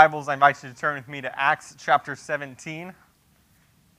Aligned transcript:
Bibles, 0.00 0.28
I 0.28 0.32
invite 0.32 0.62
you 0.62 0.70
to 0.70 0.74
turn 0.74 0.94
with 0.94 1.08
me 1.08 1.20
to 1.20 1.38
Acts 1.38 1.76
chapter 1.78 2.16
17. 2.16 2.94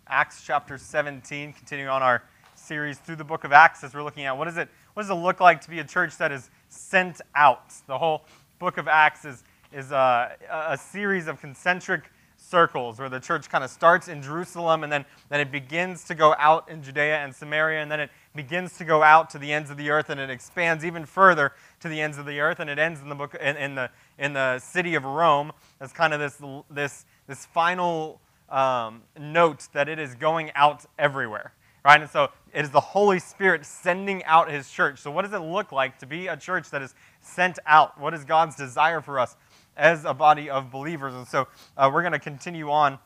Acts 0.08 0.43
chapter 0.43 0.79
17, 0.79 1.54
continuing 1.54 1.92
on 1.92 2.01
our 2.01 2.24
series 2.55 2.97
through 2.97 3.17
the 3.17 3.24
book 3.24 3.43
of 3.43 3.51
Acts 3.51 3.83
as 3.83 3.93
we're 3.93 4.01
looking 4.01 4.25
at 4.25 4.35
what, 4.35 4.48
is 4.48 4.58
it, 4.58 4.67
what 4.95 5.03
does 5.03 5.11
it 5.11 5.14
look 5.14 5.40
like 5.40 5.61
to 5.61 5.69
be 5.69 5.77
a 5.77 5.83
church 5.83 6.17
that 6.17 6.32
is 6.32 6.50
sent 6.69 7.22
out? 7.35 7.72
The 7.85 8.00
whole 8.00 8.23
book 8.57 8.79
of 8.79 8.88
Acts 8.88 9.25
is, 9.25 9.43
is 9.71 9.91
a, 9.91 10.36
a 10.50 10.75
series 10.75 11.27
of 11.27 11.39
concentric 11.39 12.09
circles 12.36 12.97
where 12.97 13.09
the 13.09 13.20
church 13.20 13.49
kind 13.49 13.63
of 13.63 13.70
starts 13.70 14.07
in 14.07 14.23
Jerusalem 14.23 14.83
and 14.83 14.91
then, 14.91 15.05
then 15.29 15.39
it 15.39 15.52
begins 15.52 16.04
to 16.05 16.15
go 16.15 16.33
out 16.39 16.68
in 16.68 16.81
Judea 16.81 17.18
and 17.18 17.36
Samaria 17.36 17.81
and 17.81 17.91
then 17.91 17.99
it 17.99 18.09
begins 18.36 18.75
to 18.79 18.86
go 18.86 19.04
out 19.04 19.29
to 19.29 19.38
the 19.38 19.54
ends 19.54 19.70
of 19.70 19.77
the 19.77 19.91
earth 19.91 20.09
and 20.09 20.20
it 20.20 20.31
expands 20.31 20.83
even 20.83 21.05
further 21.05 21.54
to 21.79 21.88
the 21.88 22.02
ends 22.02 22.18
of 22.18 22.25
the 22.25 22.39
earth 22.39 22.59
and 22.59 22.70
it 22.70 22.79
ends 22.79 23.02
in 23.02 23.09
the 23.09 23.15
book 23.15 23.36
in, 23.39 23.55
in 23.57 23.75
the 23.75 23.89
in 24.21 24.31
the 24.33 24.59
city 24.59 24.95
of 24.95 25.03
Rome 25.03 25.51
as 25.81 25.91
kind 25.91 26.13
of 26.13 26.19
this 26.21 26.41
this 26.69 27.05
this 27.27 27.45
final 27.45 28.21
um, 28.50 29.01
note 29.19 29.68
that 29.73 29.89
it 29.89 30.00
is 30.00 30.15
going 30.15 30.51
out 30.55 30.86
everywhere 30.97 31.54
right 31.83 32.00
and 32.00 32.09
so 32.09 32.30
it 32.54 32.63
is 32.63 32.72
the 32.72 32.80
Holy 32.80 33.20
Spirit 33.20 33.66
sending 33.66 34.23
out 34.23 34.49
His 34.49 34.70
church 34.72 34.99
so 34.99 35.12
what 35.12 35.23
does 35.23 35.34
it 35.34 35.40
look 35.40 35.73
like 35.73 35.99
to 35.99 36.05
be 36.05 36.27
a 36.27 36.38
church 36.38 36.70
that 36.70 36.82
is 36.82 36.96
sent 37.20 37.60
out 37.66 37.99
what 37.99 38.13
is 38.13 38.23
God's 38.23 38.55
desire 38.55 39.02
for 39.02 39.20
us 39.20 39.36
as 39.77 40.05
a 40.05 40.13
body 40.13 40.49
of 40.49 40.72
believers. 40.72 41.13
And 41.13 41.27
so 41.27 41.48
uh, 41.77 41.90
we're 41.91 42.02
going 42.02 42.13
to 42.13 42.20
continue 42.20 42.70
on 42.70 42.99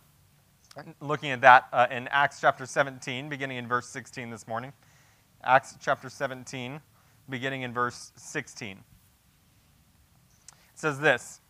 looking 1.00 1.32
at 1.32 1.42
that 1.42 1.68
uh, 1.72 1.88
in 1.90 2.08
Acts 2.10 2.42
chapter 2.42 2.66
17, 2.66 3.30
beginning 3.30 3.58
in 3.58 3.68
verse 3.68 3.88
16 3.88 4.30
this 4.30 4.48
morning. 4.48 4.74
Acts 5.44 5.76
chapter 5.80 6.10
17, 6.10 6.82
beginning 7.30 7.62
in 7.62 7.74
verse 7.74 8.12
16. 8.18 8.80
It 10.76 10.80
says 10.80 11.00
this 11.00 11.42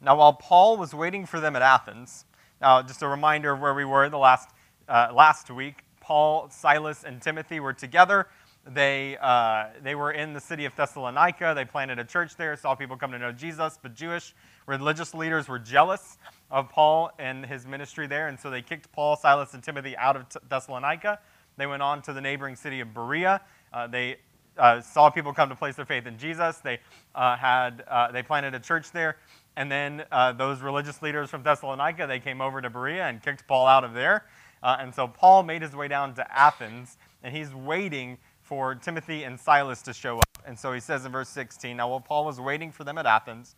Now, 0.00 0.16
while 0.16 0.32
Paul 0.32 0.76
was 0.76 0.94
waiting 0.94 1.26
for 1.26 1.40
them 1.40 1.54
at 1.54 1.62
Athens, 1.62 2.24
now 2.60 2.82
just 2.82 3.02
a 3.02 3.08
reminder 3.08 3.52
of 3.52 3.60
where 3.60 3.74
we 3.74 3.84
were 3.84 4.08
the 4.08 4.18
last, 4.18 4.48
uh, 4.88 5.12
last 5.14 5.50
week, 5.50 5.84
Paul, 6.00 6.48
Silas, 6.50 7.04
and 7.04 7.20
Timothy 7.20 7.60
were 7.60 7.72
together 7.72 8.26
they, 8.66 9.16
uh, 9.20 9.68
they 9.82 9.94
were 9.94 10.12
in 10.12 10.34
the 10.34 10.40
city 10.40 10.64
of 10.64 10.74
Thessalonica. 10.76 11.54
They 11.56 11.64
planted 11.64 11.98
a 11.98 12.04
church 12.04 12.36
there, 12.36 12.54
saw 12.56 12.74
people 12.74 12.96
come 12.96 13.10
to 13.12 13.18
know 13.18 13.32
Jesus, 13.32 13.78
but 13.82 13.94
Jewish 13.94 14.34
religious 14.66 15.14
leaders 15.14 15.48
were 15.48 15.58
jealous 15.58 16.18
of 16.50 16.68
Paul 16.68 17.10
and 17.18 17.44
his 17.46 17.66
ministry 17.66 18.06
there, 18.06 18.28
and 18.28 18.38
so 18.38 18.50
they 18.50 18.62
kicked 18.62 18.92
Paul, 18.92 19.16
Silas, 19.16 19.54
and 19.54 19.62
Timothy 19.62 19.96
out 19.96 20.16
of 20.16 20.26
Thessalonica. 20.48 21.18
They 21.56 21.66
went 21.66 21.82
on 21.82 22.02
to 22.02 22.12
the 22.12 22.20
neighboring 22.20 22.56
city 22.56 22.80
of 22.80 22.94
Berea. 22.94 23.40
Uh, 23.72 23.86
they 23.86 24.18
uh, 24.58 24.80
saw 24.80 25.10
people 25.10 25.32
come 25.32 25.48
to 25.48 25.54
place 25.54 25.76
their 25.76 25.84
faith 25.84 26.06
in 26.06 26.18
Jesus. 26.18 26.58
They, 26.58 26.78
uh, 27.14 27.36
had, 27.36 27.84
uh, 27.88 28.12
they 28.12 28.22
planted 28.22 28.54
a 28.54 28.60
church 28.60 28.90
there. 28.92 29.16
And 29.56 29.70
then 29.70 30.04
uh, 30.12 30.32
those 30.32 30.60
religious 30.60 31.02
leaders 31.02 31.30
from 31.30 31.42
Thessalonica, 31.42 32.06
they 32.06 32.20
came 32.20 32.40
over 32.40 32.60
to 32.60 32.70
Berea 32.70 33.04
and 33.04 33.22
kicked 33.22 33.46
Paul 33.46 33.66
out 33.66 33.84
of 33.84 33.94
there. 33.94 34.26
and 34.62 34.94
so 34.94 35.08
Paul 35.08 35.42
made 35.42 35.62
his 35.62 35.74
way 35.74 35.88
down 35.88 36.14
to 36.14 36.38
Athens, 36.38 36.98
and 37.22 37.34
he's 37.34 37.54
waiting 37.54 38.18
for 38.40 38.74
Timothy 38.74 39.24
and 39.24 39.38
Silas 39.38 39.82
to 39.82 39.92
show 39.92 40.18
up. 40.18 40.24
And 40.46 40.58
so 40.58 40.72
he 40.72 40.80
says 40.80 41.04
in 41.04 41.12
verse 41.12 41.28
16 41.28 41.76
Now, 41.76 41.88
while 41.90 42.00
Paul 42.00 42.24
was 42.24 42.40
waiting 42.40 42.72
for 42.72 42.84
them 42.84 42.98
at 42.98 43.06
Athens, 43.06 43.54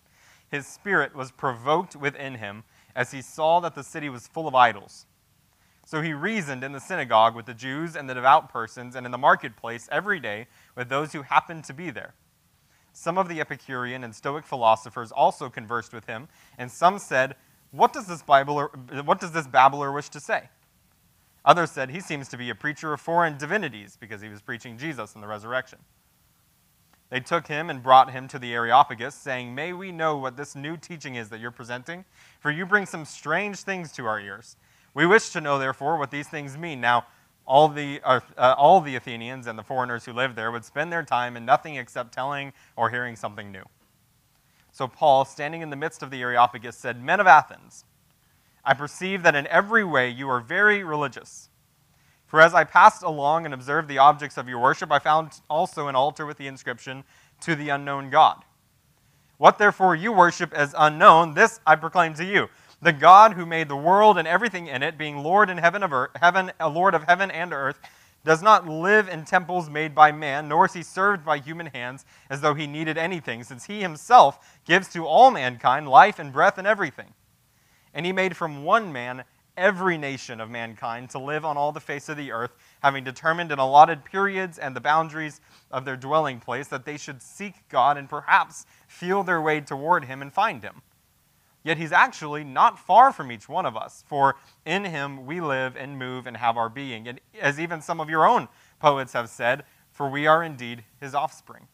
his 0.50 0.66
spirit 0.66 1.14
was 1.14 1.30
provoked 1.30 1.96
within 1.96 2.34
him 2.34 2.64
as 2.94 3.10
he 3.10 3.22
saw 3.22 3.60
that 3.60 3.74
the 3.74 3.82
city 3.82 4.08
was 4.10 4.28
full 4.28 4.46
of 4.46 4.54
idols. 4.54 5.06
So 5.86 6.00
he 6.02 6.12
reasoned 6.12 6.62
in 6.62 6.72
the 6.72 6.80
synagogue 6.80 7.34
with 7.34 7.46
the 7.46 7.54
Jews 7.54 7.96
and 7.96 8.08
the 8.08 8.14
devout 8.14 8.52
persons, 8.52 8.94
and 8.94 9.04
in 9.06 9.12
the 9.12 9.18
marketplace 9.18 9.88
every 9.90 10.20
day 10.20 10.46
with 10.74 10.88
those 10.88 11.12
who 11.12 11.22
happened 11.22 11.64
to 11.64 11.74
be 11.74 11.90
there. 11.90 12.14
Some 12.92 13.16
of 13.18 13.28
the 13.28 13.40
Epicurean 13.40 14.04
and 14.04 14.14
Stoic 14.14 14.44
philosophers 14.44 15.12
also 15.12 15.48
conversed 15.48 15.92
with 15.92 16.06
him, 16.06 16.28
and 16.58 16.70
some 16.70 16.98
said, 16.98 17.36
What 17.70 17.92
does 17.92 18.06
this, 18.06 18.22
Bible, 18.22 18.70
what 19.04 19.20
does 19.20 19.32
this 19.32 19.46
babbler 19.46 19.92
wish 19.92 20.08
to 20.10 20.20
say? 20.20 20.48
Others 21.44 21.72
said 21.72 21.90
he 21.90 22.00
seems 22.00 22.28
to 22.28 22.36
be 22.36 22.50
a 22.50 22.54
preacher 22.54 22.92
of 22.92 23.00
foreign 23.00 23.36
divinities 23.36 23.96
because 23.98 24.20
he 24.20 24.28
was 24.28 24.40
preaching 24.40 24.78
Jesus 24.78 25.14
and 25.14 25.22
the 25.22 25.26
resurrection. 25.26 25.78
They 27.10 27.20
took 27.20 27.46
him 27.46 27.68
and 27.68 27.82
brought 27.82 28.12
him 28.12 28.26
to 28.28 28.38
the 28.38 28.54
Areopagus, 28.54 29.14
saying, 29.14 29.54
May 29.54 29.72
we 29.72 29.92
know 29.92 30.16
what 30.16 30.36
this 30.36 30.54
new 30.54 30.76
teaching 30.78 31.16
is 31.16 31.28
that 31.28 31.40
you're 31.40 31.50
presenting? 31.50 32.04
For 32.40 32.50
you 32.50 32.64
bring 32.64 32.86
some 32.86 33.04
strange 33.04 33.58
things 33.58 33.92
to 33.92 34.06
our 34.06 34.18
ears. 34.18 34.56
We 34.94 35.04
wish 35.04 35.30
to 35.30 35.40
know, 35.40 35.58
therefore, 35.58 35.98
what 35.98 36.10
these 36.10 36.28
things 36.28 36.56
mean. 36.56 36.80
Now, 36.80 37.06
all 37.46 37.68
the, 37.68 38.00
uh, 38.04 38.20
uh, 38.38 38.54
all 38.56 38.80
the 38.80 38.96
Athenians 38.96 39.46
and 39.46 39.58
the 39.58 39.62
foreigners 39.62 40.04
who 40.04 40.12
lived 40.12 40.36
there 40.36 40.50
would 40.50 40.64
spend 40.64 40.92
their 40.92 41.02
time 41.02 41.36
in 41.36 41.44
nothing 41.44 41.76
except 41.76 42.12
telling 42.12 42.52
or 42.76 42.90
hearing 42.90 43.16
something 43.16 43.50
new. 43.50 43.64
So 44.70 44.88
Paul, 44.88 45.24
standing 45.24 45.60
in 45.60 45.70
the 45.70 45.76
midst 45.76 46.02
of 46.02 46.10
the 46.10 46.22
Areopagus, 46.22 46.76
said, 46.76 47.02
Men 47.02 47.20
of 47.20 47.26
Athens, 47.26 47.84
I 48.64 48.74
perceive 48.74 49.22
that 49.24 49.34
in 49.34 49.46
every 49.48 49.84
way 49.84 50.08
you 50.08 50.28
are 50.28 50.40
very 50.40 50.84
religious. 50.84 51.50
For 52.26 52.40
as 52.40 52.54
I 52.54 52.64
passed 52.64 53.02
along 53.02 53.44
and 53.44 53.52
observed 53.52 53.88
the 53.88 53.98
objects 53.98 54.38
of 54.38 54.48
your 54.48 54.58
worship, 54.58 54.90
I 54.90 54.98
found 54.98 55.32
also 55.50 55.88
an 55.88 55.96
altar 55.96 56.24
with 56.24 56.38
the 56.38 56.46
inscription, 56.46 57.04
To 57.42 57.54
the 57.54 57.68
unknown 57.68 58.08
God. 58.08 58.44
What 59.36 59.58
therefore 59.58 59.96
you 59.96 60.12
worship 60.12 60.54
as 60.54 60.74
unknown, 60.78 61.34
this 61.34 61.60
I 61.66 61.74
proclaim 61.74 62.14
to 62.14 62.24
you. 62.24 62.48
The 62.82 62.92
God 62.92 63.34
who 63.34 63.46
made 63.46 63.68
the 63.68 63.76
world 63.76 64.18
and 64.18 64.26
everything 64.26 64.66
in 64.66 64.82
it, 64.82 64.98
being 64.98 65.18
Lord 65.18 65.48
in 65.48 65.58
heaven 65.58 65.84
of 65.84 65.92
earth, 65.92 66.10
heaven, 66.20 66.50
a 66.58 66.68
Lord 66.68 66.94
of 66.94 67.04
heaven 67.04 67.30
and 67.30 67.52
earth, 67.52 67.78
does 68.24 68.42
not 68.42 68.68
live 68.68 69.08
in 69.08 69.24
temples 69.24 69.70
made 69.70 69.94
by 69.94 70.10
man, 70.10 70.48
nor 70.48 70.66
is 70.66 70.72
he 70.72 70.82
served 70.82 71.24
by 71.24 71.38
human 71.38 71.66
hands 71.66 72.04
as 72.28 72.40
though 72.40 72.54
he 72.54 72.66
needed 72.66 72.98
anything, 72.98 73.44
since 73.44 73.66
he 73.66 73.80
himself 73.80 74.60
gives 74.64 74.88
to 74.88 75.06
all 75.06 75.30
mankind 75.30 75.88
life 75.88 76.18
and 76.18 76.32
breath 76.32 76.58
and 76.58 76.66
everything. 76.66 77.14
And 77.94 78.04
he 78.04 78.12
made 78.12 78.36
from 78.36 78.64
one 78.64 78.92
man 78.92 79.22
every 79.56 79.96
nation 79.96 80.40
of 80.40 80.50
mankind 80.50 81.10
to 81.10 81.20
live 81.20 81.44
on 81.44 81.56
all 81.56 81.70
the 81.70 81.80
face 81.80 82.08
of 82.08 82.16
the 82.16 82.32
earth, 82.32 82.52
having 82.82 83.04
determined 83.04 83.52
in 83.52 83.60
allotted 83.60 84.04
periods 84.04 84.58
and 84.58 84.74
the 84.74 84.80
boundaries 84.80 85.40
of 85.70 85.84
their 85.84 85.96
dwelling 85.96 86.40
place 86.40 86.66
that 86.66 86.84
they 86.84 86.96
should 86.96 87.22
seek 87.22 87.68
God 87.68 87.96
and 87.96 88.08
perhaps 88.08 88.66
feel 88.88 89.22
their 89.22 89.40
way 89.40 89.60
toward 89.60 90.06
him 90.06 90.20
and 90.20 90.32
find 90.32 90.64
him. 90.64 90.82
Yet 91.64 91.78
he's 91.78 91.92
actually 91.92 92.42
not 92.44 92.78
far 92.78 93.12
from 93.12 93.30
each 93.30 93.48
one 93.48 93.66
of 93.66 93.76
us, 93.76 94.02
for 94.06 94.36
in 94.64 94.84
him 94.84 95.26
we 95.26 95.40
live 95.40 95.76
and 95.76 95.98
move 95.98 96.26
and 96.26 96.36
have 96.36 96.56
our 96.56 96.68
being. 96.68 97.06
And 97.06 97.20
as 97.40 97.60
even 97.60 97.80
some 97.80 98.00
of 98.00 98.10
your 98.10 98.26
own 98.26 98.48
poets 98.80 99.12
have 99.12 99.28
said, 99.28 99.64
for 99.92 100.08
we 100.08 100.26
are 100.26 100.42
indeed 100.42 100.84
his 101.00 101.14
offspring. 101.14 101.68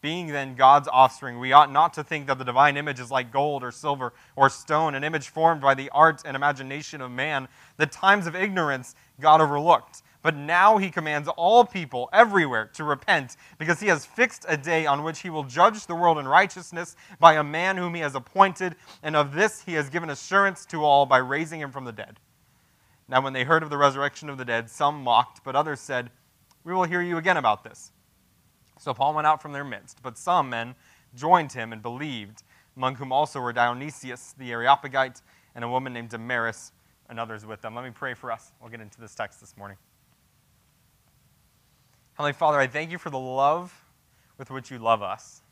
Being 0.00 0.28
then 0.28 0.54
God's 0.54 0.88
offspring, 0.88 1.38
we 1.38 1.52
ought 1.52 1.72
not 1.72 1.94
to 1.94 2.04
think 2.04 2.26
that 2.26 2.38
the 2.38 2.44
divine 2.44 2.76
image 2.76 3.00
is 3.00 3.10
like 3.10 3.32
gold 3.32 3.62
or 3.62 3.72
silver 3.72 4.12
or 4.36 4.48
stone, 4.50 4.94
an 4.94 5.04
image 5.04 5.28
formed 5.28 5.60
by 5.60 5.74
the 5.74 5.90
art 5.90 6.22
and 6.24 6.36
imagination 6.36 7.00
of 7.00 7.10
man. 7.10 7.48
The 7.76 7.86
times 7.86 8.26
of 8.26 8.36
ignorance 8.36 8.94
God 9.20 9.40
overlooked. 9.40 10.02
But 10.26 10.34
now 10.34 10.78
he 10.78 10.90
commands 10.90 11.28
all 11.36 11.64
people 11.64 12.08
everywhere 12.12 12.68
to 12.74 12.82
repent, 12.82 13.36
because 13.58 13.78
he 13.78 13.86
has 13.86 14.04
fixed 14.04 14.44
a 14.48 14.56
day 14.56 14.84
on 14.84 15.04
which 15.04 15.20
he 15.20 15.30
will 15.30 15.44
judge 15.44 15.86
the 15.86 15.94
world 15.94 16.18
in 16.18 16.26
righteousness 16.26 16.96
by 17.20 17.34
a 17.34 17.44
man 17.44 17.76
whom 17.76 17.94
he 17.94 18.00
has 18.00 18.16
appointed, 18.16 18.74
and 19.04 19.14
of 19.14 19.34
this 19.34 19.62
he 19.62 19.74
has 19.74 19.88
given 19.88 20.10
assurance 20.10 20.66
to 20.66 20.82
all 20.82 21.06
by 21.06 21.18
raising 21.18 21.60
him 21.60 21.70
from 21.70 21.84
the 21.84 21.92
dead. 21.92 22.18
Now, 23.06 23.20
when 23.20 23.34
they 23.34 23.44
heard 23.44 23.62
of 23.62 23.70
the 23.70 23.76
resurrection 23.76 24.28
of 24.28 24.36
the 24.36 24.44
dead, 24.44 24.68
some 24.68 25.00
mocked, 25.04 25.44
but 25.44 25.54
others 25.54 25.78
said, 25.78 26.10
We 26.64 26.74
will 26.74 26.82
hear 26.82 27.02
you 27.02 27.18
again 27.18 27.36
about 27.36 27.62
this. 27.62 27.92
So 28.80 28.92
Paul 28.92 29.14
went 29.14 29.28
out 29.28 29.40
from 29.40 29.52
their 29.52 29.62
midst, 29.62 30.02
but 30.02 30.18
some 30.18 30.50
men 30.50 30.74
joined 31.14 31.52
him 31.52 31.72
and 31.72 31.80
believed, 31.80 32.42
among 32.76 32.96
whom 32.96 33.12
also 33.12 33.38
were 33.38 33.52
Dionysius 33.52 34.34
the 34.36 34.50
Areopagite 34.50 35.22
and 35.54 35.64
a 35.64 35.68
woman 35.68 35.92
named 35.92 36.08
Damaris 36.08 36.72
and 37.08 37.20
others 37.20 37.46
with 37.46 37.60
them. 37.60 37.76
Let 37.76 37.84
me 37.84 37.92
pray 37.94 38.14
for 38.14 38.32
us. 38.32 38.50
We'll 38.60 38.70
get 38.70 38.80
into 38.80 39.00
this 39.00 39.14
text 39.14 39.38
this 39.38 39.56
morning. 39.56 39.76
Heavenly 42.16 42.32
Father, 42.32 42.58
I 42.58 42.66
thank 42.66 42.90
you 42.90 42.98
for 42.98 43.10
the 43.10 43.18
love 43.18 43.84
with 44.38 44.50
which 44.50 44.70
you 44.70 44.78
love 44.78 45.02
us. 45.02 45.42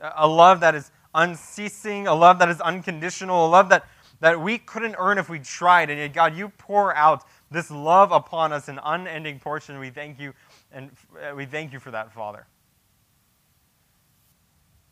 A 0.00 0.26
love 0.26 0.60
that 0.60 0.74
is 0.74 0.90
unceasing, 1.14 2.08
a 2.08 2.14
love 2.14 2.40
that 2.40 2.48
is 2.48 2.60
unconditional, 2.60 3.46
a 3.46 3.48
love 3.48 3.68
that, 3.68 3.86
that 4.20 4.40
we 4.40 4.58
couldn't 4.58 4.96
earn 4.98 5.18
if 5.18 5.28
we 5.28 5.38
tried. 5.38 5.88
And 5.88 6.00
yet, 6.00 6.12
God, 6.12 6.36
you 6.36 6.48
pour 6.58 6.94
out 6.96 7.22
this 7.50 7.70
love 7.70 8.10
upon 8.10 8.52
us 8.52 8.68
in 8.68 8.80
unending 8.84 9.38
portion. 9.38 9.78
We 9.78 9.90
thank 9.90 10.18
you 10.18 10.34
and 10.72 10.90
uh, 11.16 11.34
we 11.34 11.46
thank 11.46 11.72
you 11.72 11.78
for 11.78 11.92
that, 11.92 12.12
Father. 12.12 12.46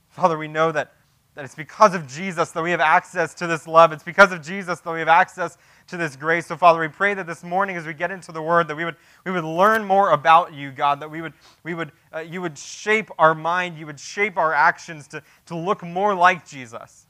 Father, 0.09 0.39
we 0.39 0.47
know 0.47 0.71
that, 0.71 0.93
that 1.35 1.45
it's 1.45 1.55
because 1.55 1.95
of 1.95 2.07
Jesus 2.07 2.53
that 2.53 2.63
we 2.63 2.71
have 2.71 2.81
access 2.81 3.35
to 3.35 3.47
this 3.47 3.67
love. 3.67 3.93
It's 3.93 4.05
because 4.05 4.33
of 4.33 4.41
Jesus 4.41 4.81
that 4.81 4.93
we 4.93 5.01
have 5.01 5.09
access 5.09 5.59
to 5.89 5.97
this 5.97 6.17
grace. 6.17 6.47
So, 6.47 6.57
Father, 6.57 6.81
we 6.81 6.89
pray 6.89 7.15
that 7.15 7.27
this 7.27 7.43
morning 7.43 7.77
as 7.77 7.87
we 7.87 7.93
get 7.93 8.11
into 8.11 8.33
the 8.33 8.41
Word, 8.43 8.69
that 8.69 8.77
we 8.77 8.85
would, 8.85 8.97
we 9.25 9.33
would 9.33 9.45
learn 9.45 9.85
more 9.85 10.11
about 10.11 10.55
you, 10.55 10.71
God, 10.71 11.01
that 11.01 11.11
we 11.11 11.21
would, 11.23 11.33
we 11.65 11.75
would, 11.75 11.93
uh, 12.15 12.21
you 12.21 12.41
would 12.41 12.57
shape 12.57 13.11
our 13.19 13.35
mind, 13.35 13.77
you 13.77 13.87
would 13.87 13.99
shape 13.99 14.37
our 14.37 14.53
actions 14.53 15.09
to, 15.09 15.23
to 15.47 15.57
look 15.57 15.83
more 15.83 16.15
like 16.15 16.47
Jesus. 16.47 17.04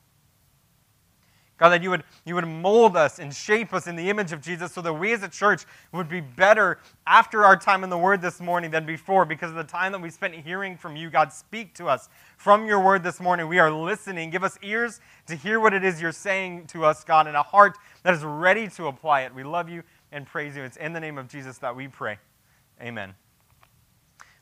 God, 1.56 1.68
that 1.68 1.84
you 1.84 1.90
would, 1.90 2.02
you 2.24 2.34
would 2.34 2.48
mold 2.48 2.96
us 2.96 3.20
and 3.20 3.32
shape 3.32 3.72
us 3.72 3.86
in 3.86 3.94
the 3.94 4.10
image 4.10 4.32
of 4.32 4.40
Jesus 4.40 4.72
so 4.72 4.82
that 4.82 4.92
we 4.92 5.12
as 5.12 5.22
a 5.22 5.28
church 5.28 5.64
would 5.92 6.08
be 6.08 6.20
better 6.20 6.80
after 7.06 7.44
our 7.44 7.56
time 7.56 7.84
in 7.84 7.90
the 7.90 7.98
Word 7.98 8.20
this 8.20 8.40
morning 8.40 8.72
than 8.72 8.84
before 8.84 9.24
because 9.24 9.50
of 9.50 9.56
the 9.56 9.62
time 9.62 9.92
that 9.92 10.00
we 10.00 10.10
spent 10.10 10.34
hearing 10.34 10.76
from 10.76 10.96
you. 10.96 11.10
God, 11.10 11.32
speak 11.32 11.72
to 11.74 11.86
us 11.86 12.08
from 12.36 12.66
your 12.66 12.80
Word 12.80 13.04
this 13.04 13.20
morning. 13.20 13.46
We 13.46 13.60
are 13.60 13.70
listening. 13.70 14.30
Give 14.30 14.42
us 14.42 14.58
ears 14.62 15.00
to 15.28 15.36
hear 15.36 15.60
what 15.60 15.72
it 15.72 15.84
is 15.84 16.02
you're 16.02 16.10
saying 16.10 16.66
to 16.68 16.84
us, 16.84 17.04
God, 17.04 17.28
and 17.28 17.36
a 17.36 17.42
heart 17.42 17.78
that 18.02 18.14
is 18.14 18.24
ready 18.24 18.66
to 18.70 18.88
apply 18.88 19.20
it. 19.20 19.32
We 19.32 19.44
love 19.44 19.68
you 19.68 19.84
and 20.10 20.26
praise 20.26 20.56
you. 20.56 20.64
It's 20.64 20.76
in 20.76 20.92
the 20.92 21.00
name 21.00 21.18
of 21.18 21.28
Jesus 21.28 21.58
that 21.58 21.76
we 21.76 21.86
pray. 21.86 22.18
Amen. 22.82 23.14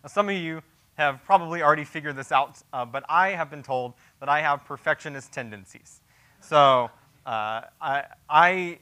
Now, 0.03 0.09
some 0.09 0.31
of 0.31 0.35
you 0.35 0.63
have 0.95 1.23
probably 1.25 1.63
already 1.63 1.85
figured 1.85 2.17
this 2.17 2.33
out, 2.33 2.59
uh, 2.73 2.87
but 2.87 3.05
I 3.07 3.31
have 3.31 3.51
been 3.51 3.63
told 3.63 3.93
that 4.21 4.31
I 4.31 4.41
have 4.41 4.65
perfectionist 4.65 5.31
tendencies. 5.31 6.01
So 6.41 6.91
uh, 7.27 7.63
I, 7.81 8.05
I 8.29 8.79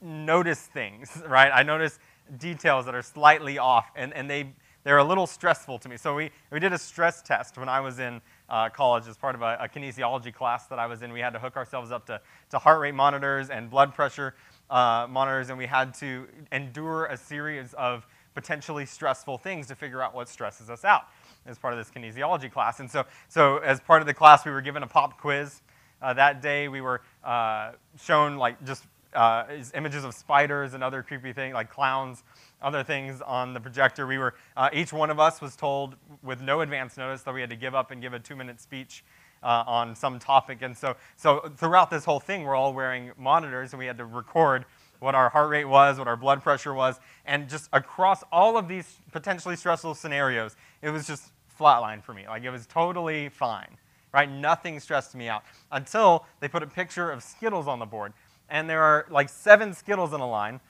notice 0.00 0.60
things, 0.60 1.22
right? 1.28 1.50
I 1.52 1.62
notice 1.62 1.98
details 2.38 2.84
that 2.86 2.94
are 2.94 3.02
slightly 3.02 3.58
off, 3.58 3.90
and, 3.96 4.14
and 4.14 4.30
they, 4.30 4.52
they're 4.84 4.98
a 4.98 5.04
little 5.04 5.26
stressful 5.26 5.78
to 5.80 5.88
me. 5.88 5.96
So 5.96 6.14
we, 6.14 6.30
we 6.50 6.60
did 6.60 6.72
a 6.72 6.78
stress 6.78 7.22
test 7.22 7.58
when 7.58 7.68
I 7.68 7.80
was 7.80 7.98
in 7.98 8.20
uh, 8.48 8.68
college 8.68 9.06
as 9.06 9.16
part 9.16 9.34
of 9.34 9.42
a, 9.42 9.58
a, 9.60 9.68
kinesiology 9.68 10.32
class 10.32 10.66
that 10.66 10.78
I 10.78 10.86
was 10.86 11.02
in. 11.02 11.12
We 11.12 11.20
had 11.20 11.32
to 11.34 11.38
hook 11.38 11.56
ourselves 11.56 11.90
up 11.90 12.06
to, 12.06 12.20
to 12.50 12.58
heart 12.58 12.80
rate 12.80 12.94
monitors 12.94 13.50
and 13.50 13.70
blood 13.70 13.94
pressure 13.94 14.34
uh, 14.70 15.06
monitors, 15.08 15.50
and 15.50 15.58
we 15.58 15.66
had 15.66 15.94
to 15.94 16.26
endure 16.52 17.06
a 17.06 17.16
series 17.16 17.74
of 17.74 18.06
potentially 18.34 18.86
stressful 18.86 19.38
things 19.38 19.66
to 19.66 19.74
figure 19.74 20.02
out 20.02 20.14
what 20.14 20.28
stresses 20.28 20.70
us 20.70 20.84
out 20.84 21.04
as 21.46 21.58
part 21.58 21.74
of 21.74 21.78
this 21.78 21.90
kinesiology 21.90 22.50
class. 22.50 22.80
And 22.80 22.90
so, 22.90 23.04
so 23.28 23.58
as 23.58 23.80
part 23.80 24.00
of 24.00 24.06
the 24.06 24.14
class, 24.14 24.44
we 24.44 24.52
were 24.52 24.60
given 24.60 24.82
a 24.82 24.86
pop 24.86 25.18
quiz. 25.20 25.62
Uh, 26.00 26.14
that 26.14 26.40
day, 26.40 26.68
we 26.68 26.80
were 26.80 27.02
uh, 27.24 27.72
shown 28.00 28.36
like 28.36 28.64
just 28.64 28.84
uh, 29.14 29.44
images 29.74 30.04
of 30.04 30.14
spiders 30.14 30.74
and 30.74 30.82
other 30.84 31.02
creepy 31.02 31.32
things, 31.32 31.54
like 31.54 31.70
clowns, 31.70 32.22
other 32.62 32.82
things 32.82 33.20
on 33.20 33.54
the 33.54 33.60
projector. 33.60 34.06
We 34.06 34.18
were 34.18 34.34
uh, 34.56 34.70
each 34.72 34.92
one 34.92 35.10
of 35.10 35.18
us 35.18 35.40
was 35.40 35.56
told 35.56 35.96
with 36.22 36.40
no 36.40 36.60
advance 36.60 36.96
notice 36.96 37.22
that 37.22 37.34
we 37.34 37.40
had 37.40 37.50
to 37.50 37.56
give 37.56 37.74
up 37.74 37.90
and 37.90 38.00
give 38.00 38.12
a 38.14 38.18
two-minute 38.18 38.60
speech 38.60 39.04
uh, 39.42 39.64
on 39.66 39.94
some 39.94 40.18
topic. 40.18 40.62
And 40.62 40.76
so, 40.76 40.96
so 41.16 41.50
throughout 41.56 41.90
this 41.90 42.04
whole 42.04 42.20
thing, 42.20 42.44
we're 42.44 42.54
all 42.56 42.72
wearing 42.72 43.12
monitors, 43.18 43.72
and 43.72 43.78
we 43.78 43.86
had 43.86 43.98
to 43.98 44.04
record 44.04 44.64
what 45.00 45.14
our 45.14 45.30
heart 45.30 45.48
rate 45.48 45.64
was, 45.64 45.98
what 45.98 46.06
our 46.08 46.16
blood 46.16 46.42
pressure 46.42 46.74
was, 46.74 47.00
and 47.24 47.48
just 47.48 47.68
across 47.72 48.22
all 48.30 48.58
of 48.58 48.68
these 48.68 48.98
potentially 49.12 49.56
stressful 49.56 49.94
scenarios, 49.94 50.56
it 50.82 50.90
was 50.90 51.06
just 51.06 51.32
flatline 51.58 52.02
for 52.02 52.12
me. 52.12 52.26
Like 52.28 52.44
it 52.44 52.50
was 52.50 52.66
totally 52.66 53.30
fine, 53.30 53.78
right? 54.12 54.30
Nothing 54.30 54.80
stressed 54.80 55.14
me 55.14 55.28
out 55.28 55.42
until 55.72 56.26
they 56.40 56.48
put 56.48 56.62
a 56.62 56.66
picture 56.66 57.10
of 57.10 57.22
Skittles 57.22 57.68
on 57.68 57.78
the 57.78 57.86
board. 57.86 58.12
And 58.48 58.68
there 58.68 58.82
are 58.82 59.06
like 59.10 59.28
seven 59.28 59.72
Skittles 59.74 60.12
in 60.12 60.20
a 60.20 60.28
line. 60.28 60.60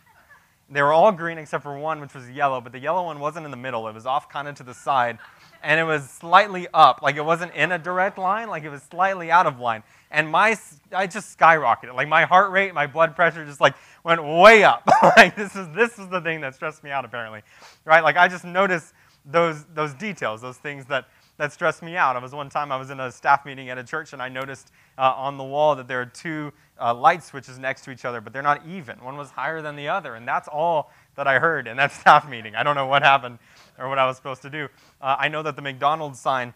They 0.73 0.83
were 0.83 0.93
all 0.93 1.11
green 1.11 1.39
except 1.39 1.65
for 1.65 1.77
one, 1.77 2.01
which 2.01 2.15
was 2.15 2.31
yellow, 2.31 2.61
but 2.61 2.71
the 2.71 2.79
yellow 2.79 3.05
one 3.05 3.19
wasn't 3.19 3.45
in 3.45 3.51
the 3.51 3.57
middle. 3.57 3.89
It 3.89 3.95
was 3.95 4.07
off 4.07 4.29
kind 4.29 4.47
of 4.47 4.55
to 4.57 4.63
the 4.63 4.75
side, 4.75 5.19
and 5.65 5.81
it 5.81 5.85
was 5.85 6.09
slightly 6.09 6.69
up. 6.73 7.03
Like 7.03 7.17
it 7.17 7.25
wasn't 7.25 7.53
in 7.55 7.73
a 7.73 7.79
direct 7.79 8.19
line, 8.19 8.49
like 8.49 8.63
it 8.63 8.71
was 8.71 8.83
slightly 8.83 9.33
out 9.33 9.47
of 9.47 9.59
line. 9.59 9.83
And 10.13 10.31
my, 10.31 10.57
I 10.93 11.09
just 11.09 11.37
skyrocketed. 11.37 11.95
Like 11.95 12.07
my 12.07 12.25
heart 12.25 12.53
rate, 12.53 12.73
my 12.73 12.87
blood 12.87 13.17
pressure 13.17 13.45
just 13.45 13.61
like 13.61 13.75
went 14.05 14.23
way 14.23 14.63
up. 14.63 14.89
like 15.17 15.35
this 15.35 15.57
is 15.57 15.67
this 15.75 15.99
is 15.99 16.09
the 16.09 16.21
thing 16.21 16.41
that 16.43 16.55
stressed 16.55 16.85
me 16.85 16.91
out 16.91 17.05
apparently, 17.05 17.43
right? 17.85 18.05
Like 18.05 18.17
I 18.17 18.29
just 18.29 18.45
noticed 18.45 18.93
those 19.25 19.65
those 19.75 19.93
details, 19.95 20.41
those 20.41 20.59
things 20.59 20.87
that 20.87 21.07
that 21.41 21.55
stressed 21.55 21.83
me 21.83 21.97
out. 21.97 22.17
I 22.17 22.19
was 22.19 22.33
one 22.33 22.51
time 22.51 22.71
I 22.71 22.77
was 22.77 22.91
in 22.91 23.01
a 23.01 23.11
staff 23.11 23.47
meeting 23.47 23.71
at 23.71 23.79
a 23.79 23.83
church 23.83 24.13
and 24.13 24.21
I 24.21 24.29
noticed 24.29 24.71
uh, 24.99 25.15
on 25.17 25.39
the 25.39 25.45
wall 25.45 25.75
that 25.75 25.89
there 25.89 25.99
are 26.03 26.07
two 26.07 26.53
uh, 26.79 26.93
light 26.93 27.25
switches 27.25 27.59
next 27.59 27.83
to 27.85 27.91
each 27.91 28.05
other, 28.05 28.21
but 28.21 28.35
they're 28.35 28.43
not 28.43 28.67
even. 28.67 29.03
One 29.03 29.17
was 29.17 29.31
higher 29.31 29.63
than 29.63 29.75
the 29.75 29.89
other, 29.89 30.17
and 30.17 30.29
that's 30.29 30.49
all 30.49 30.91
that 31.15 31.27
I 31.27 31.39
heard 31.39 31.67
in 31.67 31.79
that 31.79 31.93
staff 32.01 32.29
meeting. 32.29 32.55
I 32.55 32.63
don't 32.63 32.75
know 32.75 32.87
what 32.87 33.03
happened 33.03 33.39
or 33.79 33.89
what 33.89 33.99
I 33.99 34.07
was 34.07 34.17
supposed 34.17 34.43
to 34.43 34.51
do. 34.51 34.69
Uh, 35.01 35.17
I 35.19 35.29
know 35.29 35.43
that 35.43 35.57
the 35.57 35.63
McDonald's 35.63 36.21
sign 36.21 36.53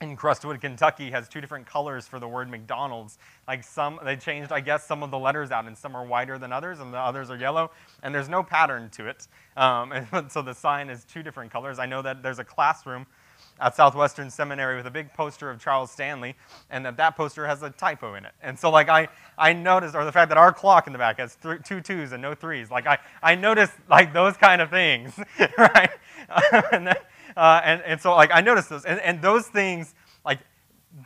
in 0.00 0.16
Crestwood, 0.16 0.60
Kentucky 0.60 1.10
has 1.10 1.28
two 1.28 1.40
different 1.40 1.66
colors 1.66 2.06
for 2.08 2.18
the 2.18 2.28
word 2.28 2.50
McDonald's. 2.50 3.18
Like 3.46 3.62
some, 3.62 4.00
they 4.04 4.16
changed, 4.16 4.50
I 4.50 4.60
guess, 4.60 4.84
some 4.84 5.04
of 5.04 5.12
the 5.12 5.18
letters 5.18 5.52
out, 5.52 5.66
and 5.66 5.78
some 5.78 5.96
are 5.96 6.04
whiter 6.04 6.38
than 6.38 6.52
others, 6.52 6.80
and 6.80 6.92
the 6.92 6.98
others 6.98 7.30
are 7.30 7.36
yellow, 7.36 7.70
and 8.02 8.14
there's 8.14 8.28
no 8.28 8.42
pattern 8.42 8.90
to 8.90 9.08
it. 9.08 9.28
Um, 9.56 9.92
and 10.12 10.30
so 10.30 10.42
the 10.42 10.54
sign 10.54 10.90
is 10.90 11.04
two 11.04 11.22
different 11.22 11.52
colors. 11.52 11.78
I 11.78 11.86
know 11.86 12.02
that 12.02 12.22
there's 12.22 12.40
a 12.40 12.44
classroom 12.44 13.06
at 13.60 13.74
Southwestern 13.76 14.30
Seminary 14.30 14.76
with 14.76 14.86
a 14.86 14.90
big 14.90 15.12
poster 15.14 15.50
of 15.50 15.60
Charles 15.60 15.90
Stanley, 15.90 16.36
and 16.70 16.84
that 16.84 16.96
that 16.96 17.16
poster 17.16 17.46
has 17.46 17.62
a 17.62 17.70
typo 17.70 18.14
in 18.14 18.24
it. 18.24 18.32
And 18.42 18.58
so, 18.58 18.70
like, 18.70 18.88
I, 18.88 19.08
I 19.36 19.52
noticed, 19.52 19.94
or 19.94 20.04
the 20.04 20.12
fact 20.12 20.28
that 20.28 20.38
our 20.38 20.52
clock 20.52 20.86
in 20.86 20.92
the 20.92 20.98
back 20.98 21.18
has 21.18 21.36
th- 21.36 21.62
two 21.64 21.80
twos 21.80 22.12
and 22.12 22.22
no 22.22 22.34
threes. 22.34 22.70
Like, 22.70 22.86
I, 22.86 22.98
I 23.22 23.34
noticed, 23.34 23.74
like, 23.88 24.12
those 24.12 24.36
kind 24.36 24.60
of 24.60 24.70
things, 24.70 25.18
right? 25.58 25.90
and 26.72 26.86
then, 26.86 26.96
uh, 27.36 27.60
and, 27.64 27.82
and 27.82 28.00
so, 28.00 28.14
like, 28.14 28.30
I 28.32 28.40
noticed 28.40 28.68
those. 28.70 28.84
And, 28.84 29.00
and 29.00 29.20
those 29.22 29.46
things, 29.46 29.94
like, 30.24 30.40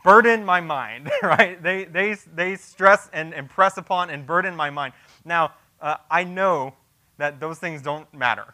burden 0.03 0.45
my 0.45 0.61
mind, 0.61 1.11
right? 1.23 1.61
They, 1.61 1.85
they, 1.85 2.15
they 2.33 2.55
stress 2.55 3.09
and 3.13 3.33
impress 3.33 3.77
upon 3.77 4.09
and 4.09 4.25
burden 4.25 4.55
my 4.55 4.69
mind. 4.69 4.93
Now, 5.25 5.53
uh, 5.81 5.97
I 6.09 6.23
know 6.23 6.73
that 7.17 7.39
those 7.39 7.59
things 7.59 7.81
don't 7.81 8.11
matter, 8.13 8.53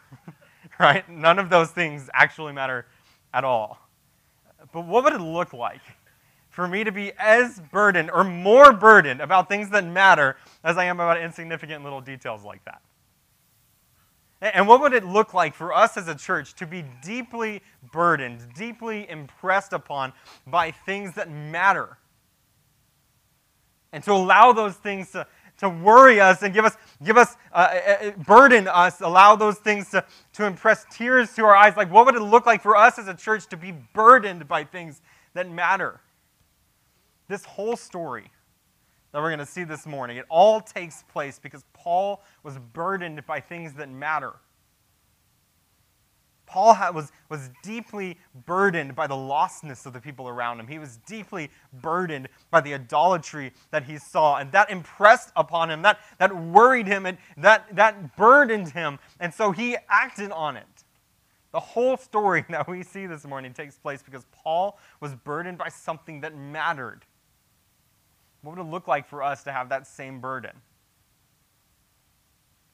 right? 0.78 1.08
None 1.08 1.38
of 1.38 1.50
those 1.50 1.70
things 1.70 2.10
actually 2.12 2.52
matter 2.52 2.86
at 3.32 3.44
all. 3.44 3.78
But 4.72 4.86
what 4.86 5.04
would 5.04 5.12
it 5.12 5.20
look 5.20 5.52
like 5.52 5.82
for 6.48 6.66
me 6.68 6.84
to 6.84 6.92
be 6.92 7.12
as 7.18 7.60
burdened 7.72 8.10
or 8.10 8.24
more 8.24 8.72
burdened 8.72 9.20
about 9.20 9.48
things 9.48 9.70
that 9.70 9.84
matter 9.84 10.36
as 10.62 10.76
I 10.78 10.84
am 10.84 11.00
about 11.00 11.20
insignificant 11.20 11.84
little 11.84 12.00
details 12.00 12.44
like 12.44 12.64
that? 12.64 12.82
And 14.42 14.66
what 14.66 14.80
would 14.80 14.94
it 14.94 15.04
look 15.04 15.34
like 15.34 15.54
for 15.54 15.72
us 15.72 15.96
as 15.98 16.08
a 16.08 16.14
church 16.14 16.54
to 16.54 16.66
be 16.66 16.84
deeply 17.04 17.62
burdened, 17.92 18.54
deeply 18.54 19.08
impressed 19.08 19.74
upon 19.74 20.14
by 20.46 20.70
things 20.70 21.14
that 21.16 21.30
matter? 21.30 21.98
And 23.92 24.02
to 24.04 24.12
allow 24.12 24.52
those 24.52 24.76
things 24.76 25.10
to, 25.10 25.26
to 25.60 25.68
worry 25.68 26.20
us 26.20 26.42
and 26.42 26.52
give 26.52 26.64
us, 26.64 26.76
give 27.04 27.16
us 27.16 27.36
uh, 27.52 27.56
uh, 27.56 28.06
uh, 28.06 28.10
burden 28.24 28.66
us, 28.66 29.00
allow 29.00 29.36
those 29.36 29.58
things 29.58 29.90
to, 29.90 30.04
to 30.32 30.44
impress 30.44 30.84
tears 30.90 31.34
to 31.34 31.44
our 31.44 31.54
eyes. 31.54 31.76
Like, 31.76 31.90
what 31.90 32.06
would 32.06 32.16
it 32.16 32.22
look 32.22 32.46
like 32.46 32.62
for 32.62 32.76
us 32.76 32.98
as 32.98 33.08
a 33.08 33.14
church 33.14 33.46
to 33.48 33.56
be 33.56 33.72
burdened 33.72 34.48
by 34.48 34.64
things 34.64 35.02
that 35.34 35.50
matter? 35.50 36.00
This 37.28 37.44
whole 37.44 37.76
story 37.76 38.30
that 39.12 39.20
we're 39.20 39.28
going 39.28 39.38
to 39.38 39.46
see 39.46 39.64
this 39.64 39.86
morning. 39.86 40.16
It 40.16 40.26
all 40.28 40.60
takes 40.60 41.04
place 41.12 41.38
because 41.38 41.64
Paul 41.72 42.22
was 42.42 42.58
burdened 42.72 43.24
by 43.26 43.40
things 43.40 43.74
that 43.74 43.90
matter. 43.90 44.34
Paul 46.50 46.76
was, 46.92 47.12
was 47.28 47.48
deeply 47.62 48.18
burdened 48.44 48.96
by 48.96 49.06
the 49.06 49.14
lostness 49.14 49.86
of 49.86 49.92
the 49.92 50.00
people 50.00 50.28
around 50.28 50.58
him. 50.58 50.66
He 50.66 50.80
was 50.80 50.96
deeply 51.06 51.48
burdened 51.72 52.28
by 52.50 52.60
the 52.60 52.74
idolatry 52.74 53.52
that 53.70 53.84
he 53.84 53.98
saw, 53.98 54.38
and 54.38 54.50
that 54.50 54.68
impressed 54.68 55.30
upon 55.36 55.70
him, 55.70 55.82
that, 55.82 56.00
that 56.18 56.36
worried 56.36 56.88
him, 56.88 57.06
and 57.06 57.18
that, 57.36 57.76
that 57.76 58.16
burdened 58.16 58.70
him, 58.70 58.98
and 59.20 59.32
so 59.32 59.52
he 59.52 59.76
acted 59.88 60.32
on 60.32 60.56
it. 60.56 60.66
The 61.52 61.60
whole 61.60 61.96
story 61.96 62.44
that 62.50 62.68
we 62.68 62.82
see 62.82 63.06
this 63.06 63.24
morning 63.24 63.52
takes 63.52 63.76
place 63.76 64.02
because 64.02 64.26
Paul 64.32 64.78
was 65.00 65.14
burdened 65.14 65.56
by 65.56 65.68
something 65.68 66.20
that 66.22 66.36
mattered. 66.36 67.04
What 68.42 68.56
would 68.56 68.66
it 68.66 68.70
look 68.70 68.88
like 68.88 69.06
for 69.06 69.22
us 69.22 69.44
to 69.44 69.52
have 69.52 69.68
that 69.68 69.86
same 69.86 70.20
burden? 70.20 70.52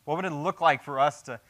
What 0.07 0.17
would 0.17 0.25
it 0.25 0.33
look 0.33 0.61
like 0.61 0.83
for 0.83 0.99
us 0.99 1.21
to, 1.23 1.41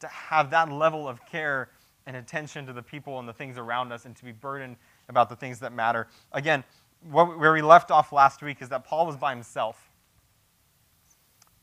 to 0.00 0.06
have 0.06 0.50
that 0.50 0.70
level 0.70 1.08
of 1.08 1.24
care 1.26 1.70
and 2.06 2.16
attention 2.16 2.66
to 2.66 2.72
the 2.72 2.82
people 2.82 3.18
and 3.18 3.28
the 3.28 3.32
things 3.32 3.58
around 3.58 3.92
us 3.92 4.04
and 4.04 4.16
to 4.16 4.24
be 4.24 4.32
burdened 4.32 4.76
about 5.08 5.28
the 5.28 5.36
things 5.36 5.60
that 5.60 5.72
matter? 5.72 6.08
Again, 6.32 6.64
what, 7.10 7.38
where 7.38 7.52
we 7.52 7.62
left 7.62 7.90
off 7.90 8.12
last 8.12 8.42
week 8.42 8.60
is 8.60 8.68
that 8.68 8.84
Paul 8.84 9.06
was 9.06 9.16
by 9.16 9.34
himself. 9.34 9.90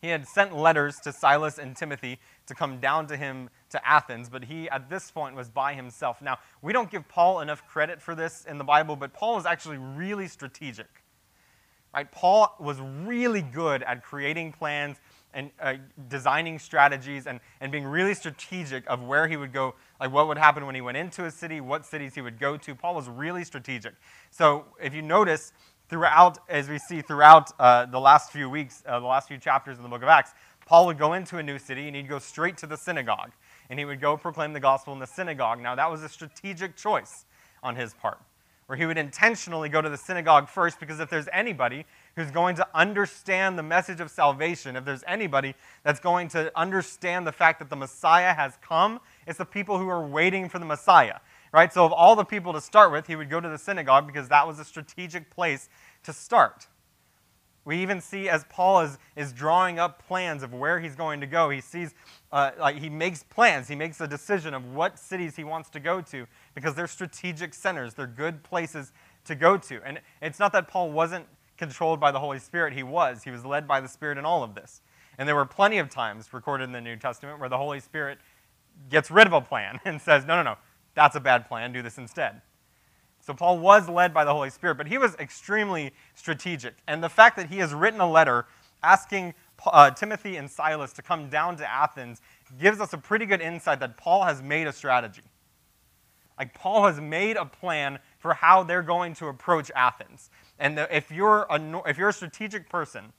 He 0.02 0.08
had 0.08 0.26
sent 0.28 0.56
letters 0.56 0.98
to 1.04 1.12
Silas 1.12 1.58
and 1.58 1.76
Timothy 1.76 2.20
to 2.48 2.56
come 2.56 2.80
down 2.80 3.08
to 3.08 3.18
him 3.18 3.50
to 3.70 3.88
Athens, 3.88 4.30
but 4.30 4.46
he, 4.46 4.70
at 4.70 4.90
this 4.90 5.12
point, 5.12 5.36
was 5.36 5.50
by 5.50 5.74
himself. 5.74 6.22
Now, 6.22 6.40
we 6.62 6.72
don't 6.72 6.90
give 6.90 7.08
Paul 7.10 7.42
enough 7.42 7.68
credit 7.68 8.02
for 8.02 8.16
this 8.16 8.46
in 8.46 8.58
the 8.58 8.64
Bible, 8.64 8.96
but 8.96 9.14
Paul 9.14 9.38
is 9.38 9.46
actually 9.46 9.78
really 9.78 10.28
strategic. 10.28 10.88
Right? 11.94 12.10
Paul 12.10 12.56
was 12.60 12.80
really 12.80 13.42
good 13.42 13.84
at 13.84 14.04
creating 14.04 14.54
plans 14.54 14.98
and 15.34 15.52
uh, 15.62 15.76
designing 16.08 16.58
strategies 16.60 17.28
and, 17.28 17.40
and 17.62 17.72
being 17.72 17.86
really 17.86 18.14
strategic 18.14 18.84
of 18.90 19.04
where 19.04 19.28
he 19.28 19.38
would 19.38 19.54
go, 19.54 19.76
like 20.00 20.12
what 20.12 20.28
would 20.28 20.38
happen 20.38 20.66
when 20.66 20.76
he 20.76 20.82
went 20.82 20.98
into 20.98 21.26
a 21.26 21.32
city, 21.32 21.62
what 21.62 21.86
cities 21.86 22.16
he 22.16 22.22
would 22.22 22.40
go 22.40 22.58
to. 22.58 22.76
Paul 22.76 22.96
was 22.96 23.08
really 23.08 23.44
strategic. 23.44 23.94
So 24.32 24.66
if 24.82 24.94
you 24.94 25.02
notice, 25.02 25.54
throughout, 25.90 26.38
as 26.48 26.70
we 26.70 26.78
see 26.78 27.02
throughout 27.02 27.52
uh, 27.60 27.86
the 27.86 28.00
last 28.00 28.32
few 28.32 28.50
weeks, 28.50 28.84
uh, 28.86 29.00
the 29.00 29.06
last 29.06 29.28
few 29.28 29.38
chapters 29.38 29.78
in 29.78 29.84
the 29.84 29.90
book 29.90 30.04
of 30.04 30.08
Acts, 30.08 30.34
Paul 30.66 30.86
would 30.86 31.00
go 31.00 31.14
into 31.14 31.38
a 31.38 31.44
new 31.44 31.58
city 31.58 31.88
and 31.88 31.96
he'd 31.96 32.08
go 32.08 32.20
straight 32.20 32.58
to 32.58 32.68
the 32.68 32.78
synagogue 32.78 33.32
and 33.70 33.80
he 33.80 33.86
would 33.86 34.00
go 34.00 34.16
proclaim 34.16 34.54
the 34.54 34.60
gospel 34.60 34.94
in 34.94 35.00
the 35.00 35.08
synagogue. 35.08 35.60
Now, 35.60 35.76
that 35.76 35.90
was 35.90 36.04
a 36.04 36.10
strategic 36.10 36.76
choice 36.76 37.26
on 37.64 37.76
his 37.76 37.94
part. 37.96 38.20
Where 38.70 38.78
he 38.78 38.86
would 38.86 39.00
intentionally 39.00 39.68
go 39.68 39.82
to 39.82 39.90
the 39.90 39.98
synagogue 39.98 40.48
first 40.48 40.80
because 40.80 41.00
if 41.00 41.10
there's 41.10 41.28
anybody 41.34 41.88
who's 42.16 42.30
going 42.30 42.56
to 42.56 42.68
understand 42.76 43.58
the 43.58 43.64
message 43.64 44.00
of 44.00 44.12
salvation, 44.12 44.76
if 44.76 44.86
there's 44.86 45.04
anybody 45.08 45.56
that's 45.84 46.00
going 46.00 46.28
to 46.28 46.52
understand 46.56 47.26
the 47.26 47.32
fact 47.32 47.58
that 47.58 47.72
the 47.72 47.76
Messiah 47.76 48.32
has 48.32 48.60
come, 48.62 49.00
it's 49.26 49.40
the 49.40 49.46
people 49.46 49.80
who 49.80 49.90
are 49.90 50.06
waiting 50.06 50.48
for 50.48 50.60
the 50.60 50.66
Messiah. 50.66 51.16
Right? 51.52 51.74
So, 51.74 51.84
of 51.84 51.92
all 51.92 52.16
the 52.16 52.24
people 52.24 52.54
to 52.54 52.62
start 52.62 52.92
with, 52.92 53.08
he 53.08 53.16
would 53.16 53.28
go 53.28 53.40
to 53.40 53.50
the 53.50 53.58
synagogue 53.58 54.06
because 54.06 54.30
that 54.30 54.46
was 54.46 54.60
a 54.60 54.64
strategic 54.64 55.32
place 55.32 55.68
to 56.04 56.14
start. 56.14 56.68
We 57.66 57.78
even 57.82 58.02
see 58.02 58.30
as 58.30 58.46
Paul 58.50 58.82
is, 58.82 58.98
is 59.16 59.34
drawing 59.34 59.80
up 59.80 60.06
plans 60.08 60.44
of 60.44 60.54
where 60.54 60.80
he's 60.80 60.96
going 60.96 61.22
to 61.22 61.28
go, 61.28 61.50
he 61.50 61.62
sees, 61.62 61.94
uh, 62.32 62.52
like, 62.60 62.78
he 62.78 62.90
makes 62.90 63.24
plans. 63.24 63.68
He 63.68 63.76
makes 63.76 64.00
a 64.00 64.08
decision 64.08 64.54
of 64.54 64.74
what 64.74 65.00
cities 65.00 65.36
he 65.36 65.44
wants 65.44 65.70
to 65.72 65.80
go 65.80 66.02
to 66.02 66.28
because 66.60 66.76
they're 66.76 66.88
strategic 66.88 67.54
centers. 67.54 67.94
They're 67.94 68.06
good 68.06 68.44
places 68.44 68.92
to 69.24 69.34
go 69.34 69.56
to. 69.56 69.82
And 69.86 70.02
it's 70.22 70.40
not 70.40 70.52
that 70.52 70.68
Paul 70.68 70.92
wasn't 70.92 71.26
controlled 71.58 72.02
by 72.02 72.12
the 72.12 72.20
Holy 72.20 72.38
Spirit, 72.38 72.74
he 72.74 72.84
was. 72.84 73.24
He 73.24 73.32
was 73.32 73.46
led 73.46 73.66
by 73.66 73.80
the 73.80 73.88
Spirit 73.88 74.18
in 74.18 74.26
all 74.26 74.44
of 74.44 74.56
this. 74.56 74.82
And 75.18 75.28
there 75.28 75.38
were 75.38 75.46
plenty 75.46 75.78
of 75.78 75.90
times 75.90 76.34
recorded 76.34 76.66
in 76.66 76.74
the 76.74 76.82
New 76.82 76.98
Testament 76.98 77.40
where 77.40 77.48
the 77.48 77.58
Holy 77.58 77.80
Spirit 77.80 78.18
gets 78.90 79.10
rid 79.10 79.26
of 79.26 79.32
a 79.32 79.40
plan 79.40 79.80
and 79.86 80.02
says, 80.02 80.26
no, 80.26 80.36
no, 80.36 80.44
no, 80.44 80.56
that's 80.96 81.16
a 81.16 81.22
bad 81.22 81.48
plan, 81.48 81.72
do 81.72 81.82
this 81.82 81.98
instead. 81.98 82.42
So 83.22 83.34
Paul 83.34 83.60
was 83.60 83.88
led 83.88 84.14
by 84.14 84.26
the 84.26 84.34
Holy 84.34 84.50
Spirit, 84.50 84.76
but 84.76 84.88
he 84.88 84.98
was 84.98 85.16
extremely 85.16 85.94
strategic. 86.14 86.76
And 86.88 87.02
the 87.02 87.10
fact 87.10 87.38
that 87.38 87.48
he 87.48 87.60
has 87.60 87.74
written 87.74 88.02
a 88.02 88.10
letter 88.10 88.48
asking 88.84 89.34
uh, 89.66 89.92
Timothy 89.92 90.36
and 90.36 90.52
Silas 90.52 90.92
to 90.94 91.02
come 91.02 91.30
down 91.30 91.56
to 91.58 91.70
Athens 91.70 92.22
gives 92.60 92.82
us 92.82 92.92
a 92.92 92.98
pretty 92.98 93.26
good 93.26 93.40
insight 93.40 93.80
that 93.80 93.96
Paul 93.96 94.26
has 94.26 94.42
made 94.42 94.68
a 94.68 94.74
strategy. 94.74 95.22
Like, 96.40 96.54
Paul 96.54 96.88
has 96.88 97.02
made 97.02 97.36
a 97.36 97.46
plan 97.46 98.00
for 98.18 98.34
how 98.34 98.64
they're 98.64 98.82
going 98.82 99.14
to 99.16 99.28
approach 99.28 99.70
Athens. 99.76 100.32
And 100.58 100.78
the, 100.78 100.96
if, 100.96 101.12
you're 101.12 101.46
a, 101.50 101.82
if 101.86 101.98
you're 101.98 102.10
a 102.10 102.14
strategic 102.14 102.70
person, 102.70 103.12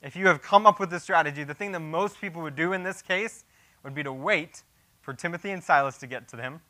if 0.00 0.14
you 0.14 0.28
have 0.28 0.40
come 0.40 0.64
up 0.66 0.78
with 0.78 0.90
this 0.90 1.02
strategy, 1.02 1.42
the 1.44 1.54
thing 1.54 1.72
that 1.72 1.80
most 1.80 2.20
people 2.20 2.40
would 2.42 2.54
do 2.54 2.72
in 2.72 2.84
this 2.84 3.02
case 3.02 3.44
would 3.82 3.94
be 3.94 4.04
to 4.04 4.12
wait 4.12 4.62
for 5.00 5.12
Timothy 5.12 5.50
and 5.50 5.62
Silas 5.62 5.98
to 5.98 6.06
get 6.06 6.28
to 6.28 6.36
them 6.36 6.60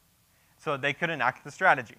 so 0.56 0.72
that 0.72 0.82
they 0.82 0.92
could 0.92 1.10
enact 1.10 1.44
the 1.44 1.50
strategy. 1.50 1.96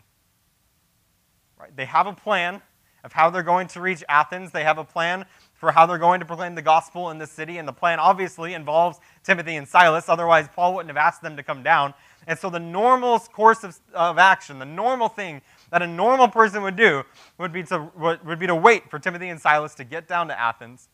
Right? 1.60 1.75
They 1.75 1.86
have 1.86 2.08
a 2.08 2.14
plan 2.14 2.62
of 3.04 3.14
how 3.14 3.30
they're 3.30 3.44
going 3.44 3.68
to 3.68 3.82
reach 3.82 4.04
Athens. 4.10 4.52
They 4.52 4.64
have 4.64 4.80
a 4.80 4.84
plan 4.84 5.25
for 5.54 5.72
how 5.72 5.86
they're 5.86 6.00
going 6.00 6.20
to 6.20 6.25
proclaim 6.25 6.56
the 6.56 6.62
gospel 6.62 7.12
in 7.12 7.20
the 7.20 7.28
city. 7.28 7.60
And 7.60 7.68
the 7.68 7.74
plan 7.74 8.00
obviously 8.00 8.54
involves 8.54 9.00
Timothy 9.24 9.56
and 9.56 9.68
Silas. 9.68 10.10
Otherwise, 10.10 10.50
Paul 10.54 10.74
wouldn't 10.74 10.90
have 10.90 10.98
asked 10.98 11.22
them 11.22 11.38
to 11.38 11.44
come 11.44 11.62
down. 11.62 11.94
And 12.27 12.38
so, 12.39 12.50
the 12.50 12.60
normal 12.60 13.20
course 13.20 13.63
of, 13.63 13.79
of 13.94 14.17
action, 14.17 14.58
the 14.58 14.65
normal 14.65 15.10
thing 15.10 15.41
that 15.72 15.82
a 15.82 15.88
normal 15.88 16.27
person 16.27 16.63
would 16.63 16.75
do 16.75 17.03
would 17.38 17.51
be, 17.51 17.63
to, 17.63 17.89
would 17.96 18.39
be 18.39 18.48
to 18.48 18.55
wait 18.55 18.89
for 18.89 18.98
Timothy 18.98 19.29
and 19.29 19.39
Silas 19.39 19.75
to 19.75 19.84
get 19.84 20.08
down 20.08 20.27
to 20.29 20.39
Athens 20.39 20.89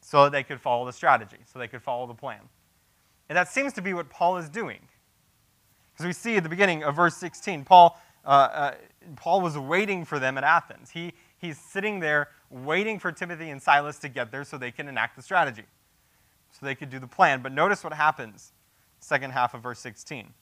so 0.00 0.24
that 0.24 0.32
they 0.32 0.42
could 0.42 0.60
follow 0.60 0.84
the 0.84 0.92
strategy, 0.92 1.38
so 1.46 1.58
they 1.58 1.68
could 1.68 1.82
follow 1.82 2.06
the 2.06 2.14
plan. 2.14 2.40
And 3.28 3.36
that 3.36 3.48
seems 3.48 3.72
to 3.74 3.82
be 3.82 3.94
what 3.94 4.08
Paul 4.08 4.36
is 4.36 4.48
doing. 4.48 4.80
Because 5.92 6.06
we 6.06 6.12
see 6.12 6.36
at 6.36 6.42
the 6.42 6.48
beginning 6.48 6.84
of 6.84 6.94
verse 6.94 7.16
16, 7.16 7.64
Paul, 7.64 7.98
uh, 8.24 8.28
uh, 8.28 8.74
Paul 9.16 9.40
was 9.40 9.56
waiting 9.56 10.04
for 10.04 10.18
them 10.18 10.36
at 10.36 10.44
Athens. 10.44 10.90
He, 10.90 11.12
he's 11.38 11.58
sitting 11.58 12.00
there 12.00 12.28
waiting 12.50 12.98
for 12.98 13.10
Timothy 13.10 13.50
and 13.50 13.60
Silas 13.60 13.98
to 14.00 14.08
get 14.08 14.30
there 14.30 14.44
so 14.44 14.58
they 14.58 14.70
can 14.70 14.88
enact 14.88 15.16
the 15.16 15.22
strategy, 15.22 15.64
so 16.52 16.66
they 16.66 16.74
could 16.74 16.90
do 16.90 16.98
the 16.98 17.06
plan. 17.06 17.42
But 17.42 17.52
notice 17.52 17.82
what 17.82 17.94
happens, 17.94 18.52
second 19.00 19.32
half 19.32 19.54
of 19.54 19.62
verse 19.62 19.78
16. 19.80 20.32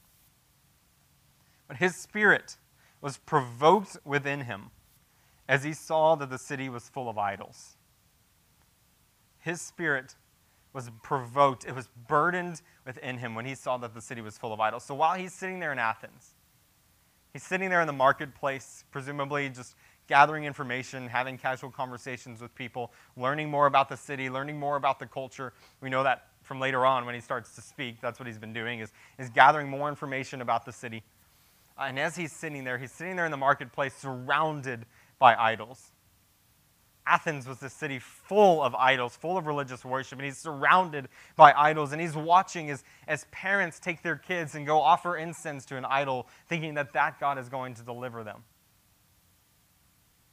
But 1.69 1.79
his 1.79 1.97
spirit 1.97 2.57
was 3.01 3.17
provoked 3.19 3.97
within 4.05 4.43
him 4.43 4.71
as 5.49 5.65
he 5.65 5.73
saw 5.73 6.15
that 6.17 6.31
the 6.31 6.39
city 6.39 6.69
was 6.69 6.89
full 6.89 7.09
of 7.09 7.19
idols. 7.19 7.77
His 9.39 9.61
spirit 9.61 10.17
was 10.73 10.91
provoked, 11.03 11.65
it 11.65 11.75
was 11.75 11.89
burdened 12.09 12.63
within 12.85 13.19
him 13.19 13.35
when 13.35 13.45
he 13.45 13.55
saw 13.55 13.77
that 13.79 13.95
the 13.95 14.01
city 14.01 14.21
was 14.21 14.37
full 14.39 14.53
of 14.53 14.61
idols. 14.61 14.85
So 14.85 14.95
while 14.95 15.15
he's 15.15 15.33
sitting 15.33 15.61
there 15.61 15.73
in 15.73 15.79
Athens, 15.79 16.31
he's 17.33 17.43
sitting 17.43 17.71
there 17.71 17.81
in 17.81 17.87
the 17.87 17.93
marketplace, 17.93 18.85
presumably 18.91 19.49
just 19.51 19.77
gathering 20.07 20.45
information, 20.45 21.09
having 21.09 21.39
casual 21.39 21.71
conversations 21.71 22.41
with 22.41 22.55
people, 22.55 22.93
learning 23.17 23.51
more 23.51 23.67
about 23.67 23.89
the 23.89 23.97
city, 23.97 24.29
learning 24.29 24.59
more 24.59 24.77
about 24.77 24.99
the 24.99 25.07
culture. 25.07 25.53
We 25.81 25.91
know 25.91 26.03
that 26.03 26.29
from 26.43 26.61
later 26.61 26.85
on 26.85 27.07
when 27.07 27.15
he 27.15 27.21
starts 27.21 27.55
to 27.55 27.63
speak. 27.63 28.01
That's 28.01 28.19
what 28.19 28.27
he's 28.27 28.39
been 28.39 28.53
doing, 28.53 28.81
is, 28.81 28.93
is 29.19 29.31
gathering 29.31 29.69
more 29.69 29.89
information 29.89 30.43
about 30.43 30.65
the 30.65 30.73
city. 30.73 31.03
Uh, 31.77 31.85
and 31.89 31.99
as 31.99 32.17
he's 32.17 32.33
sitting 32.33 32.65
there, 32.65 32.79
he's 32.79 32.93
sitting 32.93 33.17
there 33.17 33.25
in 33.25 33.31
the 33.31 33.37
marketplace 33.37 33.95
surrounded 33.95 34.87
by 35.19 35.35
idols. 35.35 35.91
Athens 37.07 37.47
was 37.47 37.63
a 37.63 37.69
city 37.69 37.99
full 37.99 38.63
of 38.63 38.75
idols, 38.75 39.15
full 39.15 39.37
of 39.37 39.47
religious 39.47 39.85
worship, 39.85 40.19
and 40.19 40.25
he's 40.25 40.39
surrounded 40.39 41.09
by 41.37 41.53
idols. 41.53 41.93
And 41.93 42.01
he's 42.01 42.17
watching 42.17 42.71
as, 42.71 42.83
as 43.07 43.27
parents 43.31 43.79
take 43.79 44.03
their 44.03 44.17
kids 44.17 44.55
and 44.55 44.67
go 44.67 44.81
offer 44.81 45.17
incense 45.17 45.67
to 45.67 45.77
an 45.77 45.85
idol, 45.85 46.29
thinking 46.49 46.75
that 46.75 46.95
that 46.95 47.21
God 47.21 47.39
is 47.39 47.51
going 47.51 47.75
to 47.75 47.83
deliver 47.83 48.25
them. 48.25 48.45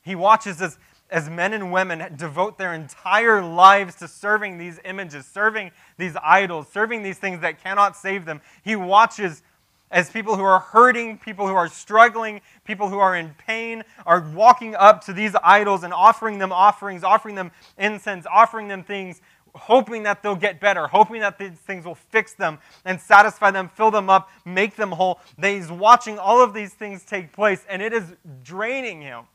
He 0.01 0.15
watches 0.15 0.61
as, 0.61 0.79
as 1.09 1.29
men 1.29 1.51
and 1.51 1.73
women 1.73 2.15
devote 2.15 2.57
their 2.57 2.73
entire 2.73 3.43
lives 3.43 3.95
to 3.95 4.07
serving 4.07 4.57
these 4.57 4.79
images, 4.85 5.25
serving 5.25 5.71
these 5.97 6.15
idols, 6.23 6.67
serving 6.71 7.03
these 7.03 7.17
things 7.17 7.41
that 7.41 7.61
cannot 7.61 7.97
save 7.97 8.25
them. 8.25 8.39
He 8.63 8.77
watches 8.77 9.43
as 9.91 10.09
people 10.09 10.37
who 10.37 10.43
are 10.43 10.59
hurting, 10.59 11.17
people 11.17 11.47
who 11.47 11.53
are 11.53 11.67
struggling, 11.67 12.41
people 12.63 12.89
who 12.89 12.97
are 12.97 13.15
in 13.15 13.35
pain 13.37 13.83
are 14.05 14.21
walking 14.33 14.73
up 14.75 15.03
to 15.05 15.13
these 15.13 15.35
idols 15.43 15.83
and 15.83 15.93
offering 15.93 16.37
them 16.37 16.51
offerings, 16.51 17.03
offering 17.03 17.35
them 17.35 17.51
incense, 17.77 18.25
offering 18.31 18.69
them 18.69 18.83
things, 18.83 19.21
hoping 19.53 20.03
that 20.03 20.23
they'll 20.23 20.35
get 20.35 20.61
better, 20.61 20.87
hoping 20.87 21.19
that 21.19 21.37
these 21.37 21.51
things 21.51 21.85
will 21.85 21.95
fix 21.95 22.33
them 22.33 22.57
and 22.85 22.99
satisfy 22.99 23.51
them, 23.51 23.67
fill 23.67 23.91
them 23.91 24.09
up, 24.09 24.29
make 24.45 24.77
them 24.77 24.91
whole. 24.91 25.19
He's 25.41 25.69
watching 25.69 26.17
all 26.17 26.41
of 26.41 26.53
these 26.53 26.73
things 26.73 27.03
take 27.03 27.33
place, 27.33 27.65
and 27.69 27.81
it 27.81 27.91
is 27.91 28.15
draining 28.43 29.01
him. 29.01 29.25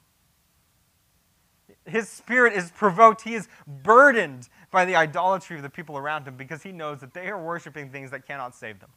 His 1.85 2.09
spirit 2.09 2.55
is 2.55 2.71
provoked. 2.71 3.21
He 3.21 3.35
is 3.35 3.47
burdened 3.67 4.49
by 4.73 4.87
the 4.87 4.97
idolatry 4.97 5.57
of 5.57 5.63
the 5.63 5.71
people 5.71 5.97
around 5.97 6.27
him 6.27 6.37
because 6.37 6.63
he 6.63 6.73
knows 6.73 7.01
that 7.01 7.15
they 7.15 7.29
are 7.29 7.41
worshiping 7.41 7.91
things 7.91 8.11
that 8.11 8.27
cannot 8.27 8.57
save 8.57 8.81
them 8.81 8.91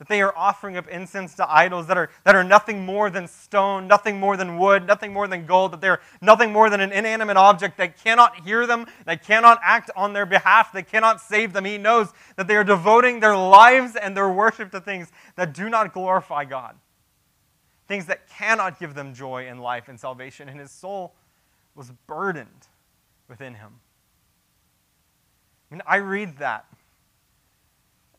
that 0.00 0.08
they 0.08 0.22
are 0.22 0.34
offering 0.34 0.78
up 0.78 0.88
incense 0.88 1.34
to 1.34 1.52
idols 1.52 1.86
that 1.86 1.98
are, 1.98 2.08
that 2.24 2.34
are 2.34 2.42
nothing 2.42 2.86
more 2.86 3.10
than 3.10 3.28
stone, 3.28 3.86
nothing 3.86 4.18
more 4.18 4.34
than 4.34 4.56
wood, 4.56 4.86
nothing 4.86 5.12
more 5.12 5.28
than 5.28 5.44
gold, 5.44 5.74
that 5.74 5.82
they're 5.82 6.00
nothing 6.22 6.50
more 6.50 6.70
than 6.70 6.80
an 6.80 6.90
inanimate 6.90 7.36
object 7.36 7.76
that 7.76 8.02
cannot 8.02 8.40
hear 8.40 8.66
them, 8.66 8.86
that 9.04 9.22
cannot 9.22 9.60
act 9.62 9.90
on 9.94 10.14
their 10.14 10.24
behalf, 10.24 10.72
that 10.72 10.88
cannot 10.90 11.20
save 11.20 11.52
them. 11.52 11.66
He 11.66 11.76
knows 11.76 12.08
that 12.36 12.48
they 12.48 12.56
are 12.56 12.64
devoting 12.64 13.20
their 13.20 13.36
lives 13.36 13.94
and 13.94 14.16
their 14.16 14.30
worship 14.30 14.70
to 14.70 14.80
things 14.80 15.12
that 15.36 15.52
do 15.52 15.68
not 15.68 15.92
glorify 15.92 16.46
God, 16.46 16.76
things 17.86 18.06
that 18.06 18.26
cannot 18.26 18.80
give 18.80 18.94
them 18.94 19.12
joy 19.12 19.48
and 19.48 19.60
life 19.60 19.90
and 19.90 20.00
salvation. 20.00 20.48
And 20.48 20.58
his 20.58 20.70
soul 20.70 21.14
was 21.74 21.92
burdened 22.06 22.68
within 23.28 23.52
him. 23.52 23.80
I 25.70 25.74
mean, 25.74 25.82
I 25.86 25.96
read 25.96 26.38
that 26.38 26.64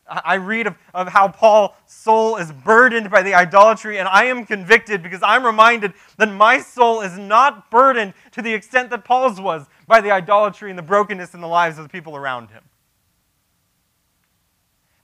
I 0.06 0.34
read 0.34 0.66
of, 0.66 0.76
of 0.92 1.08
how 1.08 1.28
Paul's 1.28 1.72
soul 1.86 2.36
is 2.36 2.52
burdened 2.52 3.10
by 3.10 3.22
the 3.22 3.34
idolatry, 3.34 3.98
and 3.98 4.08
I 4.08 4.24
am 4.24 4.44
convicted 4.44 5.02
because 5.02 5.20
I'm 5.22 5.44
reminded 5.44 5.94
that 6.18 6.30
my 6.30 6.60
soul 6.60 7.00
is 7.00 7.16
not 7.16 7.70
burdened 7.70 8.14
to 8.32 8.42
the 8.42 8.52
extent 8.52 8.90
that 8.90 9.04
Paul's 9.04 9.40
was 9.40 9.66
by 9.86 10.00
the 10.00 10.10
idolatry 10.10 10.70
and 10.70 10.78
the 10.78 10.82
brokenness 10.82 11.34
in 11.34 11.40
the 11.40 11.48
lives 11.48 11.78
of 11.78 11.84
the 11.84 11.88
people 11.88 12.16
around 12.16 12.50
him. 12.50 12.62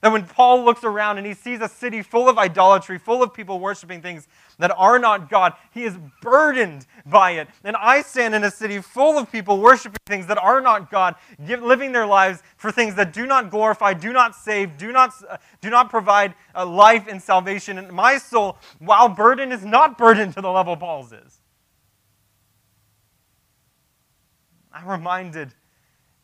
That 0.01 0.13
when 0.13 0.25
Paul 0.25 0.63
looks 0.63 0.85
around 0.85 1.17
and 1.17 1.27
he 1.27 1.33
sees 1.33 1.59
a 1.59 1.67
city 1.67 2.01
full 2.01 2.29
of 2.29 2.37
idolatry, 2.37 2.97
full 2.97 3.21
of 3.21 3.33
people 3.33 3.59
worshiping 3.59 4.01
things 4.01 4.29
that 4.57 4.71
are 4.77 4.97
not 4.97 5.29
God, 5.29 5.53
he 5.71 5.83
is 5.83 5.97
burdened 6.21 6.85
by 7.05 7.31
it. 7.31 7.49
And 7.65 7.75
I 7.75 8.01
stand 8.01 8.33
in 8.33 8.45
a 8.45 8.51
city 8.51 8.79
full 8.79 9.17
of 9.17 9.29
people 9.29 9.59
worshiping 9.59 9.99
things 10.05 10.25
that 10.27 10.37
are 10.37 10.61
not 10.61 10.89
God, 10.89 11.15
living 11.45 11.91
their 11.91 12.05
lives 12.05 12.41
for 12.55 12.71
things 12.71 12.95
that 12.95 13.11
do 13.11 13.25
not 13.25 13.51
glorify, 13.51 13.93
do 13.93 14.13
not 14.13 14.35
save, 14.35 14.77
do 14.77 14.93
not, 14.93 15.11
uh, 15.29 15.35
do 15.59 15.69
not 15.69 15.89
provide 15.89 16.33
uh, 16.55 16.65
life 16.65 17.05
and 17.09 17.21
salvation. 17.21 17.77
And 17.77 17.91
my 17.91 18.17
soul, 18.17 18.57
while 18.79 19.09
burdened, 19.09 19.51
is 19.51 19.65
not 19.65 19.97
burdened 19.97 20.33
to 20.35 20.41
the 20.41 20.51
level 20.51 20.77
Paul's 20.77 21.11
is. 21.11 21.41
I'm 24.71 24.87
reminded 24.87 25.53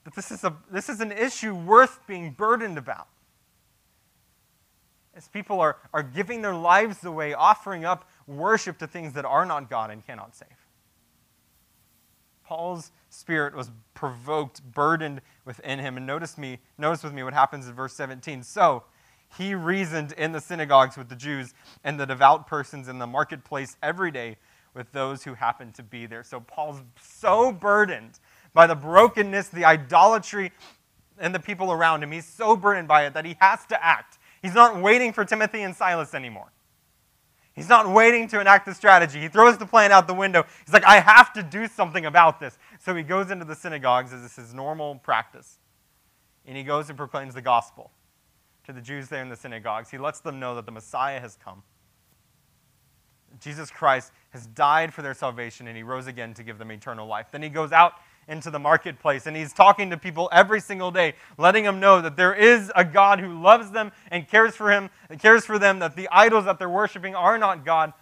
that 0.05 0.15
this 0.15 0.31
is, 0.31 0.45
a, 0.45 0.55
this 0.71 0.87
is 0.87 1.01
an 1.01 1.11
issue 1.11 1.53
worth 1.53 1.99
being 2.07 2.31
burdened 2.31 2.77
about 2.77 3.07
as 5.15 5.27
people 5.27 5.61
are, 5.61 5.77
are 5.93 6.03
giving 6.03 6.41
their 6.41 6.53
lives 6.53 7.03
away, 7.05 7.33
offering 7.33 7.85
up 7.85 8.09
worship 8.27 8.77
to 8.79 8.87
things 8.87 9.13
that 9.13 9.25
are 9.25 9.45
not 9.45 9.69
God 9.69 9.89
and 9.89 10.05
cannot 10.05 10.35
save. 10.35 10.49
Paul's 12.43 12.91
spirit 13.09 13.55
was 13.55 13.71
provoked, 13.93 14.61
burdened 14.63 15.21
within 15.45 15.79
him. 15.79 15.97
And 15.97 16.05
notice 16.05 16.37
me, 16.37 16.59
notice 16.77 17.03
with 17.03 17.13
me 17.13 17.23
what 17.23 17.33
happens 17.33 17.67
in 17.67 17.73
verse 17.73 17.93
17. 17.93 18.43
So 18.43 18.83
he 19.37 19.55
reasoned 19.55 20.11
in 20.13 20.31
the 20.31 20.41
synagogues 20.41 20.97
with 20.97 21.09
the 21.09 21.15
Jews 21.15 21.53
and 21.83 21.99
the 21.99 22.05
devout 22.05 22.45
persons 22.45 22.87
in 22.87 22.99
the 22.99 23.07
marketplace 23.07 23.77
every 23.81 24.11
day 24.11 24.37
with 24.73 24.91
those 24.91 25.23
who 25.23 25.33
happened 25.33 25.73
to 25.75 25.83
be 25.83 26.05
there. 26.05 26.23
So 26.23 26.39
Paul's 26.39 26.81
so 27.01 27.51
burdened 27.51 28.19
by 28.53 28.67
the 28.67 28.75
brokenness, 28.75 29.49
the 29.49 29.65
idolatry, 29.65 30.51
and 31.17 31.33
the 31.33 31.39
people 31.39 31.71
around 31.71 32.03
him. 32.03 32.11
He's 32.11 32.27
so 32.27 32.55
burdened 32.55 32.87
by 32.87 33.05
it 33.05 33.13
that 33.13 33.25
he 33.25 33.37
has 33.39 33.65
to 33.67 33.83
act. 33.83 34.19
He's 34.45 34.53
not 34.53 34.79
waiting 34.79 35.11
for 35.11 35.25
Timothy 35.25 35.63
and 35.63 35.75
Silas 35.75 36.13
anymore. 36.13 36.51
He's 37.55 37.67
not 37.67 37.89
waiting 37.89 38.27
to 38.27 38.39
enact 38.39 38.67
the 38.67 38.75
strategy. 38.75 39.19
He 39.19 39.27
throws 39.27 39.57
the 39.57 39.65
plan 39.65 39.91
out 39.91 40.05
the 40.05 40.13
window. 40.13 40.45
He's 40.63 40.71
like, 40.71 40.85
I 40.85 40.99
have 40.99 41.33
to 41.33 41.41
do 41.41 41.65
something 41.65 42.05
about 42.05 42.39
this. 42.39 42.59
So 42.79 42.93
he 42.93 43.01
goes 43.01 43.31
into 43.31 43.43
the 43.43 43.55
synagogues 43.55 44.13
as 44.13 44.21
is 44.21 44.35
his 44.35 44.53
normal 44.53 44.97
practice. 44.97 45.57
And 46.45 46.55
he 46.55 46.61
goes 46.61 46.89
and 46.89 46.95
proclaims 46.95 47.33
the 47.33 47.41
gospel 47.41 47.89
to 48.65 48.71
the 48.71 48.81
Jews 48.81 49.07
there 49.07 49.23
in 49.23 49.29
the 49.29 49.35
synagogues. 49.35 49.89
He 49.89 49.97
lets 49.97 50.19
them 50.19 50.39
know 50.39 50.53
that 50.53 50.67
the 50.67 50.71
Messiah 50.71 51.19
has 51.19 51.39
come. 51.43 51.63
Jesus 53.39 53.71
Christ 53.71 54.11
has 54.29 54.45
died 54.45 54.93
for 54.93 55.01
their 55.01 55.15
salvation 55.15 55.65
and 55.65 55.75
he 55.75 55.81
rose 55.81 56.05
again 56.05 56.35
to 56.35 56.43
give 56.43 56.59
them 56.59 56.69
eternal 56.69 57.07
life. 57.07 57.29
Then 57.31 57.41
he 57.41 57.49
goes 57.49 57.71
out 57.71 57.93
into 58.27 58.49
the 58.49 58.59
marketplace 58.59 59.27
and 59.27 59.37
he's 59.37 59.53
talking 59.53 59.89
to 59.89 59.97
people 59.97 60.29
every 60.31 60.59
single 60.59 60.91
day, 60.91 61.13
letting 61.37 61.63
them 61.63 61.79
know 61.79 62.01
that 62.01 62.17
there 62.17 62.33
is 62.33 62.71
a 62.75 62.83
God 62.83 63.19
who 63.19 63.41
loves 63.41 63.71
them 63.71 63.91
and 64.09 64.27
cares 64.27 64.55
for 64.55 64.71
him, 64.71 64.89
cares 65.19 65.45
for 65.45 65.59
them, 65.59 65.79
that 65.79 65.95
the 65.95 66.09
idols 66.11 66.45
that 66.45 66.57
they're 66.57 66.69
worshiping 66.69 67.15
are 67.15 67.37
not 67.37 67.63
God. 67.65 67.93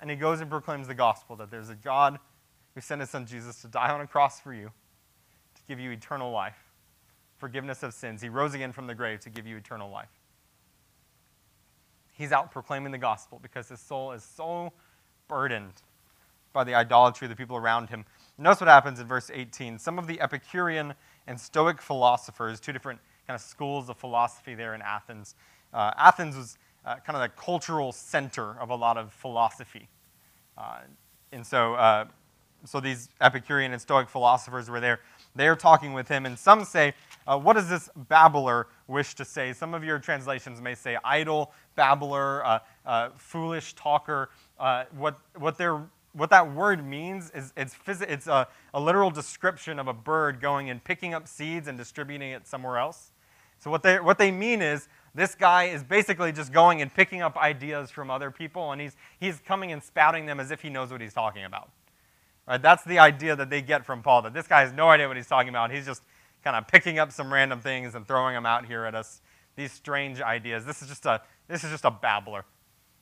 And 0.00 0.10
he 0.10 0.16
goes 0.16 0.40
and 0.40 0.50
proclaims 0.50 0.88
the 0.88 0.94
gospel 0.94 1.36
that 1.36 1.50
there's 1.50 1.70
a 1.70 1.74
God 1.74 2.18
who 2.74 2.80
sent 2.82 3.00
his 3.00 3.08
son 3.08 3.24
Jesus 3.24 3.62
to 3.62 3.68
die 3.68 3.90
on 3.90 4.00
a 4.02 4.06
cross 4.06 4.40
for 4.40 4.52
you, 4.52 4.70
to 5.54 5.62
give 5.66 5.80
you 5.80 5.90
eternal 5.90 6.30
life, 6.30 6.58
forgiveness 7.38 7.82
of 7.82 7.94
sins. 7.94 8.20
He 8.20 8.28
rose 8.28 8.52
again 8.52 8.72
from 8.72 8.86
the 8.86 8.94
grave 8.94 9.20
to 9.20 9.30
give 9.30 9.46
you 9.46 9.56
eternal 9.56 9.90
life. 9.90 10.10
He's 12.12 12.32
out 12.32 12.50
proclaiming 12.50 12.92
the 12.92 12.98
gospel 12.98 13.38
because 13.42 13.68
his 13.68 13.80
soul 13.80 14.12
is 14.12 14.22
so 14.22 14.72
burdened 15.28 15.82
by 16.52 16.64
the 16.64 16.74
idolatry 16.74 17.26
of 17.26 17.30
the 17.30 17.36
people 17.36 17.56
around 17.56 17.90
him. 17.90 18.04
Notice 18.38 18.60
what 18.60 18.68
happens 18.68 19.00
in 19.00 19.06
verse 19.06 19.30
18. 19.32 19.78
Some 19.78 19.98
of 19.98 20.06
the 20.06 20.20
Epicurean 20.20 20.92
and 21.26 21.40
Stoic 21.40 21.80
philosophers, 21.80 22.60
two 22.60 22.72
different 22.72 23.00
kind 23.26 23.34
of 23.34 23.40
schools 23.40 23.88
of 23.88 23.96
philosophy 23.96 24.54
there 24.54 24.74
in 24.74 24.82
Athens. 24.82 25.34
Uh, 25.72 25.92
Athens 25.96 26.36
was 26.36 26.58
uh, 26.84 26.96
kind 26.96 27.16
of 27.16 27.22
the 27.22 27.30
cultural 27.30 27.92
center 27.92 28.60
of 28.60 28.68
a 28.68 28.74
lot 28.74 28.98
of 28.98 29.10
philosophy. 29.12 29.88
Uh, 30.58 30.80
and 31.32 31.46
so, 31.46 31.74
uh, 31.74 32.04
so 32.64 32.78
these 32.78 33.08
Epicurean 33.22 33.72
and 33.72 33.80
Stoic 33.80 34.08
philosophers 34.08 34.68
were 34.68 34.80
there. 34.80 35.00
They're 35.34 35.56
talking 35.56 35.94
with 35.94 36.06
him, 36.06 36.26
and 36.26 36.38
some 36.38 36.64
say, 36.64 36.92
uh, 37.26 37.38
What 37.38 37.54
does 37.54 37.70
this 37.70 37.88
babbler 38.08 38.66
wish 38.86 39.14
to 39.14 39.24
say? 39.24 39.54
Some 39.54 39.72
of 39.72 39.82
your 39.82 39.98
translations 39.98 40.60
may 40.60 40.74
say 40.74 40.98
idle, 41.04 41.52
babbler, 41.74 42.60
uh, 42.84 43.10
foolish 43.16 43.74
talker. 43.74 44.28
What, 44.92 45.18
what, 45.36 45.58
they're, 45.58 45.82
what 46.16 46.30
that 46.30 46.54
word 46.54 46.84
means 46.84 47.30
is 47.30 47.52
it's, 47.56 47.74
phys- 47.74 48.08
it's 48.08 48.26
a, 48.26 48.48
a 48.72 48.80
literal 48.80 49.10
description 49.10 49.78
of 49.78 49.86
a 49.86 49.92
bird 49.92 50.40
going 50.40 50.70
and 50.70 50.82
picking 50.82 51.12
up 51.12 51.28
seeds 51.28 51.68
and 51.68 51.76
distributing 51.76 52.30
it 52.30 52.46
somewhere 52.46 52.78
else. 52.78 53.12
So, 53.58 53.70
what 53.70 53.82
they, 53.82 54.00
what 54.00 54.18
they 54.18 54.30
mean 54.30 54.62
is 54.62 54.88
this 55.14 55.34
guy 55.34 55.64
is 55.64 55.82
basically 55.82 56.32
just 56.32 56.52
going 56.52 56.82
and 56.82 56.92
picking 56.92 57.22
up 57.22 57.36
ideas 57.36 57.90
from 57.90 58.10
other 58.10 58.30
people, 58.30 58.72
and 58.72 58.80
he's, 58.80 58.96
he's 59.18 59.40
coming 59.40 59.72
and 59.72 59.82
spouting 59.82 60.26
them 60.26 60.40
as 60.40 60.50
if 60.50 60.62
he 60.62 60.70
knows 60.70 60.90
what 60.90 61.00
he's 61.00 61.14
talking 61.14 61.44
about. 61.44 61.70
Right? 62.46 62.60
That's 62.60 62.84
the 62.84 62.98
idea 62.98 63.36
that 63.36 63.50
they 63.50 63.62
get 63.62 63.84
from 63.84 64.02
Paul, 64.02 64.22
that 64.22 64.34
this 64.34 64.46
guy 64.46 64.60
has 64.60 64.72
no 64.72 64.88
idea 64.88 65.08
what 65.08 65.16
he's 65.16 65.26
talking 65.26 65.48
about. 65.48 65.70
He's 65.70 65.86
just 65.86 66.02
kind 66.44 66.56
of 66.56 66.66
picking 66.68 66.98
up 66.98 67.12
some 67.12 67.32
random 67.32 67.60
things 67.60 67.94
and 67.94 68.06
throwing 68.06 68.34
them 68.34 68.46
out 68.46 68.66
here 68.66 68.84
at 68.84 68.94
us, 68.94 69.20
these 69.56 69.72
strange 69.72 70.20
ideas. 70.20 70.64
This 70.64 70.80
is 70.80 70.88
just 70.88 71.04
a, 71.06 71.22
this 71.48 71.64
is 71.64 71.70
just 71.70 71.84
a 71.84 71.90
babbler, 71.90 72.44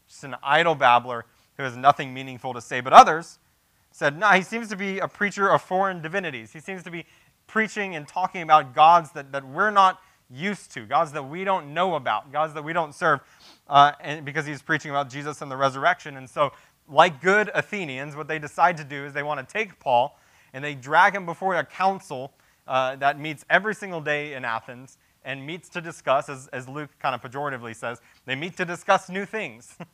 just 0.08 0.24
an 0.24 0.36
idle 0.42 0.74
babbler 0.74 1.26
who 1.56 1.62
has 1.62 1.76
nothing 1.76 2.12
meaningful 2.12 2.54
to 2.54 2.60
say. 2.60 2.80
But 2.80 2.92
others 2.92 3.38
said, 3.90 4.18
no, 4.18 4.28
he 4.30 4.42
seems 4.42 4.68
to 4.68 4.76
be 4.76 4.98
a 4.98 5.08
preacher 5.08 5.48
of 5.48 5.62
foreign 5.62 6.02
divinities. 6.02 6.52
He 6.52 6.60
seems 6.60 6.82
to 6.82 6.90
be 6.90 7.06
preaching 7.46 7.94
and 7.94 8.08
talking 8.08 8.42
about 8.42 8.74
gods 8.74 9.12
that, 9.12 9.32
that 9.32 9.46
we're 9.46 9.70
not 9.70 10.00
used 10.30 10.72
to, 10.72 10.84
gods 10.86 11.12
that 11.12 11.22
we 11.22 11.44
don't 11.44 11.72
know 11.72 11.94
about, 11.94 12.32
gods 12.32 12.54
that 12.54 12.64
we 12.64 12.72
don't 12.72 12.94
serve, 12.94 13.20
uh, 13.68 13.92
and 14.00 14.24
because 14.24 14.46
he's 14.46 14.62
preaching 14.62 14.90
about 14.90 15.08
Jesus 15.10 15.42
and 15.42 15.50
the 15.50 15.56
resurrection. 15.56 16.16
And 16.16 16.28
so, 16.28 16.52
like 16.88 17.22
good 17.22 17.50
Athenians, 17.54 18.16
what 18.16 18.28
they 18.28 18.38
decide 18.38 18.76
to 18.78 18.84
do 18.84 19.04
is 19.04 19.12
they 19.12 19.22
want 19.22 19.46
to 19.46 19.52
take 19.52 19.78
Paul 19.78 20.18
and 20.52 20.62
they 20.62 20.74
drag 20.74 21.14
him 21.14 21.24
before 21.24 21.54
a 21.54 21.64
council 21.64 22.32
uh, 22.66 22.96
that 22.96 23.18
meets 23.18 23.44
every 23.48 23.74
single 23.74 24.00
day 24.00 24.34
in 24.34 24.44
Athens 24.44 24.98
and 25.24 25.46
meets 25.46 25.68
to 25.70 25.80
discuss, 25.80 26.28
as, 26.28 26.48
as 26.48 26.68
Luke 26.68 26.90
kind 27.00 27.14
of 27.14 27.22
pejoratively 27.22 27.74
says, 27.74 28.00
they 28.26 28.34
meet 28.34 28.56
to 28.56 28.64
discuss 28.64 29.08
new 29.08 29.24
things. 29.24 29.76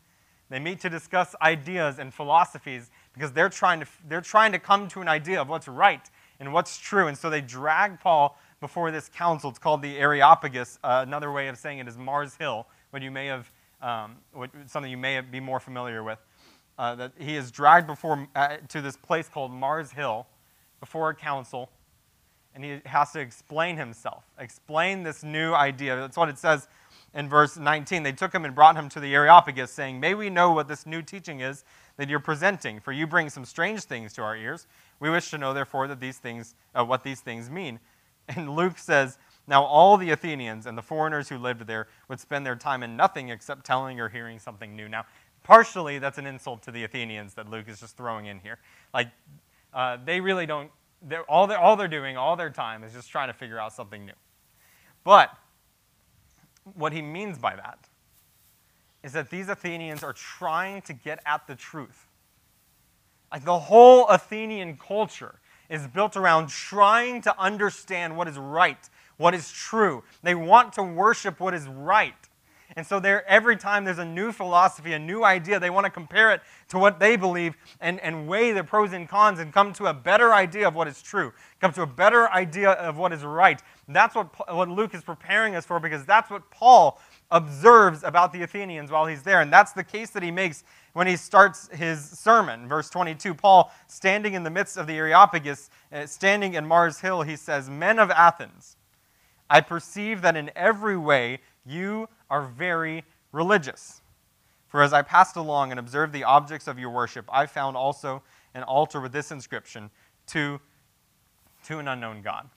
they 0.51 0.59
meet 0.59 0.81
to 0.81 0.91
discuss 0.91 1.35
ideas 1.41 1.99
and 1.99 2.13
philosophies 2.13 2.91
because 3.15 3.33
they're 3.33 3.49
trying, 3.49 3.81
to, 3.81 3.87
they're 4.09 4.21
trying 4.21 4.53
to 4.53 4.59
come 4.59 4.89
to 4.89 5.01
an 5.01 5.09
idea 5.09 5.41
of 5.41 5.49
what's 5.49 5.69
right 5.69 6.11
and 6.41 6.53
what's 6.53 6.77
true. 6.77 7.07
And 7.07 7.17
so 7.17 7.31
they 7.31 7.41
drag 7.41 8.01
Paul 8.01 8.37
before 8.61 8.91
this 8.91 9.09
council. 9.09 9.49
It's 9.49 9.59
called 9.59 9.81
the 9.81 9.97
Areopagus. 9.97 10.79
Uh, 10.83 11.05
another 11.07 11.31
way 11.31 11.49
of 11.49 11.57
saying 11.57 11.79
it 11.79 11.89
is 11.89 11.97
Mars 11.97 12.35
Hill, 12.35 12.67
what 12.91 13.01
you 13.01 13.11
may 13.11 13.27
have, 13.27 13.51
um, 13.81 14.17
what, 14.33 14.51
something 14.67 14.91
you 14.91 14.99
may 14.99 15.21
be 15.21 15.41
more 15.41 15.61
familiar 15.61 16.03
with. 16.03 16.19
Uh, 16.79 16.95
that 16.97 17.13
he 17.19 17.37
is 17.37 17.51
dragged 17.51 17.87
before, 17.87 18.27
uh, 18.35 18.57
to 18.69 18.81
this 18.81 18.97
place 18.97 19.29
called 19.29 19.53
Mars 19.53 19.93
Hill 19.93 20.27
before 20.81 21.11
a 21.11 21.15
council 21.15 21.71
and 22.55 22.65
he 22.65 22.81
has 22.85 23.13
to 23.13 23.21
explain 23.21 23.77
himself, 23.77 24.25
explain 24.39 25.03
this 25.03 25.23
new 25.23 25.53
idea. 25.53 25.97
That's 25.97 26.17
what 26.17 26.29
it 26.29 26.39
says 26.39 26.69
in 27.15 27.29
verse 27.29 27.57
19. 27.57 28.03
They 28.03 28.13
took 28.13 28.35
him 28.35 28.45
and 28.45 28.55
brought 28.55 28.77
him 28.77 28.89
to 28.91 29.01
the 29.01 29.15
Areopagus, 29.15 29.71
saying, 29.71 30.01
May 30.01 30.15
we 30.15 30.31
know 30.31 30.53
what 30.53 30.69
this 30.69 30.87
new 30.87 31.03
teaching 31.03 31.41
is 31.41 31.65
that 31.97 32.09
you're 32.09 32.21
presenting, 32.21 32.81
for 32.81 32.93
you 32.93 33.07
bring 33.07 33.31
some 33.31 33.45
strange 33.45 33.83
things 33.85 34.13
to 34.15 34.23
our 34.23 34.37
ears. 34.37 34.67
We 35.01 35.11
wish 35.11 35.31
to 35.31 35.39
know, 35.39 35.53
therefore, 35.53 35.89
that 35.89 36.01
these 36.01 36.19
things, 36.19 36.55
uh, 36.75 36.85
what 36.85 37.03
these 37.03 37.21
things 37.21 37.51
mean. 37.51 37.81
And 38.37 38.55
Luke 38.55 38.79
says, 38.79 39.19
Now 39.49 39.65
all 39.65 39.97
the 39.97 40.11
Athenians 40.11 40.67
and 40.67 40.79
the 40.79 40.83
foreigners 40.83 41.29
who 41.29 41.37
lived 41.37 41.67
there 41.67 41.89
would 42.09 42.21
spend 42.21 42.47
their 42.47 42.55
time 42.55 42.85
in 42.85 42.97
nothing 42.97 43.31
except 43.31 43.65
telling 43.65 43.99
or 43.99 44.09
hearing 44.09 44.39
something 44.39 44.77
new. 44.77 44.89
Now, 44.89 45.05
partially, 45.43 45.99
that's 45.99 46.17
an 46.17 46.27
insult 46.27 46.63
to 46.63 46.71
the 46.71 46.85
Athenians 46.85 47.35
that 47.35 47.51
Luke 47.51 47.65
is 47.67 47.81
just 47.81 47.97
throwing 47.97 48.27
in 48.27 48.39
here. 48.39 48.59
Like, 48.95 49.09
uh, 49.75 49.97
they 50.05 50.21
really 50.21 50.47
don't 50.47 50.71
they're, 51.03 51.23
all, 51.25 51.47
they're, 51.47 51.59
all 51.59 51.77
they're 51.77 51.89
doing, 51.89 52.17
all 52.17 52.37
their 52.37 52.51
time, 52.51 52.85
is 52.85 52.93
just 52.93 53.11
trying 53.11 53.29
to 53.29 53.33
figure 53.33 53.59
out 53.59 53.73
something 53.73 54.05
new. 54.05 54.13
But 55.05 55.31
what 56.75 56.93
he 56.93 57.03
means 57.03 57.39
by 57.39 57.57
that 57.57 57.79
is 59.03 59.13
that 59.13 59.31
these 59.31 59.49
Athenians 59.49 60.03
are 60.03 60.13
trying 60.13 60.83
to 60.83 60.93
get 60.93 61.21
at 61.25 61.47
the 61.47 61.55
truth. 61.55 62.07
Like 63.33 63.45
the 63.45 63.59
whole 63.59 64.07
Athenian 64.09 64.77
culture 64.77 65.37
is 65.69 65.87
built 65.87 66.17
around 66.17 66.49
trying 66.49 67.23
to 67.23 67.41
understand 67.41 68.17
what 68.17 68.29
is 68.29 68.37
right, 68.37 68.89
what 69.17 69.35
is 69.35 69.51
true. 69.51 70.03
They 70.23 70.35
want 70.35 70.73
to 70.75 70.83
worship 70.83 71.41
what 71.41 71.55
is 71.55 71.67
right. 71.67 72.15
And 72.77 72.87
so 72.87 72.99
every 72.99 73.57
time 73.57 73.85
there's 73.85 73.99
a 73.99 74.05
new 74.05 74.33
philosophy, 74.33 74.93
a 74.93 74.99
new 74.99 75.25
idea, 75.25 75.59
they 75.59 75.71
want 75.71 75.85
to 75.85 75.91
compare 75.91 76.31
it 76.33 76.41
to 76.69 76.79
what 76.79 77.01
they 77.01 77.17
believe 77.17 77.57
and, 77.81 77.99
and 78.01 78.29
weigh 78.29 78.53
the 78.53 78.63
pros 78.63 78.93
and 78.93 79.09
cons 79.09 79.41
and 79.41 79.53
come 79.53 79.73
to 79.75 79.87
a 79.87 79.95
better 79.95 80.33
idea 80.33 80.69
of 80.69 80.75
what 80.75 80.87
is 80.87 81.03
true, 81.03 81.33
come 81.61 81.73
to 81.73 81.83
a 81.83 81.87
better 81.87 82.31
idea 82.31 82.71
of 82.73 82.97
what 82.97 83.13
is 83.13 83.25
right. 83.25 83.61
That's 83.89 84.15
what, 84.15 84.55
what 84.55 84.69
Luke 84.69 84.95
is 84.95 85.03
preparing 85.03 85.57
us 85.57 85.67
for 85.67 85.81
because 85.81 86.05
that's 86.05 86.31
what 86.31 86.49
Paul 86.51 87.01
observes 87.31 88.03
about 88.05 88.33
the 88.33 88.43
Athenians 88.43 88.91
while 88.91 89.07
he's 89.07 89.23
there. 89.23 89.41
And 89.41 89.53
that's 89.53 89.73
the 89.73 89.85
case 89.85 90.11
that 90.11 90.23
he 90.23 90.31
makes 90.31 90.65
when 90.93 91.07
he 91.07 91.17
starts 91.17 91.69
his 91.69 92.01
sermon. 92.19 92.69
Verse 92.69 92.91
22 92.91 93.35
Paul, 93.35 93.73
standing 93.87 94.35
in 94.35 94.43
the 94.43 94.51
midst 94.51 94.77
of 94.77 94.87
the 94.87 94.95
Areopagus, 94.95 95.71
uh, 95.93 96.07
standing 96.07 96.55
in 96.55 96.67
Mars 96.67 97.01
Hill, 97.01 97.23
he 97.23 97.37
says, 97.37 97.69
Men 97.69 97.99
of 97.99 98.11
Athens, 98.11 98.77
I 99.49 99.61
perceive 99.61 100.23
that 100.23 100.37
in 100.37 100.51
every 100.55 100.97
way 100.97 101.41
you 101.65 102.09
are 102.31 102.43
very 102.43 103.05
religious. 103.33 104.01
For 104.69 104.83
as 104.83 104.93
I 104.93 105.03
passed 105.03 105.37
along 105.37 105.73
and 105.73 105.81
observed 105.81 106.13
the 106.13 106.25
objects 106.25 106.69
of 106.69 106.79
your 106.79 106.91
worship, 106.91 107.29
I 107.33 107.47
found 107.47 107.77
also 107.77 108.23
an 108.55 108.63
altar 108.63 109.01
with 109.01 109.13
this 109.13 109.33
inscription 109.33 109.91
to, 110.29 110.61
to 111.65 111.79
an 111.79 111.89
unknown 111.89 112.23
God. 112.23 112.49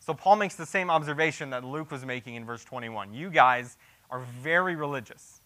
So 0.00 0.14
Paul 0.14 0.36
makes 0.36 0.54
the 0.54 0.66
same 0.66 0.90
observation 0.90 1.50
that 1.50 1.64
Luke 1.64 1.90
was 1.90 2.04
making 2.04 2.34
in 2.34 2.44
verse 2.44 2.64
21. 2.64 3.14
You 3.14 3.30
guys 3.30 3.76
are 4.10 4.20
very 4.20 4.74
religious. 4.74 5.40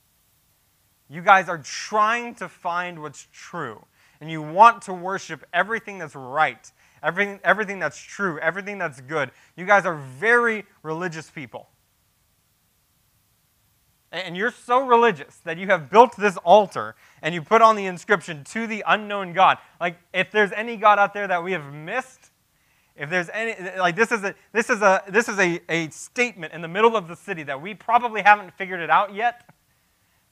You 1.09 1.23
guys 1.23 1.49
are 1.49 1.59
trying 1.59 2.35
to 2.37 2.49
find 2.49 3.01
what's 3.01 3.29
true. 3.33 3.85
And 4.21 4.31
you 4.31 4.43
want 4.43 4.83
to 4.83 4.93
worship 4.93 5.45
everything 5.53 5.99
that's 5.99 6.17
right, 6.17 6.71
everything, 7.03 7.38
everything 7.45 7.79
that's 7.79 7.99
true, 7.99 8.38
everything 8.41 8.79
that's 8.79 9.01
good. 9.01 9.31
You 9.57 9.64
guys 9.64 9.87
are 9.87 9.95
very 9.95 10.64
religious 10.83 11.31
people. 11.31 11.69
And 14.11 14.37
you're 14.37 14.51
so 14.51 14.87
religious 14.87 15.37
that 15.44 15.59
you 15.59 15.66
have 15.66 15.90
built 15.90 16.16
this 16.16 16.37
altar 16.38 16.94
and 17.21 17.35
you 17.35 17.42
put 17.42 17.61
on 17.61 17.77
the 17.77 17.87
inscription 17.87 18.42
to 18.44 18.66
the 18.66 18.83
unknown 18.87 19.35
God. 19.35 19.59
Like, 19.81 19.99
if 20.14 20.31
there's 20.31 20.53
any 20.53 20.77
God 20.77 20.99
out 20.99 21.12
there 21.12 21.29
that 21.29 21.44
we 21.44 21.53
have 21.53 21.73
missed, 21.75 22.31
if 22.99 23.09
there's 23.11 23.31
any 23.33 23.55
like 23.79 23.94
this 23.94 24.11
is 24.11 24.25
a 24.25 24.35
this 24.53 24.68
is 24.68 24.83
a 24.83 25.03
this 25.09 25.29
is 25.29 25.38
a, 25.38 25.61
a 25.68 25.88
statement 25.90 26.53
in 26.53 26.61
the 26.61 26.68
middle 26.68 26.97
of 26.97 27.07
the 27.07 27.14
city 27.14 27.44
that 27.44 27.62
we 27.62 27.73
probably 27.73 28.23
haven't 28.23 28.53
figured 28.55 28.81
it 28.81 28.90
out 28.90 29.14
yet 29.14 29.49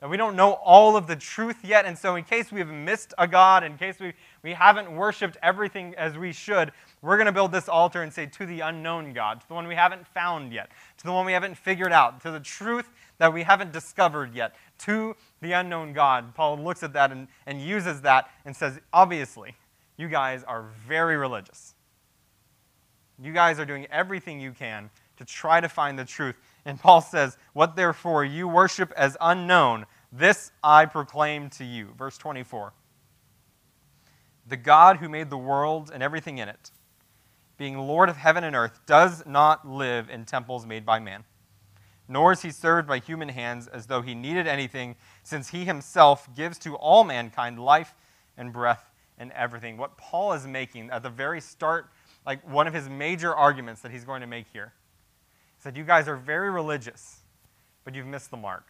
that 0.00 0.10
we 0.10 0.16
don't 0.16 0.36
know 0.36 0.52
all 0.52 0.96
of 0.96 1.06
the 1.06 1.16
truth 1.16 1.64
yet 1.64 1.86
and 1.86 1.96
so 1.96 2.16
in 2.16 2.24
case 2.24 2.50
we've 2.50 2.68
missed 2.68 3.14
a 3.18 3.26
god 3.26 3.62
in 3.62 3.78
case 3.78 3.98
we, 4.00 4.12
we 4.42 4.52
haven't 4.52 4.94
worshiped 4.94 5.36
everything 5.42 5.94
as 5.96 6.18
we 6.18 6.32
should 6.32 6.72
we're 7.02 7.16
going 7.16 7.26
to 7.26 7.32
build 7.32 7.52
this 7.52 7.68
altar 7.68 8.02
and 8.02 8.12
say 8.12 8.26
to 8.26 8.44
the 8.44 8.60
unknown 8.60 9.12
god 9.12 9.40
to 9.40 9.48
the 9.48 9.54
one 9.54 9.68
we 9.68 9.74
haven't 9.74 10.06
found 10.08 10.52
yet 10.52 10.70
to 10.98 11.04
the 11.04 11.12
one 11.12 11.24
we 11.24 11.32
haven't 11.32 11.56
figured 11.56 11.92
out 11.92 12.20
to 12.20 12.30
the 12.30 12.40
truth 12.40 12.90
that 13.18 13.32
we 13.32 13.42
haven't 13.42 13.72
discovered 13.72 14.34
yet 14.34 14.54
to 14.78 15.14
the 15.40 15.52
unknown 15.52 15.92
god 15.92 16.34
paul 16.34 16.58
looks 16.58 16.82
at 16.82 16.92
that 16.92 17.12
and, 17.12 17.28
and 17.46 17.60
uses 17.60 18.00
that 18.02 18.30
and 18.44 18.54
says 18.54 18.78
obviously 18.92 19.54
you 19.96 20.08
guys 20.08 20.44
are 20.44 20.66
very 20.86 21.16
religious 21.16 21.74
you 23.18 23.32
guys 23.32 23.58
are 23.58 23.64
doing 23.64 23.86
everything 23.90 24.40
you 24.40 24.52
can 24.52 24.90
to 25.16 25.24
try 25.24 25.60
to 25.60 25.68
find 25.68 25.98
the 25.98 26.04
truth. 26.04 26.36
And 26.64 26.78
Paul 26.78 27.00
says, 27.00 27.36
What 27.52 27.76
therefore 27.76 28.24
you 28.24 28.48
worship 28.48 28.92
as 28.96 29.16
unknown, 29.20 29.86
this 30.12 30.52
I 30.62 30.86
proclaim 30.86 31.50
to 31.50 31.64
you. 31.64 31.94
Verse 31.96 32.18
24. 32.18 32.72
The 34.48 34.56
God 34.56 34.98
who 34.98 35.08
made 35.08 35.30
the 35.30 35.38
world 35.38 35.90
and 35.92 36.02
everything 36.02 36.38
in 36.38 36.48
it, 36.48 36.70
being 37.58 37.78
Lord 37.78 38.08
of 38.08 38.16
heaven 38.16 38.44
and 38.44 38.54
earth, 38.54 38.80
does 38.86 39.24
not 39.26 39.66
live 39.66 40.08
in 40.10 40.24
temples 40.24 40.66
made 40.66 40.86
by 40.86 41.00
man, 41.00 41.24
nor 42.08 42.32
is 42.32 42.42
he 42.42 42.50
served 42.50 42.86
by 42.86 42.98
human 42.98 43.28
hands 43.28 43.66
as 43.66 43.86
though 43.86 44.02
he 44.02 44.14
needed 44.14 44.46
anything, 44.46 44.96
since 45.22 45.50
he 45.50 45.64
himself 45.64 46.28
gives 46.36 46.58
to 46.58 46.76
all 46.76 47.04
mankind 47.04 47.58
life 47.58 47.94
and 48.36 48.52
breath 48.52 48.90
and 49.18 49.32
everything. 49.32 49.76
What 49.76 49.96
Paul 49.96 50.32
is 50.32 50.46
making 50.46 50.90
at 50.90 51.02
the 51.02 51.10
very 51.10 51.40
start 51.40 51.90
like 52.26 52.46
one 52.48 52.66
of 52.66 52.74
his 52.74 52.88
major 52.88 53.34
arguments 53.34 53.80
that 53.82 53.92
he's 53.92 54.04
going 54.04 54.20
to 54.20 54.26
make 54.26 54.46
here. 54.52 54.72
He 55.56 55.62
said, 55.62 55.76
You 55.76 55.84
guys 55.84 56.08
are 56.08 56.16
very 56.16 56.50
religious, 56.50 57.20
but 57.84 57.94
you've 57.94 58.06
missed 58.06 58.30
the 58.30 58.36
mark. 58.36 58.66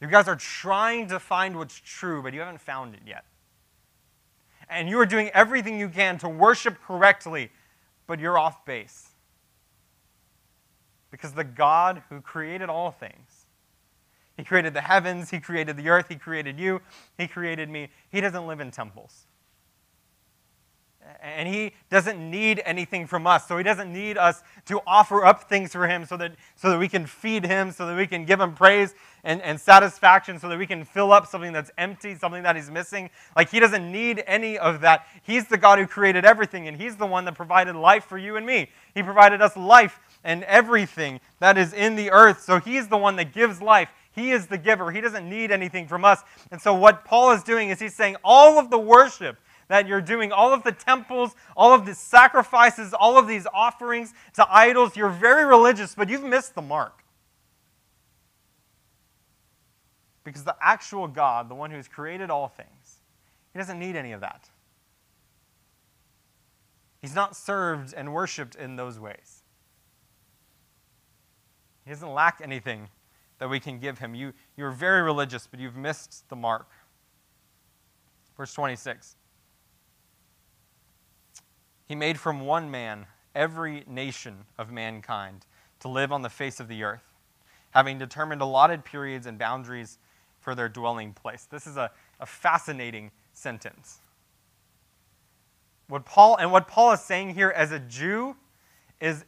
You 0.00 0.08
guys 0.08 0.28
are 0.28 0.36
trying 0.36 1.08
to 1.08 1.18
find 1.18 1.56
what's 1.56 1.80
true, 1.80 2.22
but 2.22 2.34
you 2.34 2.40
haven't 2.40 2.60
found 2.60 2.94
it 2.94 3.00
yet. 3.06 3.24
And 4.68 4.88
you 4.88 4.98
are 5.00 5.06
doing 5.06 5.30
everything 5.30 5.78
you 5.78 5.88
can 5.88 6.18
to 6.18 6.28
worship 6.28 6.80
correctly, 6.82 7.50
but 8.06 8.20
you're 8.20 8.38
off 8.38 8.64
base. 8.64 9.13
Because 11.14 11.32
the 11.32 11.44
God 11.44 12.02
who 12.08 12.20
created 12.20 12.68
all 12.68 12.90
things, 12.90 13.46
He 14.36 14.42
created 14.42 14.74
the 14.74 14.80
heavens, 14.80 15.30
He 15.30 15.38
created 15.38 15.76
the 15.76 15.88
earth, 15.88 16.06
He 16.08 16.16
created 16.16 16.58
you, 16.58 16.80
He 17.16 17.28
created 17.28 17.70
me, 17.70 17.90
He 18.10 18.20
doesn't 18.20 18.48
live 18.48 18.58
in 18.58 18.72
temples 18.72 19.28
and 21.20 21.48
he 21.48 21.72
doesn't 21.90 22.18
need 22.18 22.62
anything 22.64 23.06
from 23.06 23.26
us. 23.26 23.46
So 23.46 23.56
he 23.58 23.64
doesn't 23.64 23.92
need 23.92 24.16
us 24.16 24.42
to 24.66 24.80
offer 24.86 25.24
up 25.24 25.48
things 25.48 25.72
for 25.72 25.86
him 25.86 26.04
so 26.06 26.16
that, 26.16 26.32
so 26.56 26.70
that 26.70 26.78
we 26.78 26.88
can 26.88 27.06
feed 27.06 27.44
him, 27.44 27.72
so 27.72 27.86
that 27.86 27.96
we 27.96 28.06
can 28.06 28.24
give 28.24 28.40
him 28.40 28.54
praise 28.54 28.94
and, 29.22 29.40
and 29.42 29.60
satisfaction, 29.60 30.38
so 30.38 30.48
that 30.48 30.58
we 30.58 30.66
can 30.66 30.84
fill 30.84 31.12
up 31.12 31.26
something 31.26 31.52
that's 31.52 31.70
empty, 31.76 32.14
something 32.14 32.42
that 32.42 32.56
he's 32.56 32.70
missing. 32.70 33.10
Like 33.36 33.50
he 33.50 33.60
doesn't 33.60 33.90
need 33.90 34.22
any 34.26 34.58
of 34.58 34.80
that. 34.80 35.06
He's 35.22 35.46
the 35.46 35.58
God 35.58 35.78
who 35.78 35.86
created 35.86 36.24
everything, 36.24 36.68
and 36.68 36.80
he's 36.80 36.96
the 36.96 37.06
one 37.06 37.24
that 37.26 37.34
provided 37.34 37.76
life 37.76 38.04
for 38.04 38.18
you 38.18 38.36
and 38.36 38.46
me. 38.46 38.70
He 38.94 39.02
provided 39.02 39.42
us 39.42 39.56
life 39.56 40.00
and 40.24 40.42
everything 40.44 41.20
that 41.38 41.56
is 41.56 41.72
in 41.72 41.94
the 41.94 42.10
earth. 42.10 42.42
So 42.42 42.58
he's 42.58 42.88
the 42.88 42.96
one 42.96 43.16
that 43.16 43.32
gives 43.32 43.62
life. 43.62 43.90
He 44.12 44.30
is 44.30 44.46
the 44.46 44.58
giver. 44.58 44.90
He 44.90 45.00
doesn't 45.00 45.28
need 45.28 45.52
anything 45.52 45.86
from 45.86 46.04
us. 46.04 46.22
And 46.50 46.60
so 46.60 46.74
what 46.74 47.04
Paul 47.04 47.32
is 47.32 47.42
doing 47.42 47.68
is 47.68 47.78
he's 47.78 47.94
saying 47.94 48.16
all 48.24 48.58
of 48.58 48.70
the 48.70 48.78
worship 48.78 49.38
that 49.68 49.86
you're 49.86 50.00
doing 50.00 50.30
all 50.32 50.52
of 50.52 50.62
the 50.62 50.72
temples, 50.72 51.34
all 51.56 51.72
of 51.72 51.86
the 51.86 51.94
sacrifices, 51.94 52.92
all 52.94 53.18
of 53.18 53.26
these 53.26 53.46
offerings 53.52 54.12
to 54.34 54.46
idols. 54.50 54.96
You're 54.96 55.08
very 55.08 55.44
religious, 55.44 55.94
but 55.94 56.08
you've 56.08 56.24
missed 56.24 56.54
the 56.54 56.62
mark. 56.62 57.02
Because 60.22 60.44
the 60.44 60.56
actual 60.60 61.06
God, 61.06 61.48
the 61.48 61.54
one 61.54 61.70
who 61.70 61.76
has 61.76 61.88
created 61.88 62.30
all 62.30 62.48
things, 62.48 63.00
he 63.52 63.58
doesn't 63.58 63.78
need 63.78 63.96
any 63.96 64.12
of 64.12 64.20
that. 64.20 64.48
He's 67.00 67.14
not 67.14 67.36
served 67.36 67.92
and 67.94 68.14
worshiped 68.14 68.54
in 68.54 68.76
those 68.76 68.98
ways. 68.98 69.43
He 71.84 71.90
doesn't 71.90 72.12
lack 72.12 72.40
anything 72.42 72.88
that 73.38 73.48
we 73.48 73.60
can 73.60 73.78
give 73.78 73.98
him. 73.98 74.14
You, 74.14 74.32
you're 74.56 74.70
very 74.70 75.02
religious, 75.02 75.46
but 75.46 75.60
you've 75.60 75.76
missed 75.76 76.28
the 76.28 76.36
mark. 76.36 76.68
Verse 78.36 78.54
26. 78.54 79.16
He 81.86 81.94
made 81.94 82.18
from 82.18 82.40
one 82.40 82.70
man 82.70 83.06
every 83.34 83.84
nation 83.86 84.46
of 84.56 84.70
mankind 84.70 85.46
to 85.80 85.88
live 85.88 86.12
on 86.12 86.22
the 86.22 86.30
face 86.30 86.60
of 86.60 86.68
the 86.68 86.82
earth, 86.82 87.12
having 87.70 87.98
determined 87.98 88.40
allotted 88.40 88.84
periods 88.84 89.26
and 89.26 89.38
boundaries 89.38 89.98
for 90.40 90.54
their 90.54 90.68
dwelling 90.68 91.12
place. 91.12 91.46
This 91.50 91.66
is 91.66 91.76
a, 91.76 91.90
a 92.20 92.26
fascinating 92.26 93.10
sentence. 93.32 94.00
What 95.88 96.06
Paul 96.06 96.36
and 96.36 96.50
what 96.50 96.68
Paul 96.68 96.92
is 96.92 97.00
saying 97.00 97.34
here 97.34 97.50
as 97.50 97.72
a 97.72 97.78
Jew 97.78 98.36
is 99.00 99.24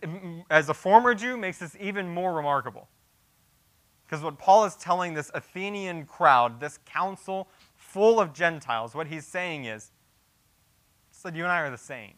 as 0.51 0.69
a 0.69 0.75
former 0.75 1.15
Jew 1.15 1.37
makes 1.37 1.59
this 1.59 1.77
even 1.81 2.09
more 2.09 2.33
remarkable. 2.33 2.89
Because 4.05 4.23
what 4.23 4.39
Paul 4.39 4.65
is 4.65 4.77
telling 4.77 5.15
this 5.15 5.31
Athenian 5.35 6.07
crowd, 6.07 6.61
this 6.61 6.79
council 6.87 7.49
full 7.75 8.21
of 8.21 8.33
Gentiles, 8.33 8.95
what 8.95 9.09
he's 9.09 9.27
saying 9.27 9.65
is, 9.65 9.91
so 11.11 11.29
you 11.29 11.43
and 11.43 11.53
I 11.53 11.61
are 11.61 11.71
the 11.71 11.79
same. 11.79 12.15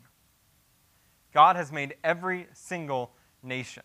God 1.33 1.57
has 1.57 1.73
made 1.73 1.95
every 2.05 2.49
single 2.53 3.13
nation. 3.43 3.83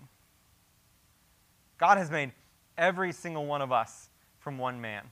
God 1.78 1.98
has 1.98 2.12
made 2.12 2.32
every 2.78 3.12
single 3.12 3.46
one 3.46 3.62
of 3.62 3.72
us 3.72 4.10
from 4.40 4.58
one 4.58 4.82
man. 4.82 5.12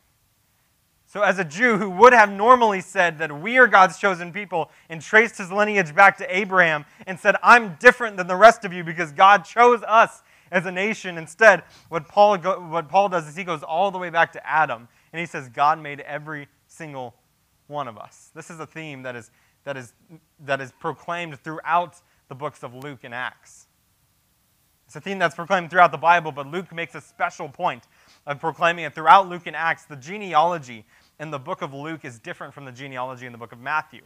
So, 1.12 1.24
as 1.24 1.40
a 1.40 1.44
Jew 1.44 1.78
who 1.78 1.90
would 1.90 2.14
have 2.14 2.32
normally 2.32 2.80
said 2.80 3.20
that 3.20 3.42
we 3.42 3.58
are 3.58 3.68
God's 3.68 4.00
chosen 4.00 4.32
people 4.32 4.72
and 4.88 5.02
traced 5.02 5.38
his 5.38 5.52
lineage 5.52 5.94
back 5.94 6.18
to 6.20 6.38
Abraham 6.38 6.86
and 7.06 7.20
said, 7.20 7.36
I'm 7.44 7.76
different 7.82 8.16
than 8.16 8.28
the 8.28 8.38
rest 8.38 8.64
of 8.64 8.72
you 8.72 8.86
because 8.86 9.12
God 9.12 9.44
chose 9.44 9.84
us 9.86 10.24
as 10.54 10.66
a 10.66 10.72
nation, 10.72 11.18
instead, 11.18 11.64
what 11.90 12.08
Paul, 12.08 12.38
what 12.38 12.88
Paul 12.88 13.10
does 13.10 13.28
is 13.28 13.36
he 13.36 13.44
goes 13.44 13.62
all 13.62 13.92
the 13.92 13.98
way 13.98 14.10
back 14.10 14.32
to 14.32 14.50
Adam 14.50 14.88
and 15.12 15.20
he 15.20 15.26
says, 15.26 15.50
God 15.50 15.82
made 15.82 16.00
every 16.00 16.48
single 16.68 17.14
one 17.68 17.90
of 17.90 17.98
us. 17.98 18.32
This 18.34 18.50
is 18.50 18.62
a 18.62 18.66
theme 18.66 19.04
that 19.04 19.18
is, 19.18 19.32
that 19.66 19.76
is, 19.76 19.92
that 20.40 20.62
is 20.62 20.72
proclaimed 20.80 21.38
throughout 21.44 21.98
the 22.30 22.36
books 22.36 22.64
of 22.64 22.74
Luke 22.74 23.00
and 23.04 23.14
Acts. 23.14 23.68
It's 24.92 24.96
a 24.98 25.02
theme 25.02 25.20
that's 25.20 25.36
proclaimed 25.36 25.70
throughout 25.70 25.94
the 25.94 25.98
Bible, 25.98 26.34
but 26.34 26.48
Luke 26.48 26.74
makes 26.74 26.96
a 26.96 27.02
special 27.02 27.48
point 27.48 27.84
of 28.28 28.42
proclaiming 28.42 28.84
it 28.84 28.94
throughout 28.94 29.30
Luke 29.30 29.44
and 29.46 29.56
Acts. 29.56 29.86
The 29.86 29.96
genealogy 29.96 30.86
in 31.22 31.30
the 31.30 31.40
book 31.40 31.62
of 31.62 31.74
Luke 31.74 32.04
is 32.04 32.20
different 32.20 32.54
from 32.54 32.66
the 32.66 32.72
genealogy 32.72 33.28
in 33.28 33.32
the 33.32 33.38
book 33.38 33.52
of 33.54 33.60
Matthew. 33.60 34.02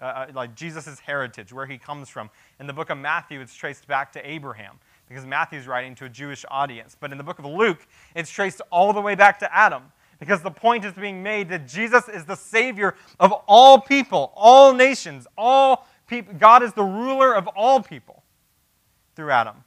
Uh, 0.00 0.04
uh 0.04 0.26
like 0.34 0.54
Jesus' 0.54 1.00
heritage, 1.00 1.52
where 1.52 1.66
he 1.66 1.78
comes 1.78 2.08
from. 2.08 2.30
In 2.60 2.66
the 2.68 2.72
book 2.72 2.90
of 2.90 2.98
Matthew, 2.98 3.40
it's 3.40 3.54
traced 3.54 3.88
back 3.88 4.12
to 4.12 4.30
Abraham 4.30 4.78
because 5.08 5.24
Matthew's 5.24 5.66
writing 5.66 5.94
to 5.96 6.04
a 6.04 6.08
Jewish 6.08 6.44
audience. 6.50 6.96
But 7.00 7.10
in 7.10 7.18
the 7.18 7.24
book 7.24 7.38
of 7.38 7.46
Luke, 7.46 7.84
it's 8.14 8.30
traced 8.30 8.60
all 8.70 8.92
the 8.92 9.00
way 9.00 9.14
back 9.14 9.38
to 9.40 9.52
Adam 9.52 9.84
because 10.20 10.42
the 10.42 10.50
point 10.50 10.84
is 10.84 10.92
being 10.92 11.22
made 11.22 11.48
that 11.48 11.66
Jesus 11.66 12.08
is 12.08 12.26
the 12.26 12.36
Savior 12.36 12.94
of 13.18 13.32
all 13.48 13.80
people, 13.80 14.32
all 14.36 14.74
nations, 14.74 15.26
all 15.36 15.88
people, 16.06 16.34
God 16.34 16.62
is 16.62 16.74
the 16.74 16.84
ruler 16.84 17.34
of 17.34 17.48
all 17.48 17.82
people 17.82 18.22
through 19.16 19.30
Adam. 19.30 19.64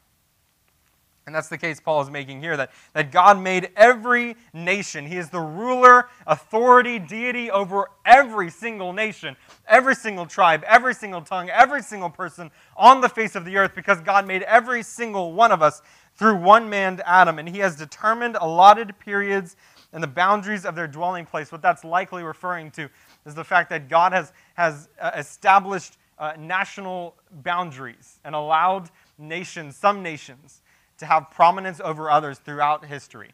And 1.28 1.36
that's 1.36 1.50
the 1.50 1.58
case 1.58 1.80
Paul 1.80 2.02
is 2.02 2.10
making 2.10 2.42
here 2.42 2.58
that, 2.58 2.72
that 2.94 3.12
God 3.12 3.40
made 3.40 3.70
every 3.76 4.36
nation. 4.54 5.06
He 5.06 5.18
is 5.18 5.30
the 5.30 5.40
ruler, 5.40 6.10
authority, 6.26 6.98
deity 6.98 7.52
over 7.52 7.90
every 8.06 8.50
single 8.50 8.92
nation, 8.92 9.36
every 9.68 9.94
single 9.94 10.26
tribe, 10.26 10.64
every 10.66 10.96
single 10.96 11.22
tongue, 11.22 11.50
every 11.50 11.84
single 11.84 12.10
person 12.10 12.50
on 12.76 13.02
the 13.02 13.10
face 13.10 13.36
of 13.36 13.46
the 13.46 13.56
earth 13.58 13.76
because 13.76 14.02
God 14.02 14.26
made 14.26 14.42
every 14.44 14.82
single 14.82 15.34
one 15.34 15.52
of 15.52 15.62
us 15.62 15.84
through 16.16 16.38
one 16.38 16.70
man, 16.70 17.00
Adam. 17.06 17.38
And 17.38 17.48
he 17.48 17.60
has 17.60 17.76
determined 17.76 18.36
allotted 18.42 18.98
periods 18.98 19.56
and 19.94 20.02
the 20.02 20.08
boundaries 20.08 20.66
of 20.66 20.76
their 20.76 20.88
dwelling 20.88 21.26
place. 21.26 21.52
What 21.52 21.62
that's 21.62 21.84
likely 21.84 22.24
referring 22.24 22.72
to 22.72 22.90
is 23.26 23.36
the 23.36 23.44
fact 23.44 23.70
that 23.70 23.90
God 23.90 24.12
has, 24.12 24.34
has 24.56 24.90
uh, 25.00 25.12
established 25.16 25.98
uh, 26.18 26.34
national 26.38 27.16
boundaries 27.44 28.20
and 28.24 28.36
allowed 28.36 28.90
nations, 29.18 29.76
some 29.76 30.02
nations, 30.04 30.61
to 31.02 31.08
have 31.08 31.32
prominence 31.32 31.82
over 31.84 32.12
others 32.12 32.38
throughout 32.38 32.86
history. 32.86 33.32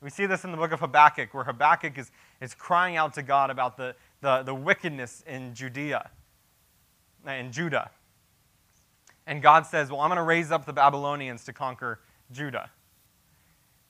We 0.00 0.08
see 0.08 0.24
this 0.24 0.44
in 0.44 0.52
the 0.52 0.56
book 0.56 0.72
of 0.72 0.80
Habakkuk, 0.80 1.34
where 1.34 1.44
Habakkuk 1.44 1.98
is, 1.98 2.10
is 2.40 2.54
crying 2.54 2.96
out 2.96 3.12
to 3.14 3.22
God 3.22 3.50
about 3.50 3.76
the, 3.76 3.94
the, 4.22 4.42
the 4.42 4.54
wickedness 4.54 5.22
in 5.26 5.54
Judea, 5.54 6.10
uh, 7.26 7.30
in 7.30 7.52
Judah. 7.52 7.90
And 9.26 9.42
God 9.42 9.66
says, 9.66 9.90
Well, 9.90 10.00
I'm 10.00 10.08
going 10.08 10.16
to 10.16 10.22
raise 10.22 10.50
up 10.50 10.64
the 10.64 10.72
Babylonians 10.72 11.44
to 11.44 11.52
conquer 11.52 12.00
Judah. 12.32 12.70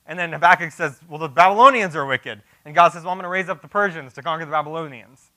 And 0.05 0.19
then 0.19 0.33
Habakkuk 0.33 0.73
says, 0.73 0.99
Well, 1.07 1.19
the 1.19 1.29
Babylonians 1.29 1.95
are 1.95 2.05
wicked. 2.05 2.41
And 2.65 2.75
God 2.75 2.89
says, 2.89 3.03
Well, 3.03 3.13
I'm 3.13 3.17
going 3.17 3.23
to 3.23 3.29
raise 3.29 3.47
up 3.47 3.61
the 3.61 3.69
Persians 3.69 4.11
to 4.15 4.21
conquer 4.21 4.43
the 4.43 4.51
Babylonians. 4.51 5.31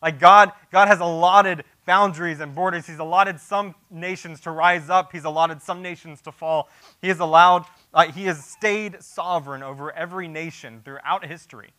Like 0.00 0.20
God, 0.20 0.52
God 0.70 0.86
has 0.86 1.00
allotted 1.00 1.64
boundaries 1.84 2.40
and 2.40 2.54
borders. 2.54 2.86
He's 2.86 2.98
allotted 2.98 3.40
some 3.40 3.74
nations 3.90 4.40
to 4.42 4.50
rise 4.50 4.88
up. 4.90 5.12
He's 5.12 5.24
allotted 5.24 5.62
some 5.62 5.82
nations 5.82 6.20
to 6.22 6.32
fall. 6.32 6.68
He 7.00 7.08
has 7.08 7.20
allowed, 7.20 7.66
uh, 7.92 8.06
he 8.06 8.24
has 8.24 8.44
stayed 8.44 9.02
sovereign 9.02 9.62
over 9.62 9.92
every 9.92 10.28
nation 10.28 10.80
throughout 10.84 11.24
history. 11.24 11.70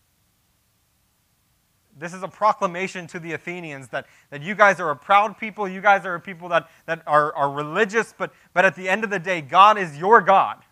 This 1.97 2.13
is 2.13 2.23
a 2.23 2.27
proclamation 2.27 3.05
to 3.07 3.19
the 3.19 3.33
Athenians 3.33 3.89
that, 3.89 4.07
that 4.31 4.41
you 4.41 4.55
guys 4.55 4.79
are 4.79 4.89
a 4.89 4.95
proud 4.95 5.37
people. 5.37 5.67
You 5.67 5.79
guys 5.79 6.05
are 6.05 6.15
a 6.15 6.19
people 6.19 6.49
that, 6.49 6.69
that 6.87 7.03
are, 7.05 7.33
are 7.35 7.51
religious, 7.51 8.13
but, 8.17 8.33
but 8.53 8.65
at 8.65 8.75
the 8.75 8.89
end 8.89 9.03
of 9.03 9.09
the 9.09 9.19
day, 9.19 9.41
God 9.41 9.77
is 9.77 9.95
your 9.97 10.19
God. 10.21 10.63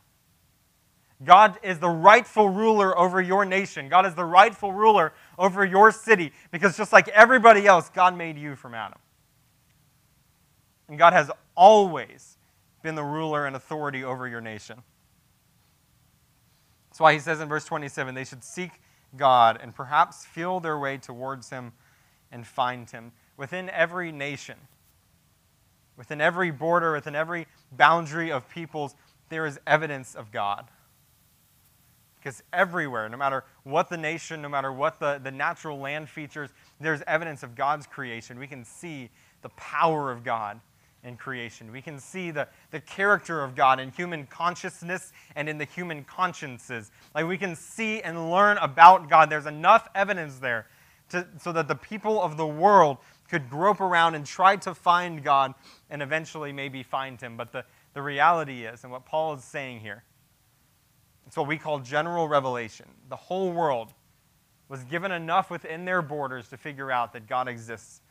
God 1.23 1.59
is 1.61 1.77
the 1.77 1.89
rightful 1.89 2.49
ruler 2.49 2.97
over 2.97 3.21
your 3.21 3.45
nation. 3.45 3.87
God 3.89 4.07
is 4.07 4.15
the 4.15 4.25
rightful 4.25 4.73
ruler 4.73 5.13
over 5.37 5.63
your 5.63 5.91
city 5.91 6.33
because 6.49 6.75
just 6.75 6.91
like 6.91 7.07
everybody 7.09 7.67
else, 7.67 7.89
God 7.89 8.17
made 8.17 8.37
you 8.39 8.55
from 8.55 8.73
Adam. 8.73 8.97
And 10.91 10.99
God 10.99 11.13
has 11.13 11.31
always 11.55 12.37
been 12.83 12.95
the 12.95 13.03
ruler 13.03 13.45
and 13.45 13.55
authority 13.55 14.03
over 14.03 14.27
your 14.27 14.41
nation. 14.41 14.83
That's 16.89 16.99
why 16.99 17.13
he 17.13 17.19
says 17.19 17.39
in 17.39 17.47
verse 17.47 17.63
27 17.63 18.13
they 18.13 18.25
should 18.25 18.43
seek 18.43 18.71
God 19.15 19.57
and 19.63 19.73
perhaps 19.73 20.25
feel 20.25 20.59
their 20.59 20.77
way 20.77 20.97
towards 20.97 21.49
him 21.49 21.71
and 22.29 22.45
find 22.45 22.89
him. 22.89 23.13
Within 23.37 23.69
every 23.69 24.11
nation, 24.11 24.57
within 25.95 26.19
every 26.19 26.51
border, 26.51 26.91
within 26.91 27.15
every 27.15 27.47
boundary 27.71 28.29
of 28.29 28.49
peoples, 28.49 28.93
there 29.29 29.45
is 29.45 29.61
evidence 29.65 30.13
of 30.13 30.29
God. 30.29 30.67
Because 32.19 32.43
everywhere, 32.51 33.07
no 33.07 33.15
matter 33.15 33.45
what 33.63 33.87
the 33.87 33.95
nation, 33.95 34.41
no 34.41 34.49
matter 34.49 34.73
what 34.73 34.99
the, 34.99 35.21
the 35.23 35.31
natural 35.31 35.79
land 35.79 36.09
features, 36.09 36.49
there's 36.81 37.01
evidence 37.07 37.43
of 37.43 37.55
God's 37.55 37.87
creation. 37.87 38.37
We 38.37 38.47
can 38.47 38.65
see 38.65 39.09
the 39.41 39.49
power 39.49 40.11
of 40.11 40.25
God 40.25 40.59
in 41.03 41.17
creation. 41.17 41.71
We 41.71 41.81
can 41.81 41.99
see 41.99 42.31
the, 42.31 42.47
the 42.69 42.79
character 42.79 43.43
of 43.43 43.55
God 43.55 43.79
in 43.79 43.91
human 43.91 44.27
consciousness 44.27 45.11
and 45.35 45.49
in 45.49 45.57
the 45.57 45.65
human 45.65 46.03
consciences. 46.03 46.91
Like 47.15 47.27
we 47.27 47.37
can 47.37 47.55
see 47.55 48.01
and 48.01 48.31
learn 48.31 48.57
about 48.57 49.09
God. 49.09 49.29
There's 49.29 49.45
enough 49.45 49.89
evidence 49.95 50.37
there 50.37 50.67
to, 51.09 51.27
so 51.39 51.51
that 51.51 51.67
the 51.67 51.75
people 51.75 52.21
of 52.21 52.37
the 52.37 52.47
world 52.47 52.97
could 53.29 53.49
grope 53.49 53.81
around 53.81 54.15
and 54.15 54.25
try 54.25 54.55
to 54.57 54.75
find 54.75 55.23
God 55.23 55.53
and 55.89 56.01
eventually 56.01 56.51
maybe 56.51 56.83
find 56.83 57.19
Him. 57.19 57.37
But 57.37 57.51
the, 57.51 57.65
the 57.93 58.01
reality 58.01 58.65
is, 58.65 58.83
and 58.83 58.91
what 58.91 59.05
Paul 59.05 59.33
is 59.33 59.43
saying 59.43 59.79
here, 59.79 60.03
it's 61.25 61.37
what 61.37 61.47
we 61.47 61.57
call 61.57 61.79
general 61.79 62.27
revelation. 62.27 62.87
The 63.09 63.15
whole 63.15 63.51
world 63.51 63.93
was 64.67 64.83
given 64.83 65.11
enough 65.11 65.49
within 65.49 65.85
their 65.85 66.01
borders 66.01 66.49
to 66.49 66.57
figure 66.57 66.91
out 66.91 67.13
that 67.13 67.27
God 67.27 67.47
exists 67.47 68.01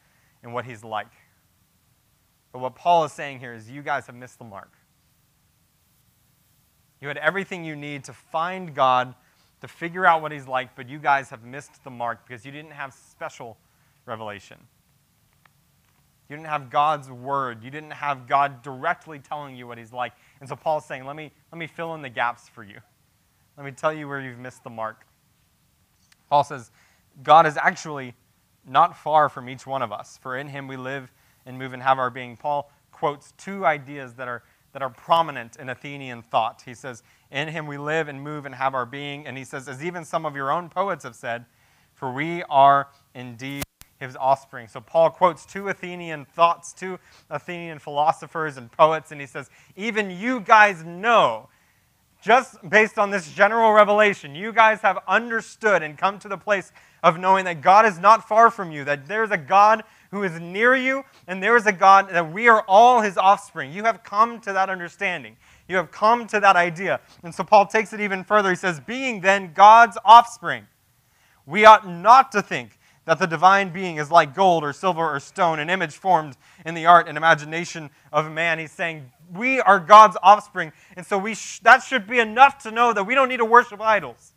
and 0.42 0.55
what 0.55 0.64
he's 0.64 0.83
like. 0.83 1.12
But 2.53 2.59
what 2.61 2.75
Paul 2.75 3.05
is 3.05 3.13
saying 3.13 3.41
here 3.41 3.55
is 3.55 3.71
you 3.71 3.83
guys 3.83 4.07
have 4.07 4.17
missed 4.17 4.39
the 4.39 4.45
mark. 4.45 4.73
You 7.01 7.09
had 7.09 7.17
everything 7.17 7.65
you 7.65 7.77
need 7.77 8.05
to 8.05 8.13
find 8.13 8.75
God, 8.75 9.15
to 9.61 9.69
figure 9.69 10.05
out 10.05 10.23
what 10.23 10.33
he's 10.33 10.47
like, 10.47 10.75
but 10.75 10.89
you 10.89 10.99
guys 10.99 11.31
have 11.31 11.45
missed 11.45 11.83
the 11.85 11.91
mark 11.91 12.27
because 12.27 12.45
you 12.45 12.53
didn't 12.53 12.73
have 12.73 12.93
special 12.93 13.57
revelation. 14.07 14.59
You 16.29 16.37
didn't 16.37 16.49
have 16.49 16.71
God's 16.71 17.11
word. 17.11 17.65
You 17.65 17.71
didn't 17.71 17.93
have 17.93 18.29
God 18.29 18.63
directly 18.63 19.19
telling 19.19 19.57
you 19.57 19.67
what 19.67 19.79
he's 19.79 19.93
like. 19.93 20.13
And 20.39 20.49
so 20.49 20.55
Paul's 20.55 20.85
saying, 20.85 21.05
let 21.05 21.17
me, 21.17 21.33
let 21.51 21.59
me 21.59 21.67
fill 21.67 21.95
in 21.95 22.03
the 22.03 22.09
gaps 22.09 22.49
for 22.49 22.63
you. 22.63 22.79
Let 23.57 23.67
me 23.67 23.73
tell 23.73 23.93
you 23.93 24.09
where 24.09 24.21
you've 24.21 24.39
missed 24.39 24.63
the 24.63 24.71
mark. 24.71 25.05
Paul 26.29 26.45
says, 26.45 26.71
God 27.23 27.47
is 27.47 27.57
actually 27.57 28.15
not 28.65 28.97
far 28.97 29.29
from 29.29 29.49
each 29.49 29.67
one 29.67 29.83
of 29.83 29.91
us, 29.91 30.19
for 30.23 30.37
in 30.37 30.47
him 30.47 30.69
we 30.69 30.77
live 30.77 31.11
and 31.46 31.59
move 31.59 31.72
and 31.72 31.83
have 31.83 31.98
our 31.98 32.11
being. 32.11 32.37
Paul 32.37 32.70
quotes 32.92 33.33
two 33.33 33.64
ideas 33.64 34.14
that 34.14 34.29
are, 34.29 34.42
that 34.72 34.83
are 34.83 34.90
prominent 34.90 35.57
in 35.57 35.68
Athenian 35.68 36.22
thought. 36.22 36.62
He 36.64 36.74
says, 36.74 37.03
In 37.31 37.48
him 37.48 37.66
we 37.66 37.79
live 37.79 38.09
and 38.09 38.22
move 38.22 38.46
and 38.46 38.55
have 38.55 38.74
our 38.74 38.87
being. 38.87 39.26
And 39.26 39.37
he 39.38 39.44
says, 39.44 39.68
as 39.68 39.85
even 39.85 40.05
some 40.05 40.26
of 40.26 40.37
your 40.37 40.50
own 40.50 40.68
poets 40.68 41.05
have 41.05 41.16
said, 41.16 41.46
for 41.94 42.12
we 42.12 42.42
are 42.44 42.88
indeed 43.14 43.62
his 43.98 44.16
offspring. 44.16 44.68
So 44.68 44.81
Paul 44.81 45.11
quotes 45.11 45.44
two 45.44 45.68
Athenian 45.68 46.24
thoughts, 46.24 46.72
two 46.72 46.98
Athenian 47.29 47.79
philosophers 47.79 48.57
and 48.57 48.72
poets, 48.72 49.12
and 49.12 49.20
he 49.20 49.26
says, 49.26 49.50
Even 49.76 50.11
you 50.11 50.40
guys 50.40 50.83
know 50.85 51.48
just 52.22 52.57
based 52.68 52.98
on 52.98 53.11
this 53.11 53.33
general 53.33 53.72
revelation, 53.72 54.35
you 54.35 54.53
guys 54.53 54.81
have 54.81 54.98
understood 55.09 55.83
and 55.83 55.96
come 55.96 56.18
to 56.18 56.29
the 56.29 56.37
place 56.37 56.72
of 57.03 57.18
knowing 57.18 57.46
that 57.46 57.62
God 57.62 57.87
is 57.87 57.98
not 57.98 58.29
far 58.29 58.50
from 58.50 58.70
you, 58.70 58.85
that 58.85 59.09
there's 59.09 59.31
a 59.31 59.38
God 59.38 59.85
who 60.11 60.23
is 60.23 60.40
near 60.40 60.75
you, 60.75 61.05
and 61.27 61.42
there 61.42 61.57
is 61.57 61.66
a 61.66 61.73
God 61.73 62.11
that 62.11 62.33
we 62.33 62.49
are 62.49 62.64
all 62.66 63.01
his 63.01 63.16
offspring. 63.16 63.73
You 63.73 63.85
have 63.85 64.03
come 64.03 64.40
to 64.40 64.53
that 64.53 64.68
understanding. 64.68 65.37
You 65.68 65.77
have 65.77 65.90
come 65.90 66.27
to 66.29 66.40
that 66.40 66.57
idea. 66.57 67.01
And 67.23 67.35
so 67.35 67.44
Paul 67.44 67.66
takes 67.66 67.92
it 67.92 68.01
even 68.01 68.25
further. 68.25 68.51
He 68.51 68.57
says, 68.57 68.81
Being 68.81 69.20
then 69.20 69.53
God's 69.53 69.96
offspring, 70.05 70.66
we 71.46 71.64
ought 71.64 71.88
not 71.88 72.33
to 72.33 72.42
think 72.42 72.79
that 73.05 73.18
the 73.18 73.27
divine 73.27 73.73
being 73.73 73.96
is 73.96 74.11
like 74.11 74.35
gold 74.35 74.62
or 74.62 74.73
silver 74.73 75.14
or 75.14 75.20
stone, 75.20 75.59
an 75.59 75.70
image 75.70 75.96
formed 75.96 76.37
in 76.66 76.75
the 76.75 76.87
art 76.87 77.09
and 77.09 77.16
imagination 77.16 77.90
of 78.12 78.31
man. 78.31 78.59
He's 78.59 78.73
saying, 78.73 79.11
we 79.33 79.61
are 79.61 79.79
God's 79.79 80.16
offspring. 80.23 80.73
And 80.96 81.07
so 81.07 81.18
we 81.18 81.35
sh- 81.35 81.61
that 81.61 81.83
should 81.83 82.07
be 82.07 82.18
enough 82.18 82.59
to 82.62 82.70
know 82.70 82.92
that 82.92 83.05
we 83.05 83.14
don't 83.14 83.29
need 83.29 83.38
to 83.38 83.44
worship 83.44 83.81
idols. 83.81 84.33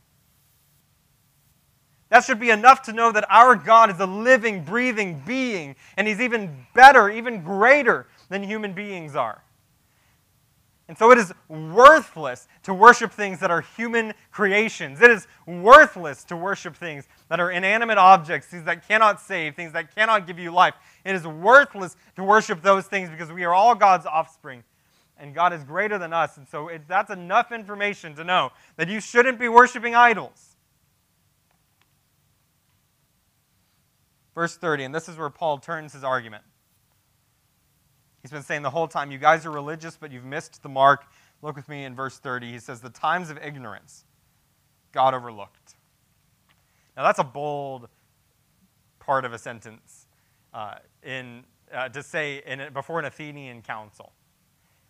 That 2.13 2.23
should 2.23 2.39
be 2.39 2.52
enough 2.52 2.84
to 2.84 2.93
know 2.93 3.12
that 3.12 3.26
our 3.28 3.56
God 3.56 3.89
is 3.89 3.99
a 3.99 4.06
living, 4.06 4.63
breathing 4.63 5.23
being, 5.26 5.76
and 5.97 6.08
He's 6.08 6.21
even 6.21 6.67
better, 6.76 7.10
even 7.10 7.41
greater 7.41 8.06
than 8.30 8.43
human 8.43 8.73
beings 8.73 9.15
are. 9.15 9.41
And 10.88 10.95
so 10.95 11.10
it 11.10 11.17
is 11.17 11.34
worthless 11.47 12.47
to 12.65 12.73
worship 12.76 13.12
things 13.12 13.39
that 13.39 13.49
are 13.49 13.62
human 13.62 14.13
creations. 14.30 15.02
It 15.02 15.10
is 15.10 15.26
worthless 15.47 16.23
to 16.26 16.38
worship 16.38 16.76
things 16.76 17.08
that 17.30 17.39
are 17.39 17.49
inanimate 17.49 17.97
objects, 17.97 18.47
things 18.47 18.65
that 18.65 18.88
cannot 18.88 19.19
save, 19.19 19.56
things 19.56 19.73
that 19.73 19.95
cannot 19.95 20.28
give 20.28 20.38
you 20.38 20.52
life. 20.52 20.76
It 21.04 21.15
is 21.15 21.26
worthless 21.26 21.95
to 22.15 22.23
worship 22.23 22.62
those 22.62 22.86
things 22.86 23.10
because 23.10 23.32
we 23.32 23.43
are 23.43 23.56
all 23.56 23.73
God's 23.73 24.06
offspring 24.06 24.63
and 25.17 25.34
God 25.34 25.52
is 25.52 25.63
greater 25.63 25.97
than 25.97 26.13
us. 26.13 26.38
And 26.38 26.47
so 26.47 26.67
it, 26.67 26.88
that's 26.88 27.10
enough 27.10 27.52
information 27.52 28.13
to 28.17 28.23
know 28.23 28.52
that 28.76 28.88
you 28.88 29.02
shouldn't 29.02 29.39
be 29.39 29.49
worshiping 29.49 29.95
idols. 29.95 30.52
Verse 34.35 34.57
30, 34.57 34.85
and 34.85 34.95
this 34.95 35.07
is 35.07 35.17
where 35.17 35.29
Paul 35.29 35.59
turns 35.59 35.93
his 35.93 36.03
argument. 36.03 36.43
He's 38.21 38.31
been 38.31 38.41
saying 38.41 38.61
the 38.61 38.69
whole 38.69 38.87
time, 38.87 39.11
you 39.11 39.17
guys 39.17 39.45
are 39.45 39.51
religious, 39.51 39.97
but 39.97 40.11
you've 40.11 40.25
missed 40.25 40.63
the 40.63 40.69
mark. 40.69 41.05
Look 41.41 41.55
with 41.55 41.67
me 41.67 41.83
in 41.83 41.93
verse 41.93 42.17
30. 42.17 42.51
He 42.51 42.59
says, 42.59 42.79
The 42.79 42.89
times 42.89 43.29
of 43.29 43.37
ignorance 43.37 44.05
God 44.93 45.13
overlooked. 45.13 45.75
Now, 46.95 47.03
that's 47.03 47.19
a 47.19 47.23
bold 47.23 47.89
part 48.99 49.25
of 49.25 49.33
a 49.33 49.37
sentence 49.37 50.07
uh, 50.53 50.75
in, 51.03 51.43
uh, 51.73 51.89
to 51.89 52.01
say 52.01 52.41
in, 52.45 52.71
before 52.73 52.99
an 52.99 53.05
Athenian 53.05 53.61
council. 53.61 54.13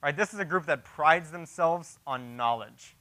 Right? 0.03 0.15
This 0.15 0.33
is 0.33 0.39
a 0.39 0.45
group 0.45 0.65
that 0.67 0.83
prides 0.83 1.31
themselves 1.31 1.97
on 2.05 2.35
knowledge. 2.37 2.95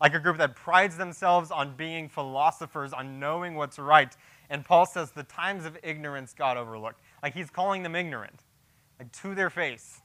Like 0.00 0.14
a 0.14 0.20
group 0.20 0.38
that 0.38 0.56
prides 0.56 0.96
themselves 0.96 1.50
on 1.50 1.76
being 1.76 2.08
philosophers, 2.08 2.92
on 2.92 3.18
knowing 3.20 3.54
what's 3.54 3.78
right. 3.78 4.14
And 4.50 4.64
Paul 4.64 4.86
says 4.86 5.12
the 5.12 5.22
times 5.22 5.64
of 5.64 5.78
ignorance 5.82 6.34
God 6.36 6.56
overlooked. 6.56 7.00
Like 7.22 7.34
he's 7.34 7.50
calling 7.50 7.82
them 7.82 7.94
ignorant, 7.94 8.40
like 8.98 9.12
to 9.22 9.34
their 9.34 9.50
face. 9.50 10.00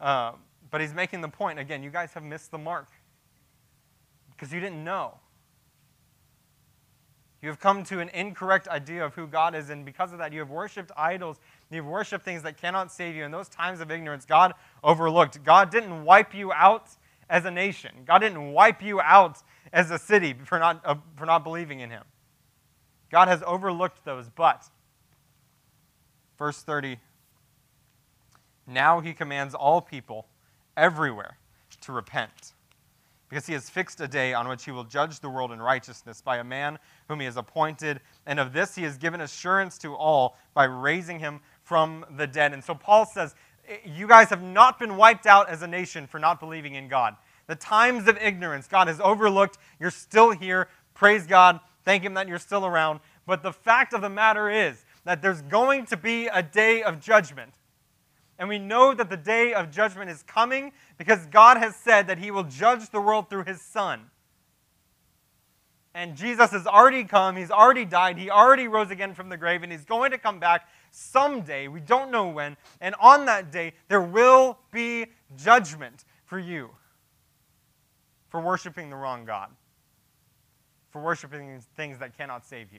uh, 0.00 0.32
but 0.70 0.80
he's 0.80 0.94
making 0.94 1.20
the 1.20 1.28
point 1.28 1.58
again, 1.58 1.82
you 1.82 1.90
guys 1.90 2.14
have 2.14 2.24
missed 2.24 2.50
the 2.50 2.58
mark 2.58 2.88
because 4.30 4.52
you 4.52 4.60
didn't 4.60 4.82
know. 4.82 5.18
You 7.42 7.48
have 7.48 7.58
come 7.58 7.82
to 7.84 7.98
an 7.98 8.08
incorrect 8.10 8.68
idea 8.68 9.04
of 9.04 9.14
who 9.14 9.26
God 9.26 9.56
is, 9.56 9.70
and 9.70 9.84
because 9.84 10.12
of 10.12 10.18
that, 10.18 10.32
you 10.32 10.38
have 10.38 10.50
worshiped 10.50 10.92
idols. 10.96 11.40
You've 11.70 11.86
worshiped 11.86 12.24
things 12.24 12.42
that 12.44 12.56
cannot 12.56 12.92
save 12.92 13.16
you. 13.16 13.24
In 13.24 13.32
those 13.32 13.48
times 13.48 13.80
of 13.80 13.90
ignorance, 13.90 14.24
God 14.24 14.54
overlooked. 14.84 15.42
God 15.42 15.70
didn't 15.70 16.04
wipe 16.04 16.34
you 16.34 16.52
out 16.52 16.88
as 17.32 17.44
a 17.44 17.50
nation, 17.50 17.90
God 18.06 18.18
didn't 18.18 18.52
wipe 18.52 18.82
you 18.82 19.00
out 19.00 19.38
as 19.72 19.90
a 19.90 19.98
city 19.98 20.34
for 20.44 20.58
not, 20.58 20.82
uh, 20.84 20.94
for 21.16 21.26
not 21.26 21.42
believing 21.42 21.80
in 21.80 21.90
Him. 21.90 22.04
God 23.10 23.26
has 23.26 23.42
overlooked 23.46 24.04
those, 24.04 24.28
but, 24.28 24.68
verse 26.38 26.62
30, 26.62 26.98
now 28.66 29.00
He 29.00 29.14
commands 29.14 29.54
all 29.54 29.80
people 29.80 30.26
everywhere 30.76 31.38
to 31.80 31.92
repent 31.92 32.52
because 33.32 33.46
he 33.46 33.54
has 33.54 33.70
fixed 33.70 33.98
a 34.02 34.06
day 34.06 34.34
on 34.34 34.46
which 34.46 34.62
he 34.66 34.70
will 34.70 34.84
judge 34.84 35.20
the 35.20 35.28
world 35.30 35.52
in 35.52 35.62
righteousness 35.62 36.20
by 36.20 36.36
a 36.36 36.44
man 36.44 36.78
whom 37.08 37.18
he 37.18 37.24
has 37.24 37.38
appointed. 37.38 37.98
And 38.26 38.38
of 38.38 38.52
this 38.52 38.74
he 38.74 38.82
has 38.82 38.98
given 38.98 39.22
assurance 39.22 39.78
to 39.78 39.94
all 39.94 40.36
by 40.52 40.64
raising 40.64 41.18
him 41.18 41.40
from 41.62 42.04
the 42.18 42.26
dead. 42.26 42.52
And 42.52 42.62
so 42.62 42.74
Paul 42.74 43.06
says, 43.06 43.34
You 43.86 44.06
guys 44.06 44.28
have 44.28 44.42
not 44.42 44.78
been 44.78 44.98
wiped 44.98 45.24
out 45.24 45.48
as 45.48 45.62
a 45.62 45.66
nation 45.66 46.06
for 46.06 46.18
not 46.18 46.40
believing 46.40 46.74
in 46.74 46.88
God. 46.88 47.16
The 47.46 47.54
times 47.56 48.08
of 48.08 48.16
ignorance 48.18 48.66
God 48.66 48.88
has 48.88 49.00
overlooked. 49.00 49.58
You're 49.80 49.90
still 49.90 50.30
here. 50.30 50.68
Praise 50.94 51.26
God. 51.26 51.60
Thank 51.84 52.04
Him 52.04 52.14
that 52.14 52.28
you're 52.28 52.38
still 52.38 52.64
around. 52.64 53.00
But 53.26 53.42
the 53.42 53.52
fact 53.52 53.92
of 53.92 54.00
the 54.00 54.08
matter 54.08 54.50
is 54.50 54.84
that 55.04 55.22
there's 55.22 55.42
going 55.42 55.86
to 55.86 55.96
be 55.96 56.28
a 56.28 56.42
day 56.42 56.82
of 56.82 57.00
judgment. 57.00 57.54
And 58.38 58.48
we 58.48 58.58
know 58.58 58.94
that 58.94 59.10
the 59.10 59.16
day 59.16 59.54
of 59.54 59.70
judgment 59.70 60.10
is 60.10 60.22
coming 60.22 60.72
because 60.98 61.26
God 61.26 61.58
has 61.58 61.76
said 61.76 62.06
that 62.06 62.18
He 62.18 62.30
will 62.30 62.44
judge 62.44 62.88
the 62.90 63.00
world 63.00 63.28
through 63.28 63.44
His 63.44 63.60
Son. 63.60 64.10
And 65.94 66.16
Jesus 66.16 66.50
has 66.50 66.66
already 66.66 67.04
come, 67.04 67.36
He's 67.36 67.50
already 67.50 67.84
died, 67.84 68.16
He 68.16 68.30
already 68.30 68.66
rose 68.66 68.90
again 68.90 69.14
from 69.14 69.28
the 69.28 69.36
grave, 69.36 69.62
and 69.62 69.70
He's 69.70 69.84
going 69.84 70.10
to 70.12 70.18
come 70.18 70.38
back 70.38 70.68
someday. 70.90 71.68
We 71.68 71.80
don't 71.80 72.10
know 72.10 72.28
when. 72.28 72.56
And 72.80 72.94
on 73.00 73.26
that 73.26 73.52
day, 73.52 73.74
there 73.88 74.00
will 74.00 74.58
be 74.72 75.06
judgment 75.36 76.04
for 76.24 76.38
you 76.38 76.70
for 78.32 78.40
worshiping 78.40 78.88
the 78.88 78.96
wrong 78.96 79.26
God, 79.26 79.50
for 80.88 81.02
worshiping 81.02 81.62
things 81.76 81.98
that 81.98 82.16
cannot 82.16 82.46
save 82.46 82.72
you. 82.72 82.78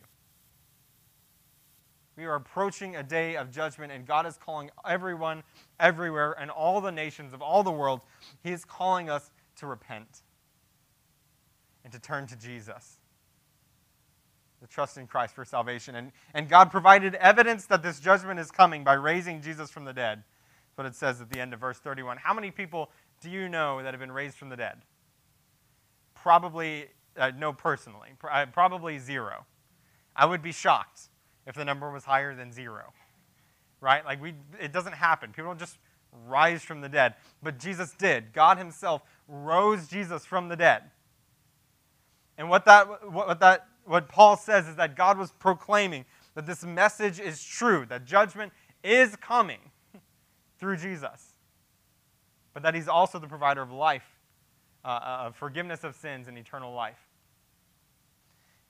We 2.18 2.26
are 2.26 2.34
approaching 2.34 2.96
a 2.96 3.04
day 3.04 3.38
of 3.38 3.52
judgment, 3.52 3.92
and 3.92 4.04
God 4.04 4.26
is 4.26 4.36
calling 4.36 4.72
everyone, 4.84 5.44
everywhere, 5.80 6.36
and 6.40 6.50
all 6.50 6.82
the 6.82 6.92
nations 6.92 7.36
of 7.36 7.44
all 7.44 7.62
the 7.62 7.72
world. 7.72 8.02
He 8.44 8.52
is 8.52 8.66
calling 8.66 9.12
us 9.12 9.30
to 9.58 9.68
repent 9.68 10.24
and 11.84 11.94
to 11.94 12.00
turn 12.00 12.26
to 12.28 12.36
Jesus, 12.36 12.98
to 14.60 14.68
trust 14.68 14.98
in 14.98 15.06
Christ 15.06 15.36
for 15.36 15.46
salvation. 15.46 15.94
And, 15.94 16.12
and 16.34 16.50
God 16.50 16.72
provided 16.72 17.14
evidence 17.16 17.68
that 17.68 17.84
this 17.84 18.00
judgment 18.00 18.40
is 18.40 18.50
coming 18.50 18.84
by 18.84 18.94
raising 18.94 19.40
Jesus 19.40 19.70
from 19.70 19.86
the 19.86 19.94
dead. 19.94 20.24
That's 20.66 20.78
what 20.78 20.88
it 20.88 20.96
says 20.96 21.22
at 21.22 21.30
the 21.30 21.40
end 21.40 21.54
of 21.54 21.60
verse 21.60 21.78
31. 21.78 22.18
How 22.18 22.34
many 22.34 22.50
people 22.50 22.90
do 23.22 23.30
you 23.30 23.50
know 23.50 23.84
that 23.84 23.94
have 23.94 24.02
been 24.02 24.12
raised 24.12 24.36
from 24.36 24.50
the 24.50 24.58
dead? 24.58 24.82
Probably, 26.24 26.86
uh, 27.18 27.32
no, 27.38 27.52
personally, 27.52 28.12
uh, 28.32 28.46
probably 28.54 28.98
zero. 28.98 29.46
I 30.16 30.26
would 30.26 30.42
be 30.42 30.54
shocked 30.54 31.10
if 31.46 31.54
the 31.54 31.66
number 31.66 31.92
was 31.92 32.06
higher 32.06 32.34
than 32.34 32.54
zero. 32.54 32.94
Right? 33.82 34.06
Like 34.06 34.22
we 34.22 34.34
it 34.58 34.72
doesn't 34.72 34.94
happen. 34.94 35.32
People 35.32 35.50
don't 35.50 35.60
just 35.60 35.78
rise 36.26 36.64
from 36.64 36.80
the 36.80 36.88
dead. 36.88 37.16
But 37.42 37.60
Jesus 37.60 37.92
did. 37.92 38.32
God 38.32 38.58
himself 38.58 39.02
rose 39.28 39.90
Jesus 39.90 40.26
from 40.26 40.48
the 40.48 40.56
dead. 40.56 40.84
And 42.38 42.50
what 42.50 42.64
that 42.64 43.12
what 43.12 43.42
that 43.42 43.68
what 43.84 44.08
Paul 44.08 44.38
says 44.38 44.66
is 44.70 44.78
that 44.78 44.96
God 44.96 45.18
was 45.18 45.34
proclaiming 45.34 46.06
that 46.36 46.46
this 46.46 46.64
message 46.64 47.20
is 47.20 47.44
true, 47.44 47.86
that 47.90 48.06
judgment 48.06 48.54
is 48.82 49.18
coming 49.18 49.60
through 50.58 50.78
Jesus. 50.78 51.34
But 52.54 52.64
that 52.64 52.76
he's 52.76 52.88
also 52.88 53.20
the 53.20 53.28
provider 53.28 53.62
of 53.62 53.74
life, 53.74 54.13
uh, 54.84 54.88
uh 54.88 55.24
of 55.28 55.36
forgiveness 55.36 55.84
of 55.84 55.96
sins 55.96 56.28
and 56.28 56.38
eternal 56.38 56.74
life. 56.74 57.10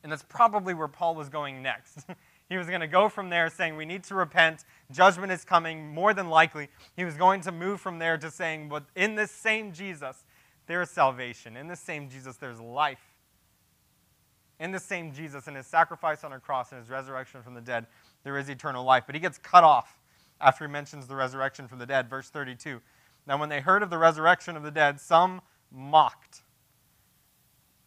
And 0.03 0.11
that's 0.11 0.23
probably 0.23 0.73
where 0.73 0.87
Paul 0.87 1.15
was 1.15 1.29
going 1.29 1.61
next. 1.61 2.05
He 2.49 2.57
was 2.57 2.67
going 2.67 2.81
to 2.81 2.87
go 2.87 3.09
from 3.09 3.29
there 3.29 3.49
saying, 3.49 3.77
We 3.77 3.85
need 3.85 4.03
to 4.03 4.15
repent. 4.15 4.63
Judgment 4.91 5.31
is 5.31 5.43
coming, 5.43 5.87
more 5.87 6.13
than 6.13 6.29
likely. 6.29 6.69
He 6.95 7.05
was 7.05 7.15
going 7.15 7.41
to 7.41 7.51
move 7.51 7.81
from 7.81 7.99
there 7.99 8.17
to 8.17 8.29
saying, 8.29 8.69
But 8.69 8.83
in 8.95 9.15
this 9.15 9.31
same 9.31 9.71
Jesus, 9.71 10.25
there 10.67 10.81
is 10.81 10.89
salvation. 10.89 11.57
In 11.57 11.67
this 11.67 11.79
same 11.79 12.09
Jesus, 12.09 12.35
there's 12.37 12.59
life. 12.59 13.01
In 14.59 14.71
the 14.71 14.79
same 14.79 15.13
Jesus, 15.13 15.47
in 15.47 15.55
his 15.55 15.65
sacrifice 15.65 16.23
on 16.23 16.31
a 16.31 16.39
cross 16.39 16.71
and 16.71 16.79
his 16.79 16.89
resurrection 16.89 17.41
from 17.41 17.53
the 17.53 17.61
dead, 17.61 17.87
there 18.23 18.37
is 18.37 18.49
eternal 18.49 18.83
life. 18.83 19.03
But 19.05 19.15
he 19.15 19.21
gets 19.21 19.37
cut 19.37 19.63
off 19.63 19.97
after 20.39 20.67
he 20.67 20.71
mentions 20.71 21.07
the 21.07 21.15
resurrection 21.15 21.67
from 21.67 21.79
the 21.79 21.85
dead. 21.85 22.09
Verse 22.09 22.29
32. 22.29 22.81
Now, 23.25 23.39
when 23.39 23.49
they 23.49 23.61
heard 23.61 23.81
of 23.81 23.89
the 23.89 23.97
resurrection 23.97 24.55
of 24.55 24.63
the 24.63 24.71
dead, 24.71 24.99
some 24.99 25.41
mocked. 25.73 26.43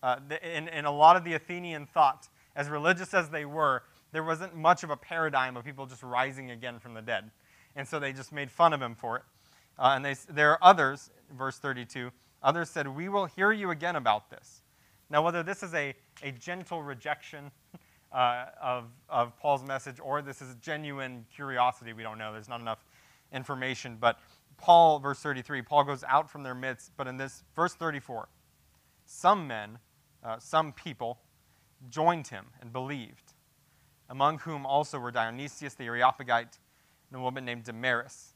Uh, 0.02 0.16
in, 0.42 0.68
in 0.68 0.84
a 0.84 0.90
lot 0.90 1.16
of 1.16 1.24
the 1.24 1.34
Athenian 1.34 1.86
thought, 1.86 2.28
as 2.54 2.68
religious 2.68 3.14
as 3.14 3.30
they 3.30 3.44
were, 3.44 3.82
there 4.12 4.24
wasn't 4.24 4.56
much 4.56 4.82
of 4.82 4.90
a 4.90 4.96
paradigm 4.96 5.56
of 5.56 5.64
people 5.64 5.86
just 5.86 6.02
rising 6.02 6.50
again 6.50 6.78
from 6.78 6.94
the 6.94 7.02
dead. 7.02 7.30
And 7.74 7.86
so 7.86 7.98
they 7.98 8.12
just 8.12 8.32
made 8.32 8.50
fun 8.50 8.72
of 8.72 8.80
him 8.80 8.94
for 8.94 9.16
it. 9.16 9.22
Uh, 9.78 9.92
and 9.94 10.04
they, 10.04 10.14
there 10.28 10.52
are 10.52 10.58
others, 10.62 11.10
verse 11.36 11.58
32, 11.58 12.10
others 12.42 12.70
said, 12.70 12.88
We 12.88 13.08
will 13.08 13.26
hear 13.26 13.52
you 13.52 13.70
again 13.70 13.96
about 13.96 14.30
this. 14.30 14.62
Now, 15.10 15.22
whether 15.22 15.42
this 15.42 15.62
is 15.62 15.74
a, 15.74 15.94
a 16.22 16.32
gentle 16.32 16.82
rejection 16.82 17.50
uh, 18.12 18.46
of, 18.62 18.84
of 19.08 19.36
Paul's 19.38 19.64
message 19.64 19.96
or 20.02 20.22
this 20.22 20.40
is 20.40 20.54
genuine 20.56 21.26
curiosity, 21.34 21.92
we 21.92 22.02
don't 22.02 22.18
know. 22.18 22.32
There's 22.32 22.48
not 22.48 22.60
enough 22.60 22.84
information. 23.32 23.98
But 24.00 24.18
Paul, 24.58 24.98
verse 24.98 25.18
33, 25.20 25.62
Paul 25.62 25.84
goes 25.84 26.04
out 26.04 26.30
from 26.30 26.42
their 26.42 26.54
midst. 26.54 26.92
But 26.96 27.06
in 27.06 27.16
this, 27.16 27.44
verse 27.54 27.74
34, 27.74 28.28
some 29.04 29.46
men, 29.46 29.78
uh, 30.24 30.38
some 30.38 30.72
people 30.72 31.18
joined 31.88 32.28
him 32.28 32.46
and 32.60 32.72
believed 32.72 33.34
among 34.08 34.38
whom 34.38 34.64
also 34.64 34.98
were 34.98 35.10
Dionysius 35.10 35.74
the 35.74 35.84
Areopagite 35.84 36.58
and 37.10 37.20
a 37.20 37.22
woman 37.22 37.44
named 37.44 37.64
Damaris, 37.64 38.34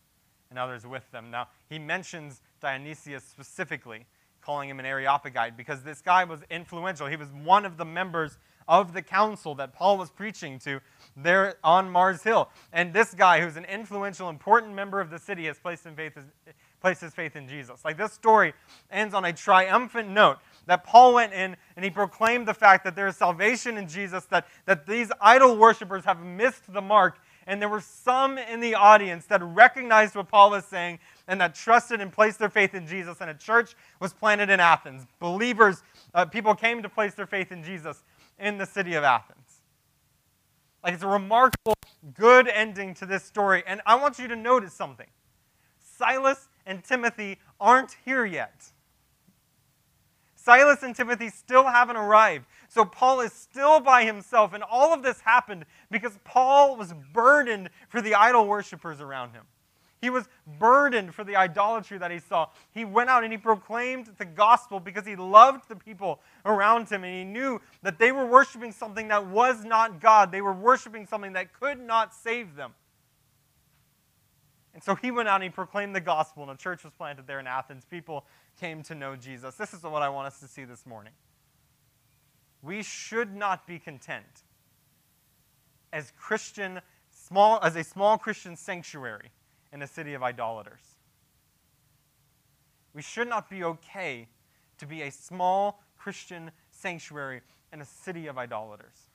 and 0.48 0.59
others 0.59 0.87
with 0.87 1.09
them. 1.11 1.30
Now, 1.30 1.48
he 1.68 1.78
mentions 1.78 2.40
Dionysius 2.61 3.24
specifically, 3.24 4.06
calling 4.40 4.68
him 4.68 4.78
an 4.78 4.87
Areopagite, 4.87 5.56
because 5.56 5.83
this 5.83 6.00
guy 6.00 6.24
was 6.24 6.40
influential. 6.50 7.06
He 7.06 7.16
was 7.16 7.28
one 7.28 7.64
of 7.64 7.76
the 7.76 7.85
members 7.85 8.38
of 8.70 8.92
the 8.92 9.02
council 9.02 9.56
that 9.56 9.74
Paul 9.74 9.98
was 9.98 10.11
preaching 10.11 10.61
to 10.61 10.80
there 11.16 11.56
on 11.64 11.90
Mars 11.90 12.22
Hill. 12.22 12.48
And 12.72 12.92
this 12.92 13.12
guy, 13.12 13.40
who's 13.40 13.56
an 13.56 13.64
influential, 13.64 14.30
important 14.30 14.74
member 14.74 15.00
of 15.00 15.11
the 15.11 15.18
city, 15.18 15.46
has 15.46 15.59
placed, 15.59 15.87
in 15.87 15.96
faith, 15.96 16.16
placed 16.80 17.00
his 17.00 17.12
faith 17.12 17.35
in 17.35 17.48
Jesus. 17.48 17.85
Like 17.85 17.98
this 17.98 18.12
story 18.12 18.54
ends 18.88 19.12
on 19.12 19.24
a 19.24 19.33
triumphant 19.33 20.09
note 20.09 20.38
that 20.66 20.85
Paul 20.85 21.14
went 21.14 21.33
in 21.33 21.56
and 21.74 21.85
he 21.85 21.90
proclaimed 21.90 22.46
the 22.46 22.54
fact 22.54 22.85
that 22.85 22.94
there 22.94 23.09
is 23.09 23.16
salvation 23.16 23.76
in 23.76 23.88
Jesus, 23.88 24.24
that, 24.26 24.46
that 24.66 24.87
these 24.87 25.11
idol 25.20 25.56
worshippers 25.56 26.04
have 26.04 26.22
missed 26.22 26.72
the 26.72 26.80
mark. 26.80 27.18
And 27.48 27.61
there 27.61 27.68
were 27.68 27.80
some 27.80 28.38
in 28.38 28.61
the 28.61 28.76
audience 28.76 29.26
that 29.26 29.42
recognized 29.42 30.14
what 30.14 30.28
Paul 30.28 30.50
was 30.50 30.64
saying 30.64 31.00
and 31.26 31.40
that 31.40 31.56
trusted 31.56 32.00
and 32.00 32.12
placed 32.12 32.38
their 32.38 32.50
faith 32.50 32.74
in 32.74 32.87
Jesus. 32.87 33.16
And 33.20 33.30
a 33.30 33.35
church 33.35 33.74
was 33.98 34.12
planted 34.12 34.48
in 34.48 34.61
Athens. 34.61 35.06
Believers, 35.18 35.83
uh, 36.14 36.26
people 36.26 36.54
came 36.54 36.83
to 36.83 36.88
place 36.88 37.14
their 37.14 37.26
faith 37.26 37.50
in 37.50 37.64
Jesus 37.64 38.04
in 38.40 38.59
the 38.59 38.66
city 38.66 38.94
of 38.94 39.05
Athens. 39.05 39.62
Like 40.83 40.94
it's 40.94 41.03
a 41.03 41.09
remarkable, 41.09 41.74
good 42.14 42.48
ending 42.48 42.94
to 42.94 43.07
this 43.07 43.22
story. 43.22 43.62
And 43.66 43.81
I 43.87 43.96
want 43.96 44.18
you 44.18 44.29
to 44.29 44.37
notice 44.37 44.72
something 44.72 45.07
Silas 45.79 46.48
and 46.66 46.83
Timothy 46.83 47.38
aren't 47.61 47.96
here 48.05 48.24
yet. 48.24 48.72
Silas 50.35 50.83
and 50.83 50.96
Timothy 50.96 51.29
still 51.29 51.64
haven't 51.64 51.96
arrived. 51.96 52.46
So 52.68 52.85
Paul 52.85 53.20
is 53.20 53.33
still 53.33 53.81
by 53.81 54.05
himself. 54.05 54.55
And 54.55 54.62
all 54.62 54.94
of 54.94 55.03
this 55.03 55.20
happened 55.20 55.66
because 55.90 56.18
Paul 56.24 56.76
was 56.76 56.94
burdened 57.12 57.68
for 57.88 58.00
the 58.00 58.14
idol 58.14 58.46
worshippers 58.46 59.03
around 59.03 59.33
him. 59.33 59.44
He 60.00 60.08
was 60.08 60.28
burdened 60.58 61.14
for 61.14 61.24
the 61.24 61.36
idolatry 61.36 61.98
that 61.98 62.10
he 62.10 62.20
saw. 62.20 62.48
He 62.72 62.86
went 62.86 63.10
out 63.10 63.22
and 63.22 63.32
he 63.32 63.38
proclaimed 63.38 64.08
the 64.16 64.24
gospel 64.24 64.80
because 64.80 65.06
he 65.06 65.14
loved 65.14 65.68
the 65.68 65.76
people 65.76 66.20
around 66.46 66.88
him 66.88 67.04
and 67.04 67.14
he 67.14 67.24
knew 67.24 67.60
that 67.82 67.98
they 67.98 68.10
were 68.10 68.24
worshiping 68.24 68.72
something 68.72 69.08
that 69.08 69.26
was 69.26 69.62
not 69.62 70.00
God. 70.00 70.32
They 70.32 70.40
were 70.40 70.54
worshiping 70.54 71.06
something 71.06 71.34
that 71.34 71.52
could 71.52 71.78
not 71.78 72.14
save 72.14 72.56
them. 72.56 72.72
And 74.72 74.82
so 74.82 74.94
he 74.94 75.10
went 75.10 75.28
out 75.28 75.36
and 75.36 75.44
he 75.44 75.50
proclaimed 75.50 75.94
the 75.96 76.00
gospel, 76.00 76.44
and 76.44 76.52
a 76.52 76.56
church 76.56 76.84
was 76.84 76.92
planted 76.94 77.26
there 77.26 77.40
in 77.40 77.46
Athens. 77.46 77.84
People 77.84 78.24
came 78.60 78.82
to 78.84 78.94
know 78.94 79.16
Jesus. 79.16 79.56
This 79.56 79.74
is 79.74 79.82
what 79.82 80.00
I 80.00 80.08
want 80.08 80.28
us 80.28 80.40
to 80.40 80.48
see 80.48 80.64
this 80.64 80.86
morning. 80.86 81.12
We 82.62 82.82
should 82.82 83.34
not 83.34 83.66
be 83.66 83.78
content 83.78 84.44
as 85.92 86.12
Christian 86.16 86.80
small 87.10 87.58
as 87.62 87.74
a 87.74 87.82
small 87.82 88.16
Christian 88.16 88.56
sanctuary 88.56 89.30
in 89.72 89.83
a 89.83 89.87
city 89.87 90.14
of 90.14 90.22
idolaters. 90.22 90.80
We 92.94 93.02
should 93.02 93.28
not 93.28 93.48
be 93.48 93.62
okay 93.64 94.28
to 94.78 94.87
be 94.87 95.02
a 95.02 95.11
small 95.11 95.83
Christian 95.96 96.50
sanctuary 96.70 97.42
in 97.72 97.80
a 97.80 97.85
city 97.85 98.26
of 98.26 98.38
idolaters. 98.38 99.09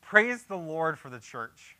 praise 0.00 0.44
the 0.44 0.56
Lord 0.56 0.98
for 0.98 1.10
the 1.10 1.18
church 1.18 1.76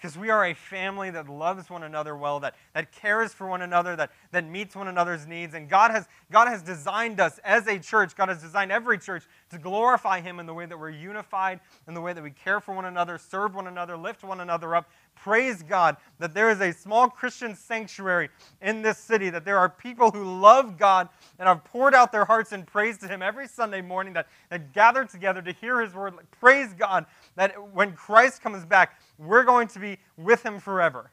because 0.00 0.16
we 0.16 0.30
are 0.30 0.46
a 0.46 0.54
family 0.54 1.10
that 1.10 1.28
loves 1.28 1.68
one 1.68 1.82
another 1.82 2.16
well, 2.16 2.38
that, 2.40 2.54
that 2.72 2.92
cares 2.92 3.34
for 3.34 3.48
one 3.48 3.62
another, 3.62 3.96
that, 3.96 4.10
that 4.30 4.44
meets 4.44 4.76
one 4.76 4.86
another's 4.86 5.26
needs. 5.26 5.54
And 5.54 5.68
God 5.68 5.90
has, 5.90 6.06
God 6.30 6.46
has 6.46 6.62
designed 6.62 7.18
us 7.18 7.40
as 7.42 7.66
a 7.66 7.80
church, 7.80 8.14
God 8.14 8.28
has 8.28 8.40
designed 8.40 8.70
every 8.70 8.98
church 8.98 9.24
to 9.50 9.58
glorify 9.58 10.20
Him 10.20 10.38
in 10.38 10.46
the 10.46 10.54
way 10.54 10.66
that 10.66 10.78
we're 10.78 10.90
unified, 10.90 11.58
in 11.88 11.94
the 11.94 12.00
way 12.00 12.12
that 12.12 12.22
we 12.22 12.30
care 12.30 12.60
for 12.60 12.74
one 12.74 12.84
another, 12.84 13.18
serve 13.18 13.56
one 13.56 13.66
another, 13.66 13.96
lift 13.96 14.22
one 14.22 14.40
another 14.40 14.76
up. 14.76 14.88
Praise 15.16 15.64
God 15.64 15.96
that 16.20 16.32
there 16.32 16.48
is 16.48 16.60
a 16.60 16.72
small 16.72 17.08
Christian 17.08 17.56
sanctuary 17.56 18.28
in 18.62 18.82
this 18.82 18.98
city, 18.98 19.30
that 19.30 19.44
there 19.44 19.58
are 19.58 19.68
people 19.68 20.12
who 20.12 20.40
love 20.40 20.78
God 20.78 21.08
and 21.40 21.48
have 21.48 21.64
poured 21.64 21.92
out 21.92 22.12
their 22.12 22.24
hearts 22.24 22.52
in 22.52 22.62
praise 22.62 22.98
to 22.98 23.08
Him 23.08 23.20
every 23.20 23.48
Sunday 23.48 23.80
morning, 23.80 24.12
that, 24.12 24.28
that 24.48 24.72
gather 24.72 25.04
together 25.04 25.42
to 25.42 25.52
hear 25.52 25.80
His 25.80 25.92
word. 25.92 26.14
Praise 26.38 26.72
God 26.72 27.04
that 27.34 27.74
when 27.74 27.92
Christ 27.94 28.42
comes 28.42 28.64
back, 28.64 29.00
we're 29.18 29.44
going 29.44 29.68
to 29.68 29.78
be 29.78 29.98
with 30.16 30.42
him 30.42 30.60
forever. 30.60 31.10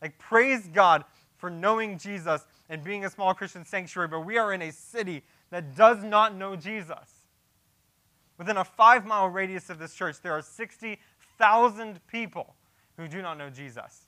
Like, 0.00 0.18
praise 0.18 0.68
God 0.68 1.04
for 1.36 1.50
knowing 1.50 1.98
Jesus 1.98 2.46
and 2.68 2.82
being 2.82 3.04
a 3.04 3.10
small 3.10 3.34
Christian 3.34 3.64
sanctuary, 3.64 4.08
but 4.08 4.20
we 4.20 4.38
are 4.38 4.52
in 4.52 4.62
a 4.62 4.72
city 4.72 5.22
that 5.50 5.76
does 5.76 6.02
not 6.02 6.34
know 6.36 6.56
Jesus. 6.56 7.26
Within 8.38 8.56
a 8.56 8.64
five 8.64 9.04
mile 9.04 9.28
radius 9.28 9.70
of 9.70 9.78
this 9.78 9.94
church, 9.94 10.16
there 10.22 10.32
are 10.32 10.42
60,000 10.42 12.00
people 12.06 12.54
who 12.96 13.06
do 13.08 13.22
not 13.22 13.38
know 13.38 13.50
Jesus. 13.50 14.02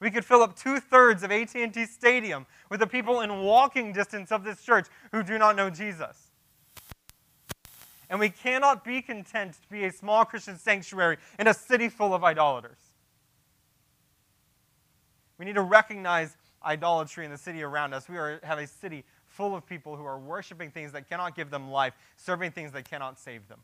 We 0.00 0.10
could 0.10 0.24
fill 0.24 0.42
up 0.42 0.56
two 0.56 0.78
thirds 0.78 1.22
of 1.22 1.32
AT&T 1.32 1.86
Stadium 1.86 2.46
with 2.70 2.80
the 2.80 2.86
people 2.86 3.22
in 3.22 3.40
walking 3.40 3.92
distance 3.92 4.30
of 4.30 4.44
this 4.44 4.62
church 4.62 4.86
who 5.12 5.22
do 5.22 5.38
not 5.38 5.56
know 5.56 5.70
Jesus. 5.70 6.25
And 8.08 8.20
we 8.20 8.28
cannot 8.30 8.84
be 8.84 9.02
content 9.02 9.54
to 9.54 9.68
be 9.68 9.84
a 9.84 9.92
small 9.92 10.24
Christian 10.24 10.58
sanctuary 10.58 11.18
in 11.38 11.48
a 11.48 11.54
city 11.54 11.88
full 11.88 12.14
of 12.14 12.22
idolaters. 12.22 12.78
We 15.38 15.44
need 15.44 15.56
to 15.56 15.62
recognize 15.62 16.36
idolatry 16.64 17.24
in 17.24 17.30
the 17.30 17.38
city 17.38 17.62
around 17.62 17.94
us. 17.94 18.08
We 18.08 18.16
are, 18.16 18.40
have 18.42 18.58
a 18.58 18.66
city 18.66 19.04
full 19.26 19.54
of 19.54 19.66
people 19.66 19.96
who 19.96 20.04
are 20.04 20.18
worshiping 20.18 20.70
things 20.70 20.92
that 20.92 21.08
cannot 21.08 21.36
give 21.36 21.50
them 21.50 21.70
life, 21.70 21.94
serving 22.16 22.52
things 22.52 22.72
that 22.72 22.88
cannot 22.88 23.18
save 23.18 23.48
them. 23.48 23.60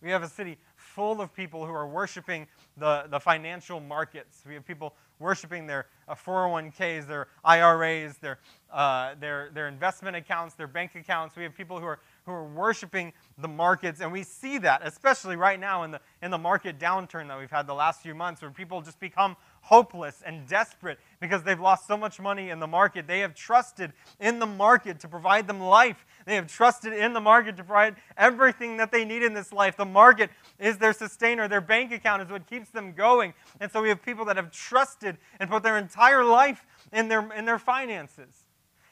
We 0.00 0.10
have 0.10 0.22
a 0.22 0.28
city 0.28 0.58
full 0.76 1.20
of 1.20 1.34
people 1.34 1.64
who 1.64 1.72
are 1.72 1.88
worshiping 1.88 2.46
the, 2.76 3.06
the 3.08 3.18
financial 3.18 3.80
markets. 3.80 4.42
We 4.46 4.54
have 4.54 4.66
people 4.66 4.94
worshiping 5.18 5.66
their 5.66 5.86
uh, 6.08 6.14
401ks, 6.14 7.06
their 7.06 7.28
IRAs, 7.44 8.18
their, 8.18 8.38
uh, 8.72 9.14
their, 9.20 9.50
their 9.54 9.68
investment 9.68 10.16
accounts, 10.16 10.54
their 10.54 10.66
bank 10.66 10.94
accounts. 10.94 11.36
We 11.36 11.42
have 11.44 11.54
people 11.54 11.78
who 11.78 11.86
are, 11.86 12.00
who 12.26 12.32
are 12.32 12.44
worshiping 12.44 13.12
the 13.38 13.48
markets. 13.48 14.00
And 14.00 14.12
we 14.12 14.22
see 14.22 14.58
that, 14.58 14.86
especially 14.86 15.36
right 15.36 15.58
now 15.58 15.84
in 15.84 15.90
the, 15.90 16.00
in 16.22 16.30
the 16.30 16.38
market 16.38 16.78
downturn 16.78 17.28
that 17.28 17.38
we've 17.38 17.50
had 17.50 17.66
the 17.66 17.74
last 17.74 18.00
few 18.00 18.14
months, 18.14 18.42
where 18.42 18.50
people 18.50 18.80
just 18.82 19.00
become 19.00 19.36
hopeless 19.64 20.22
and 20.26 20.46
desperate 20.46 20.98
because 21.20 21.42
they've 21.42 21.58
lost 21.58 21.86
so 21.86 21.96
much 21.96 22.20
money 22.20 22.50
in 22.50 22.60
the 22.60 22.66
market. 22.66 23.06
They 23.06 23.20
have 23.20 23.34
trusted 23.34 23.94
in 24.20 24.38
the 24.38 24.46
market 24.46 25.00
to 25.00 25.08
provide 25.08 25.46
them 25.46 25.58
life. 25.58 26.04
They 26.26 26.34
have 26.34 26.46
trusted 26.46 26.92
in 26.92 27.14
the 27.14 27.20
market 27.20 27.56
to 27.56 27.64
provide 27.64 27.96
everything 28.18 28.76
that 28.76 28.92
they 28.92 29.06
need 29.06 29.22
in 29.22 29.32
this 29.32 29.54
life. 29.54 29.74
The 29.78 29.86
market 29.86 30.28
is 30.58 30.76
their 30.76 30.92
sustainer, 30.92 31.48
their 31.48 31.62
bank 31.62 31.92
account 31.92 32.20
is 32.20 32.28
what 32.28 32.46
keeps 32.46 32.68
them 32.68 32.92
going. 32.92 33.32
And 33.58 33.72
so 33.72 33.80
we 33.80 33.88
have 33.88 34.02
people 34.02 34.26
that 34.26 34.36
have 34.36 34.50
trusted 34.50 35.16
and 35.40 35.48
put 35.48 35.62
their 35.62 35.78
entire 35.78 36.24
life 36.24 36.66
in 36.92 37.08
their, 37.08 37.32
in 37.32 37.46
their 37.46 37.58
finances. 37.58 38.44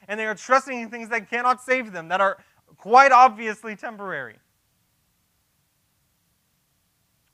And 0.09 0.19
they 0.19 0.25
are 0.25 0.35
trusting 0.35 0.81
in 0.81 0.89
things 0.89 1.11
that 1.11 1.29
cannot 1.29 1.63
save 1.63 1.93
them, 1.93 2.09
that 2.09 2.23
are 2.23 2.39
quite 2.79 3.13
obviously 3.13 3.77
temporary. 3.77 4.37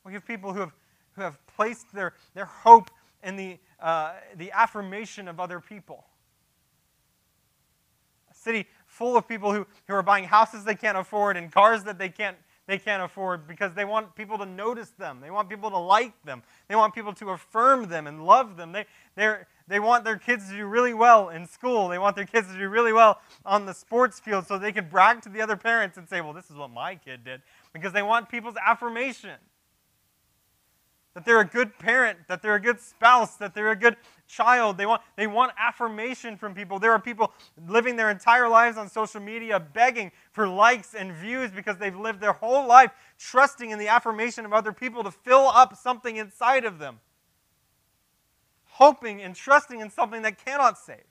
We 0.04 0.12
have 0.14 0.26
people 0.26 0.52
who 0.52 0.60
have, 0.60 0.72
who 1.12 1.22
have 1.22 1.38
placed 1.46 1.92
their, 1.92 2.14
their 2.34 2.46
hope 2.46 2.90
in 3.22 3.36
the, 3.36 3.58
uh, 3.80 4.14
the 4.36 4.50
affirmation 4.52 5.28
of 5.28 5.40
other 5.40 5.60
people. 5.60 6.04
A 8.30 8.34
city 8.34 8.66
full 8.86 9.16
of 9.16 9.28
people 9.28 9.52
who, 9.52 9.66
who 9.86 9.94
are 9.94 10.02
buying 10.02 10.24
houses 10.24 10.64
they 10.64 10.74
can't 10.74 10.96
afford 10.96 11.36
and 11.36 11.52
cars 11.52 11.84
that 11.84 11.98
they 11.98 12.08
can't, 12.08 12.36
they 12.66 12.78
can't 12.78 13.02
afford 13.02 13.46
because 13.46 13.74
they 13.74 13.84
want 13.84 14.14
people 14.14 14.38
to 14.38 14.46
notice 14.46 14.90
them. 14.90 15.20
They 15.20 15.30
want 15.30 15.48
people 15.48 15.70
to 15.70 15.78
like 15.78 16.20
them. 16.24 16.42
They 16.68 16.76
want 16.76 16.94
people 16.94 17.12
to 17.14 17.30
affirm 17.30 17.88
them 17.88 18.06
and 18.06 18.24
love 18.24 18.56
them. 18.56 18.72
They, 18.72 18.86
they 19.14 19.36
they 19.68 19.80
want 19.80 20.04
their 20.04 20.16
kids 20.16 20.48
to 20.48 20.56
do 20.56 20.66
really 20.66 20.94
well 20.94 21.28
in 21.28 21.46
school. 21.46 21.88
They 21.88 21.98
want 21.98 22.16
their 22.16 22.24
kids 22.24 22.48
to 22.48 22.58
do 22.58 22.68
really 22.68 22.92
well 22.92 23.20
on 23.44 23.66
the 23.66 23.74
sports 23.74 24.18
field 24.18 24.46
so 24.46 24.58
they 24.58 24.72
can 24.72 24.88
brag 24.88 25.20
to 25.22 25.28
the 25.28 25.42
other 25.42 25.56
parents 25.56 25.98
and 25.98 26.08
say, 26.08 26.22
well, 26.22 26.32
this 26.32 26.50
is 26.50 26.56
what 26.56 26.70
my 26.70 26.94
kid 26.94 27.22
did. 27.22 27.42
Because 27.74 27.92
they 27.92 28.02
want 28.02 28.30
people's 28.30 28.56
affirmation 28.66 29.36
that 31.18 31.24
they're 31.24 31.40
a 31.40 31.44
good 31.44 31.76
parent, 31.80 32.16
that 32.28 32.42
they're 32.42 32.54
a 32.54 32.60
good 32.60 32.78
spouse, 32.78 33.34
that 33.38 33.52
they're 33.52 33.72
a 33.72 33.76
good 33.76 33.96
child. 34.28 34.78
They 34.78 34.86
want, 34.86 35.02
they 35.16 35.26
want 35.26 35.50
affirmation 35.58 36.36
from 36.36 36.54
people. 36.54 36.78
There 36.78 36.92
are 36.92 37.00
people 37.00 37.32
living 37.66 37.96
their 37.96 38.08
entire 38.08 38.48
lives 38.48 38.78
on 38.78 38.88
social 38.88 39.20
media 39.20 39.58
begging 39.58 40.12
for 40.30 40.46
likes 40.46 40.94
and 40.94 41.12
views 41.12 41.50
because 41.50 41.76
they've 41.76 41.98
lived 41.98 42.20
their 42.20 42.34
whole 42.34 42.68
life 42.68 42.92
trusting 43.18 43.70
in 43.70 43.80
the 43.80 43.88
affirmation 43.88 44.44
of 44.44 44.52
other 44.52 44.72
people 44.72 45.02
to 45.02 45.10
fill 45.10 45.48
up 45.48 45.76
something 45.76 46.14
inside 46.14 46.64
of 46.64 46.78
them, 46.78 47.00
hoping 48.66 49.20
and 49.20 49.34
trusting 49.34 49.80
in 49.80 49.90
something 49.90 50.22
that 50.22 50.44
cannot 50.44 50.78
save. 50.78 51.02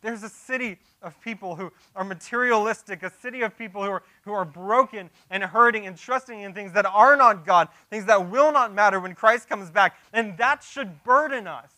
There's 0.00 0.22
a 0.22 0.28
city 0.28 0.78
of 1.02 1.20
people 1.20 1.56
who 1.56 1.72
are 1.96 2.04
materialistic, 2.04 3.02
a 3.02 3.10
city 3.10 3.42
of 3.42 3.58
people 3.58 3.82
who 3.82 3.90
are, 3.90 4.02
who 4.22 4.32
are 4.32 4.44
broken 4.44 5.10
and 5.30 5.42
hurting 5.42 5.86
and 5.86 5.96
trusting 5.96 6.40
in 6.40 6.54
things 6.54 6.72
that 6.72 6.86
are 6.86 7.16
not 7.16 7.44
God, 7.44 7.68
things 7.90 8.04
that 8.04 8.30
will 8.30 8.52
not 8.52 8.72
matter 8.72 9.00
when 9.00 9.14
Christ 9.14 9.48
comes 9.48 9.70
back. 9.70 9.96
And 10.12 10.38
that 10.38 10.62
should 10.62 11.02
burden 11.02 11.46
us. 11.46 11.72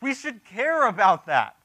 We 0.00 0.14
should 0.14 0.44
care 0.44 0.86
about 0.86 1.26
that. 1.26 1.56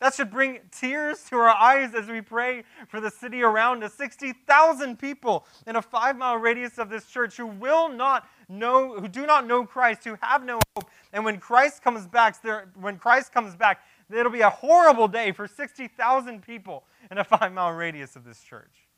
That 0.00 0.12
should 0.14 0.30
bring 0.30 0.58
tears 0.70 1.24
to 1.30 1.36
our 1.36 1.48
eyes 1.48 1.94
as 1.94 2.08
we 2.08 2.20
pray 2.20 2.64
for 2.88 3.00
the 3.00 3.10
city 3.10 3.42
around 3.42 3.82
us. 3.84 3.94
60,000 3.94 4.98
people 4.98 5.46
in 5.66 5.76
a 5.76 5.82
five 5.82 6.18
mile 6.18 6.36
radius 6.36 6.78
of 6.78 6.90
this 6.90 7.06
church 7.06 7.36
who 7.36 7.46
will 7.46 7.88
not 7.88 8.28
know, 8.48 8.98
who 8.98 9.08
do 9.08 9.26
not 9.26 9.46
know 9.46 9.64
Christ, 9.64 10.04
who 10.04 10.16
have 10.20 10.44
no 10.44 10.60
hope. 10.76 10.90
And 11.12 11.24
when 11.24 11.38
Christ 11.38 11.82
comes 11.82 12.06
back, 12.06 12.42
there, 12.42 12.68
when 12.78 12.98
Christ 12.98 13.32
comes 13.32 13.54
back, 13.56 13.82
it'll 14.12 14.32
be 14.32 14.42
a 14.42 14.50
horrible 14.50 15.08
day 15.08 15.32
for 15.32 15.46
60,000 15.46 16.42
people 16.42 16.84
in 17.10 17.18
a 17.18 17.24
five 17.24 17.52
mile 17.52 17.72
radius 17.72 18.16
of 18.16 18.24
this 18.24 18.40
church. 18.42 18.88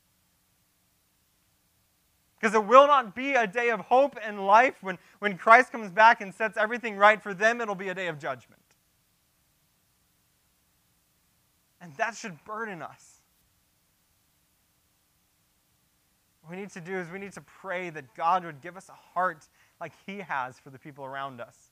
Because 2.39 2.53
it 2.53 2.63
will 2.63 2.85
not 2.85 3.15
be 3.15 3.33
a 3.33 3.47
day 3.47 3.69
of 3.71 3.79
hope 3.79 4.15
and 4.23 4.45
life 4.45 4.75
when, 4.81 4.97
when 5.19 5.37
Christ 5.37 5.71
comes 5.71 5.91
back 5.91 6.21
and 6.21 6.33
sets 6.33 6.55
everything 6.55 6.95
right 6.95 7.21
for 7.21 7.33
them, 7.33 7.61
it'll 7.61 7.73
be 7.73 7.89
a 7.89 7.95
day 7.95 8.07
of 8.07 8.19
judgment. 8.19 8.61
And 11.81 11.95
that 11.95 12.15
should 12.15 12.43
burden 12.45 12.81
us. 12.81 13.16
What 16.47 16.55
we 16.55 16.61
need 16.61 16.69
to 16.71 16.81
do 16.81 16.97
is 16.97 17.09
we 17.11 17.19
need 17.19 17.33
to 17.33 17.41
pray 17.41 17.89
that 17.89 18.15
God 18.15 18.45
would 18.45 18.61
give 18.61 18.77
us 18.77 18.87
a 18.87 18.93
heart 18.93 19.49
like 19.81 19.91
He 20.05 20.19
has 20.19 20.57
for 20.57 20.69
the 20.69 20.79
people 20.79 21.03
around 21.03 21.41
us. 21.41 21.71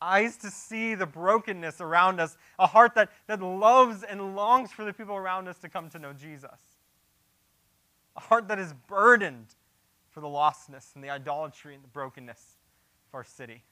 Eyes 0.00 0.36
to 0.38 0.50
see 0.50 0.96
the 0.96 1.06
brokenness 1.06 1.80
around 1.80 2.18
us, 2.18 2.36
a 2.58 2.66
heart 2.66 2.96
that, 2.96 3.10
that 3.28 3.40
loves 3.40 4.02
and 4.02 4.34
longs 4.34 4.72
for 4.72 4.84
the 4.84 4.92
people 4.92 5.14
around 5.14 5.46
us 5.46 5.56
to 5.58 5.68
come 5.68 5.88
to 5.90 6.00
know 6.00 6.12
Jesus. 6.12 6.50
A 8.16 8.20
heart 8.20 8.48
that 8.48 8.58
is 8.58 8.74
burdened 8.88 9.54
for 10.10 10.20
the 10.20 10.26
lostness 10.26 10.92
and 10.96 11.04
the 11.04 11.10
idolatry 11.10 11.76
and 11.76 11.84
the 11.84 11.88
brokenness 11.88 12.56
of 13.08 13.14
our 13.14 13.24
city. 13.24 13.62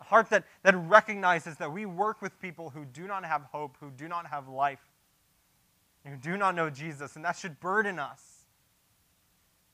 A 0.00 0.04
heart 0.04 0.30
that, 0.30 0.44
that 0.62 0.76
recognizes 0.76 1.56
that 1.56 1.72
we 1.72 1.86
work 1.86 2.22
with 2.22 2.40
people 2.40 2.70
who 2.70 2.84
do 2.84 3.08
not 3.08 3.24
have 3.24 3.42
hope, 3.50 3.78
who 3.80 3.90
do 3.90 4.06
not 4.06 4.28
have 4.28 4.46
life, 4.46 4.93
who 6.04 6.16
do 6.16 6.36
not 6.36 6.54
know 6.54 6.70
Jesus, 6.70 7.16
and 7.16 7.24
that 7.24 7.36
should 7.36 7.60
burden 7.60 7.98
us. 7.98 8.44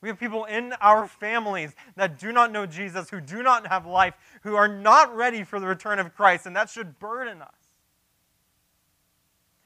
We 0.01 0.09
have 0.09 0.19
people 0.19 0.47
in 0.47 0.73
our 0.81 1.07
families 1.07 1.75
that 1.97 2.19
do 2.19 2.33
not 2.33 2.53
know 2.53 2.65
Jesus, 2.65 3.11
who 3.11 3.21
do 3.21 3.43
not 3.43 3.67
have 3.67 3.85
life, 3.85 4.15
who 4.43 4.55
are 4.57 4.69
not 4.69 5.15
ready 5.15 5.45
for 5.45 5.61
the 5.61 5.67
return 5.67 5.99
of 5.99 6.15
Christ, 6.15 6.47
and 6.47 6.57
that 6.57 6.71
should 6.71 6.99
burden 6.99 7.43
us. 7.43 7.55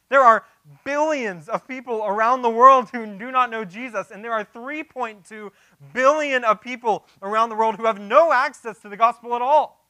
There 0.09 0.23
are 0.23 0.45
billions 0.85 1.49
of 1.49 1.67
people 1.67 2.05
around 2.05 2.43
the 2.43 2.51
world 2.51 2.91
who 2.91 3.07
do 3.19 3.31
not 3.31 3.51
know 3.51 3.65
Jesus, 3.65 4.11
and 4.11 4.25
there 4.25 4.33
are 4.33 4.45
3.2 4.45 5.51
billion 5.93 6.45
of 6.45 6.61
people 6.61 7.07
around 7.23 7.49
the 7.49 7.55
world 7.55 7.77
who 7.77 7.87
have 7.87 8.01
no 8.01 8.33
access 8.33 8.81
to 8.81 8.89
the 8.89 8.97
gospel 8.97 9.35
at 9.35 9.43
all. 9.43 9.84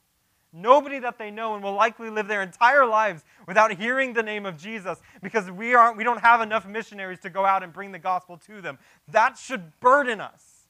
Nobody 0.57 1.01
that 1.01 1.19
they 1.19 1.33
know 1.33 1.57
and 1.57 1.65
will 1.65 1.75
likely 1.75 2.11
live 2.11 2.29
their 2.29 2.41
entire 2.41 2.87
lives 2.87 3.25
without 3.49 3.73
hearing 3.73 4.13
the 4.13 4.23
name 4.23 4.47
of 4.47 4.57
Jesus 4.57 5.01
because 5.21 5.51
we, 5.51 5.75
aren't, 5.75 5.97
we 5.97 6.05
don't 6.05 6.21
have 6.21 6.41
enough 6.41 6.65
missionaries 6.65 7.19
to 7.21 7.31
go 7.31 7.45
out 7.45 7.65
and 7.65 7.73
bring 7.73 7.91
the 7.91 7.99
gospel 7.99 8.37
to 8.47 8.61
them. 8.61 8.79
That 9.09 9.37
should 9.37 9.81
burden 9.81 10.21
us. 10.21 10.69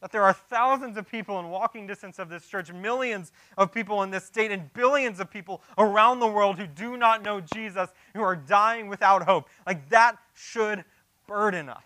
That 0.00 0.12
there 0.12 0.22
are 0.22 0.32
thousands 0.32 0.96
of 0.96 1.10
people 1.10 1.40
in 1.40 1.50
walking 1.50 1.88
distance 1.88 2.20
of 2.20 2.28
this 2.28 2.46
church, 2.46 2.72
millions 2.72 3.32
of 3.58 3.72
people 3.72 4.04
in 4.04 4.12
this 4.12 4.24
state, 4.24 4.52
and 4.52 4.72
billions 4.72 5.18
of 5.18 5.28
people 5.28 5.62
around 5.78 6.20
the 6.20 6.28
world 6.28 6.56
who 6.56 6.68
do 6.68 6.96
not 6.96 7.24
know 7.24 7.40
Jesus, 7.40 7.90
who 8.14 8.22
are 8.22 8.36
dying 8.36 8.86
without 8.86 9.24
hope. 9.24 9.48
Like 9.66 9.88
that 9.88 10.18
should 10.34 10.84
burden 11.26 11.68
us. 11.68 11.82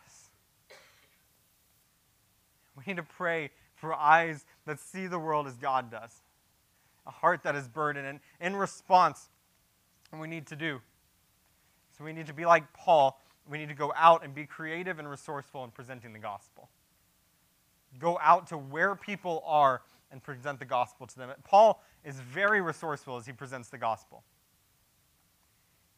We 2.76 2.82
need 2.86 2.98
to 2.98 3.02
pray 3.02 3.50
for 3.80 3.94
eyes 3.94 4.44
that 4.70 4.78
see 4.78 5.08
the 5.08 5.18
world 5.18 5.48
as 5.48 5.56
God 5.56 5.90
does, 5.90 6.22
a 7.04 7.10
heart 7.10 7.42
that 7.42 7.56
is 7.56 7.66
burdened. 7.66 8.06
And 8.06 8.20
in 8.40 8.54
response, 8.54 9.28
and 10.12 10.20
we 10.20 10.28
need 10.28 10.46
to 10.46 10.56
do. 10.56 10.80
So 11.98 12.04
we 12.04 12.12
need 12.12 12.28
to 12.28 12.32
be 12.32 12.46
like 12.46 12.72
Paul. 12.72 13.20
We 13.48 13.58
need 13.58 13.68
to 13.68 13.74
go 13.74 13.92
out 13.96 14.24
and 14.24 14.32
be 14.32 14.46
creative 14.46 15.00
and 15.00 15.10
resourceful 15.10 15.64
in 15.64 15.70
presenting 15.72 16.12
the 16.12 16.20
gospel. 16.20 16.68
Go 17.98 18.16
out 18.22 18.46
to 18.48 18.56
where 18.56 18.94
people 18.94 19.42
are 19.44 19.82
and 20.12 20.22
present 20.22 20.60
the 20.60 20.64
gospel 20.64 21.08
to 21.08 21.18
them. 21.18 21.30
Paul 21.42 21.82
is 22.04 22.20
very 22.20 22.60
resourceful 22.60 23.16
as 23.16 23.26
he 23.26 23.32
presents 23.32 23.70
the 23.70 23.78
gospel. 23.78 24.22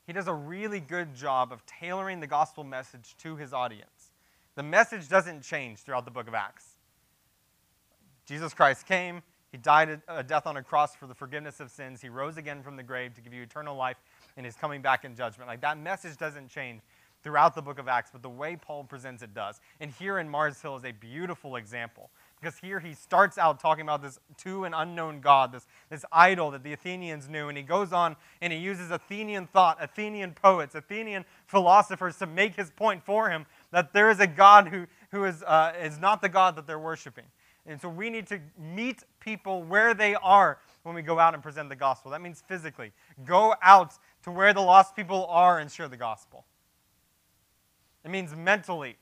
He 0.07 0.15
does 0.15 0.29
a 0.29 0.35
really 0.35 0.81
good 0.81 1.15
job 1.15 1.53
of 1.53 1.67
tailoring 1.67 2.21
the 2.21 2.27
gospel 2.27 2.65
message 2.65 3.17
to 3.19 3.37
his 3.37 3.53
audience. 3.53 4.13
The 4.55 4.63
message 4.63 5.11
doesn't 5.11 5.43
change 5.43 5.81
throughout 5.81 6.07
the 6.07 6.11
book 6.11 6.27
of 6.27 6.33
Acts. 6.33 6.72
Jesus 8.33 8.55
Christ 8.55 8.87
came, 8.87 9.23
he 9.51 9.59
died 9.59 10.01
a 10.09 10.23
death 10.23 10.47
on 10.47 10.57
a 10.57 10.63
cross 10.63 10.97
for 10.97 11.07
the 11.07 11.15
forgiveness 11.15 11.61
of 11.61 11.71
sins. 11.71 12.01
He 12.01 12.09
rose 12.09 12.39
again 12.39 12.63
from 12.63 12.77
the 12.77 12.83
grave 12.83 13.13
to 13.17 13.21
give 13.21 13.35
you 13.35 13.43
eternal 13.43 13.77
life, 13.77 13.99
and 14.39 14.47
is 14.47 14.57
coming 14.57 14.81
back 14.81 15.05
in 15.05 15.15
judgment. 15.15 15.49
Like 15.49 15.61
that 15.61 15.77
message 15.77 16.17
doesn't 16.17 16.49
change 16.49 16.81
throughout 17.23 17.55
the 17.55 17.61
book 17.61 17.79
of 17.79 17.89
Acts, 17.89 18.09
but 18.11 18.23
the 18.23 18.31
way 18.31 18.57
Paul 18.57 18.85
presents 18.85 19.23
it 19.23 19.35
does. 19.35 19.61
And 19.81 19.91
here 19.91 20.19
in 20.19 20.31
Mars 20.31 20.63
Hill 20.63 20.77
is 20.77 20.85
a 20.87 20.93
beautiful 20.93 21.57
example. 21.57 22.09
Because 22.41 22.57
here 22.57 22.81
he 22.81 22.95
starts 22.95 23.37
out 23.37 23.61
talking 23.61 23.83
about 23.83 24.01
this 24.01 24.19
to 24.39 24.65
an 24.65 24.73
unknown 24.73 25.21
God, 25.21 25.53
this, 25.53 25.67
this 25.91 26.07
idol 26.11 26.53
that 26.53 26.63
the 26.63 26.73
Athenians 26.73 27.29
knew. 27.29 27.51
And 27.51 27.59
he 27.59 27.63
goes 27.63 27.93
on 27.93 28.17
and 28.41 28.51
he 28.51 28.59
uses 28.59 28.91
Athenian 28.91 29.47
thought, 29.47 29.77
Athenian 29.79 30.33
poets, 30.33 30.75
Athenian 30.75 31.27
philosophers 31.45 32.17
to 32.17 32.27
make 32.27 32.57
his 32.57 32.71
point 32.71 33.05
for 33.05 33.29
him 33.29 33.45
that 33.73 33.93
there 33.93 34.09
is 34.09 34.21
a 34.21 34.27
God 34.27 34.69
who, 34.69 34.87
who 35.11 35.25
is, 35.25 35.43
uh, 35.43 35.75
is 35.83 35.99
not 35.99 36.23
the 36.23 36.31
God 36.31 36.57
that 36.57 36.67
they're 36.67 36.79
worshiping. 36.79 37.27
And 37.67 37.81
so 37.81 37.89
we 37.89 38.11
need 38.11 38.27
to 38.29 38.41
meet 38.59 39.05
people 39.21 39.63
where 39.63 39.95
they 39.95 40.15
are 40.17 40.59
when 40.83 40.95
we 40.95 41.03
go 41.03 41.19
out 41.19 41.35
and 41.35 41.43
present 41.43 41.69
the 41.69 41.77
gospel. 41.77 42.11
That 42.11 42.21
means 42.21 42.43
physically. 42.47 42.93
Go 43.25 43.55
out 43.63 43.95
to 44.25 44.31
where 44.31 44.53
the 44.53 44.61
lost 44.61 44.97
people 44.97 45.27
are 45.27 45.59
and 45.59 45.71
share 45.71 45.89
the 45.89 45.97
gospel. 45.97 46.45
It 48.05 48.11
means 48.11 48.35
mentally. 48.35 48.97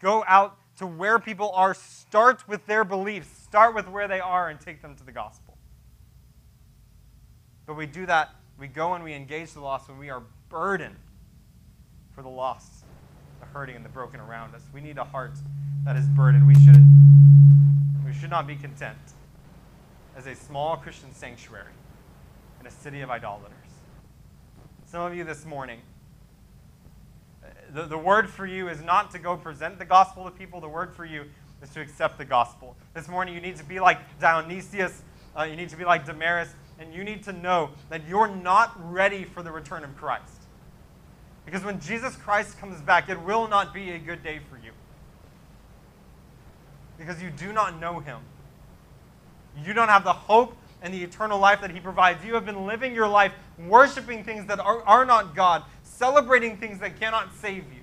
Go 0.00 0.24
out 0.26 0.56
to 0.78 0.86
where 0.86 1.18
people 1.18 1.50
are, 1.54 1.74
start 1.74 2.48
with 2.48 2.64
their 2.66 2.84
beliefs, 2.84 3.28
start 3.42 3.74
with 3.74 3.86
where 3.86 4.08
they 4.08 4.20
are, 4.20 4.48
and 4.48 4.58
take 4.58 4.80
them 4.80 4.96
to 4.96 5.04
the 5.04 5.12
gospel. 5.12 5.58
But 7.66 7.76
we 7.76 7.84
do 7.84 8.06
that, 8.06 8.30
we 8.58 8.66
go 8.66 8.94
and 8.94 9.04
we 9.04 9.12
engage 9.12 9.52
the 9.52 9.60
lost 9.60 9.88
when 9.88 9.98
we 9.98 10.08
are 10.08 10.22
burdened 10.48 10.96
for 12.14 12.22
the 12.22 12.28
lost, 12.28 12.84
the 13.40 13.46
hurting, 13.46 13.76
and 13.76 13.84
the 13.84 13.90
broken 13.90 14.20
around 14.20 14.54
us. 14.54 14.62
We 14.72 14.80
need 14.80 14.96
a 14.96 15.04
heart 15.04 15.32
that 15.84 15.96
is 15.96 16.06
burdened. 16.08 16.46
We 16.46 16.54
should, 16.54 16.82
we 18.10 18.16
should 18.16 18.30
not 18.30 18.44
be 18.44 18.56
content 18.56 18.98
as 20.16 20.26
a 20.26 20.34
small 20.34 20.76
Christian 20.76 21.14
sanctuary 21.14 21.72
in 22.58 22.66
a 22.66 22.70
city 22.70 23.02
of 23.02 23.10
idolaters. 23.10 23.54
Some 24.84 25.02
of 25.02 25.14
you 25.14 25.22
this 25.22 25.44
morning, 25.44 25.78
the, 27.72 27.84
the 27.84 27.96
word 27.96 28.28
for 28.28 28.46
you 28.46 28.68
is 28.68 28.82
not 28.82 29.12
to 29.12 29.20
go 29.20 29.36
present 29.36 29.78
the 29.78 29.84
gospel 29.84 30.24
to 30.24 30.32
people. 30.32 30.60
The 30.60 30.68
word 30.68 30.92
for 30.92 31.04
you 31.04 31.26
is 31.62 31.70
to 31.70 31.80
accept 31.80 32.18
the 32.18 32.24
gospel. 32.24 32.74
This 32.94 33.06
morning, 33.06 33.32
you 33.32 33.40
need 33.40 33.54
to 33.58 33.64
be 33.64 33.78
like 33.78 34.00
Dionysius. 34.18 35.02
Uh, 35.38 35.44
you 35.44 35.54
need 35.54 35.68
to 35.68 35.76
be 35.76 35.84
like 35.84 36.04
Damaris. 36.04 36.52
And 36.80 36.92
you 36.92 37.04
need 37.04 37.22
to 37.24 37.32
know 37.32 37.70
that 37.90 38.08
you're 38.08 38.34
not 38.34 38.74
ready 38.92 39.22
for 39.22 39.44
the 39.44 39.52
return 39.52 39.84
of 39.84 39.96
Christ. 39.96 40.48
Because 41.44 41.62
when 41.62 41.78
Jesus 41.78 42.16
Christ 42.16 42.58
comes 42.58 42.80
back, 42.80 43.08
it 43.08 43.22
will 43.22 43.46
not 43.46 43.72
be 43.72 43.92
a 43.92 43.98
good 44.00 44.24
day 44.24 44.40
for 44.50 44.56
you. 44.56 44.72
Because 47.00 47.22
you 47.22 47.30
do 47.30 47.50
not 47.50 47.80
know 47.80 47.98
him. 47.98 48.18
You 49.64 49.72
don't 49.72 49.88
have 49.88 50.04
the 50.04 50.12
hope 50.12 50.54
and 50.82 50.92
the 50.92 51.02
eternal 51.02 51.38
life 51.38 51.62
that 51.62 51.70
he 51.70 51.80
provides. 51.80 52.22
You 52.24 52.34
have 52.34 52.44
been 52.44 52.66
living 52.66 52.94
your 52.94 53.08
life 53.08 53.32
worshiping 53.66 54.22
things 54.22 54.46
that 54.46 54.60
are, 54.60 54.82
are 54.82 55.06
not 55.06 55.34
God, 55.34 55.64
celebrating 55.82 56.58
things 56.58 56.78
that 56.80 57.00
cannot 57.00 57.34
save 57.34 57.64
you. 57.72 57.80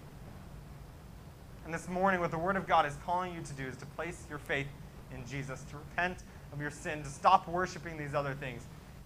And 1.66 1.74
this 1.74 1.90
morning, 1.90 2.22
what 2.22 2.30
the 2.30 2.38
Word 2.38 2.58
of 2.58 2.68
God 2.68 2.86
is 2.86 2.96
calling 3.06 3.34
you 3.34 3.42
to 3.42 3.54
do 3.54 3.66
is 3.66 3.76
to 3.78 3.88
place 3.88 4.24
your 4.30 4.38
faith 4.38 4.68
in 5.12 5.26
Jesus, 5.26 5.66
to 5.72 5.78
repent 5.78 6.20
of 6.54 6.62
your 6.62 6.72
sin, 6.72 7.02
to 7.02 7.10
stop 7.10 7.48
worshiping 7.48 7.98
these 7.98 8.14
other 8.14 8.36
things, 8.36 8.64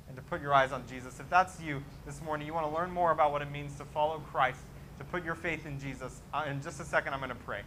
and 0.09 0.18
to 0.18 0.22
put 0.24 0.41
your 0.41 0.53
eyes 0.53 0.74
on 0.74 0.84
Jesus. 0.88 1.22
If 1.22 1.30
that's 1.30 1.62
you 1.62 1.82
this 2.05 2.22
morning, 2.22 2.45
you 2.45 2.53
want 2.53 2.70
to 2.70 2.76
learn 2.76 2.91
more 2.91 3.12
about 3.12 3.32
what 3.32 3.41
it 3.41 3.49
means 3.49 3.78
to 3.78 3.86
follow 3.86 4.20
Christ, 4.20 4.59
to 4.99 5.05
put 5.05 5.24
your 5.24 5.36
faith 5.36 5.66
in 5.66 5.80
Jesus, 5.80 6.20
uh, 6.34 6.45
in 6.49 6.62
just 6.62 6.82
a 6.82 6.84
second, 6.84 7.14
I'm 7.14 7.22
going 7.22 7.30
to 7.30 7.36
pray. 7.36 7.62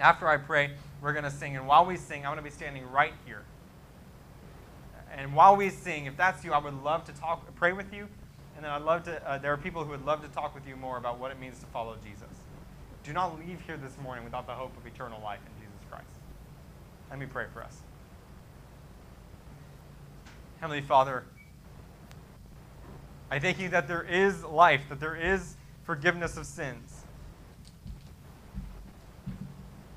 After 0.00 0.26
I 0.26 0.38
pray, 0.38 0.70
we're 1.02 1.12
going 1.12 1.24
to 1.24 1.30
sing. 1.30 1.56
And 1.56 1.66
while 1.66 1.84
we 1.84 1.96
sing, 1.96 2.24
I'm 2.24 2.32
going 2.32 2.38
to 2.38 2.42
be 2.42 2.50
standing 2.50 2.90
right 2.90 3.12
here. 3.26 3.42
And 5.16 5.34
while 5.34 5.56
we 5.56 5.70
sing, 5.70 6.06
if 6.06 6.16
that's 6.16 6.44
you, 6.44 6.52
I 6.52 6.58
would 6.58 6.82
love 6.82 7.04
to 7.04 7.12
talk, 7.12 7.54
pray 7.56 7.72
with 7.72 7.92
you. 7.92 8.08
And 8.56 8.64
then 8.64 8.70
I'd 8.70 8.82
love 8.82 9.04
to, 9.04 9.28
uh, 9.28 9.38
there 9.38 9.52
are 9.52 9.56
people 9.56 9.84
who 9.84 9.90
would 9.90 10.04
love 10.04 10.22
to 10.22 10.28
talk 10.28 10.54
with 10.54 10.66
you 10.66 10.76
more 10.76 10.96
about 10.96 11.18
what 11.18 11.30
it 11.30 11.40
means 11.40 11.58
to 11.60 11.66
follow 11.66 11.96
Jesus. 12.04 12.28
Do 13.04 13.12
not 13.12 13.38
leave 13.38 13.58
here 13.66 13.76
this 13.76 13.96
morning 14.02 14.24
without 14.24 14.46
the 14.46 14.52
hope 14.52 14.76
of 14.76 14.86
eternal 14.86 15.20
life 15.22 15.40
in 15.46 15.52
Jesus 15.62 15.78
Christ. 15.90 16.04
Let 17.08 17.18
me 17.18 17.26
pray 17.26 17.46
for 17.52 17.62
us. 17.62 17.78
Heavenly 20.60 20.82
Father, 20.82 21.24
I 23.30 23.38
thank 23.38 23.58
you 23.58 23.70
that 23.70 23.88
there 23.88 24.02
is 24.02 24.44
life, 24.44 24.82
that 24.90 25.00
there 25.00 25.16
is 25.16 25.54
forgiveness 25.84 26.36
of 26.36 26.44
sins. 26.44 26.89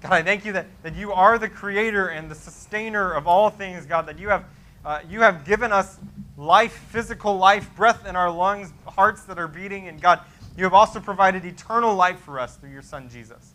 God, 0.03 0.11
I 0.11 0.21
thank 0.21 0.43
you 0.43 0.51
that, 0.51 0.65
that 0.83 0.95
you 0.97 1.13
are 1.13 1.39
the 1.39 1.47
creator 1.47 2.09
and 2.09 2.29
the 2.29 2.35
sustainer 2.35 3.13
of 3.13 3.25
all 3.25 3.49
things, 3.49 3.85
God, 3.85 4.05
that 4.07 4.19
you 4.19 4.27
have, 4.27 4.43
uh, 4.83 4.99
you 5.09 5.21
have 5.21 5.45
given 5.45 5.71
us 5.71 5.97
life, 6.37 6.73
physical 6.89 7.37
life, 7.37 7.73
breath 7.73 8.05
in 8.05 8.17
our 8.17 8.29
lungs, 8.29 8.73
hearts 8.85 9.23
that 9.23 9.39
are 9.39 9.47
beating. 9.47 9.87
And 9.87 10.01
God, 10.01 10.19
you 10.57 10.65
have 10.65 10.73
also 10.73 10.99
provided 10.99 11.45
eternal 11.45 11.95
life 11.95 12.19
for 12.19 12.37
us 12.37 12.57
through 12.57 12.71
your 12.71 12.81
Son, 12.81 13.07
Jesus. 13.07 13.53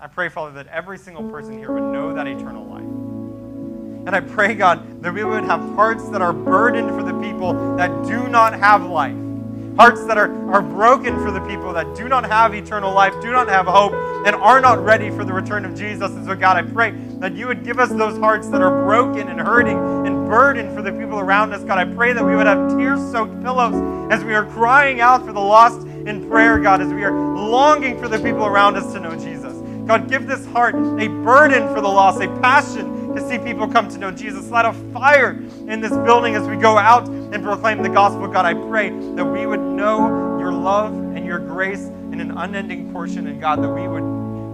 I 0.00 0.06
pray, 0.06 0.30
Father, 0.30 0.52
that 0.52 0.66
every 0.68 0.96
single 0.96 1.28
person 1.28 1.58
here 1.58 1.72
would 1.72 1.92
know 1.92 2.14
that 2.14 2.26
eternal 2.26 2.64
life. 2.64 2.80
And 4.06 4.16
I 4.16 4.20
pray, 4.20 4.54
God, 4.54 5.02
that 5.02 5.12
we 5.12 5.24
would 5.24 5.44
have 5.44 5.60
hearts 5.74 6.08
that 6.08 6.22
are 6.22 6.32
burdened 6.32 6.88
for 6.88 7.02
the 7.02 7.18
people 7.20 7.76
that 7.76 7.90
do 8.06 8.28
not 8.28 8.54
have 8.54 8.82
life 8.82 9.25
hearts 9.76 10.04
that 10.06 10.16
are, 10.16 10.32
are 10.50 10.62
broken 10.62 11.16
for 11.22 11.30
the 11.30 11.40
people 11.40 11.72
that 11.72 11.94
do 11.94 12.08
not 12.08 12.24
have 12.24 12.54
eternal 12.54 12.92
life, 12.92 13.12
do 13.20 13.30
not 13.30 13.48
have 13.48 13.66
hope, 13.66 13.92
and 14.26 14.34
are 14.36 14.60
not 14.60 14.82
ready 14.82 15.10
for 15.10 15.24
the 15.24 15.32
return 15.32 15.64
of 15.64 15.74
Jesus. 15.74 16.10
And 16.12 16.24
so, 16.26 16.34
God, 16.34 16.56
I 16.56 16.62
pray 16.62 16.92
that 17.18 17.34
you 17.34 17.46
would 17.46 17.64
give 17.64 17.78
us 17.78 17.90
those 17.90 18.18
hearts 18.18 18.48
that 18.48 18.62
are 18.62 18.84
broken 18.84 19.28
and 19.28 19.38
hurting 19.38 19.78
and 20.06 20.26
burdened 20.26 20.74
for 20.74 20.82
the 20.82 20.92
people 20.92 21.18
around 21.18 21.52
us. 21.52 21.62
God, 21.62 21.78
I 21.78 21.84
pray 21.84 22.12
that 22.12 22.24
we 22.24 22.34
would 22.34 22.46
have 22.46 22.76
tear 22.76 22.96
soaked 22.96 23.40
pillows 23.42 23.74
as 24.10 24.24
we 24.24 24.34
are 24.34 24.46
crying 24.46 25.00
out 25.00 25.24
for 25.24 25.32
the 25.32 25.40
lost 25.40 25.86
in 25.86 26.28
prayer, 26.28 26.58
God, 26.58 26.80
as 26.80 26.92
we 26.92 27.04
are 27.04 27.12
longing 27.36 27.98
for 27.98 28.08
the 28.08 28.18
people 28.18 28.46
around 28.46 28.76
us 28.76 28.92
to 28.94 29.00
know 29.00 29.14
Jesus. 29.16 29.54
God, 29.86 30.08
give 30.08 30.26
this 30.26 30.44
heart 30.46 30.74
a 30.74 31.08
burden 31.08 31.68
for 31.74 31.80
the 31.80 31.88
lost, 31.88 32.20
a 32.20 32.28
passion 32.40 32.95
to 33.16 33.28
see 33.28 33.38
people 33.38 33.66
come 33.66 33.88
to 33.88 33.96
know 33.98 34.10
Jesus. 34.10 34.50
Light 34.50 34.66
a 34.66 34.74
fire 34.92 35.30
in 35.30 35.80
this 35.80 35.92
building 35.92 36.34
as 36.34 36.46
we 36.46 36.56
go 36.56 36.76
out 36.76 37.08
and 37.08 37.42
proclaim 37.42 37.82
the 37.82 37.88
gospel. 37.88 38.28
God, 38.28 38.44
I 38.44 38.52
pray 38.52 38.90
that 38.90 39.24
we 39.24 39.46
would 39.46 39.60
know 39.60 40.38
your 40.38 40.52
love 40.52 40.92
and 40.92 41.24
your 41.24 41.38
grace 41.38 41.86
in 42.12 42.20
an 42.20 42.36
unending 42.36 42.92
portion. 42.92 43.26
And 43.26 43.40
God, 43.40 43.62
that 43.62 43.70
we 43.70 43.88
would, 43.88 44.04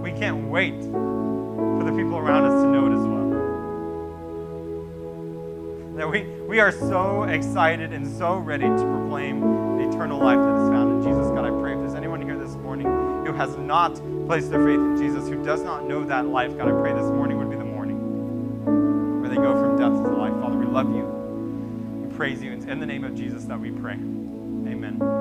we 0.01 0.17
can't 0.17 0.47
wait 0.47 0.81
for 0.81 1.83
the 1.83 1.91
people 1.91 2.17
around 2.17 2.45
us 2.45 2.63
to 2.63 2.69
know 2.71 2.87
it 2.87 2.93
as 2.93 3.05
well. 3.05 3.23
That 5.97 6.09
we, 6.09 6.23
we 6.47 6.61
are 6.61 6.71
so 6.71 7.23
excited 7.23 7.91
and 7.91 8.07
so 8.17 8.37
ready 8.37 8.65
to 8.65 8.77
proclaim 8.77 9.41
the 9.77 9.89
eternal 9.89 10.19
life 10.19 10.39
that 10.39 10.63
is 10.63 10.69
found 10.69 11.03
in 11.03 11.11
Jesus. 11.11 11.27
God, 11.31 11.43
I 11.45 11.49
pray 11.61 11.73
if 11.73 11.79
there's 11.79 11.95
anyone 11.95 12.21
here 12.21 12.37
this 12.39 12.55
morning 12.55 12.87
who 13.25 13.33
has 13.33 13.57
not 13.57 13.95
placed 14.25 14.51
their 14.51 14.65
faith 14.65 14.79
in 14.79 14.95
Jesus, 14.97 15.27
who 15.27 15.43
does 15.43 15.61
not 15.63 15.85
know 15.85 16.05
that 16.05 16.27
life, 16.27 16.57
God, 16.57 16.69
I 16.69 16.81
pray 16.81 16.93
this 16.93 17.11
morning 17.11 17.42
they 19.33 19.41
go 19.41 19.53
from 19.53 19.77
death 19.77 20.03
to 20.03 20.15
life. 20.15 20.33
Father, 20.41 20.57
we 20.57 20.65
love 20.65 20.95
you. 20.95 21.05
We 22.05 22.15
praise 22.15 22.43
you. 22.43 22.51
It's 22.51 22.65
in 22.65 22.79
the 22.79 22.85
name 22.85 23.03
of 23.03 23.15
Jesus 23.15 23.45
that 23.45 23.59
we 23.59 23.71
pray. 23.71 23.93
Amen. 23.93 25.13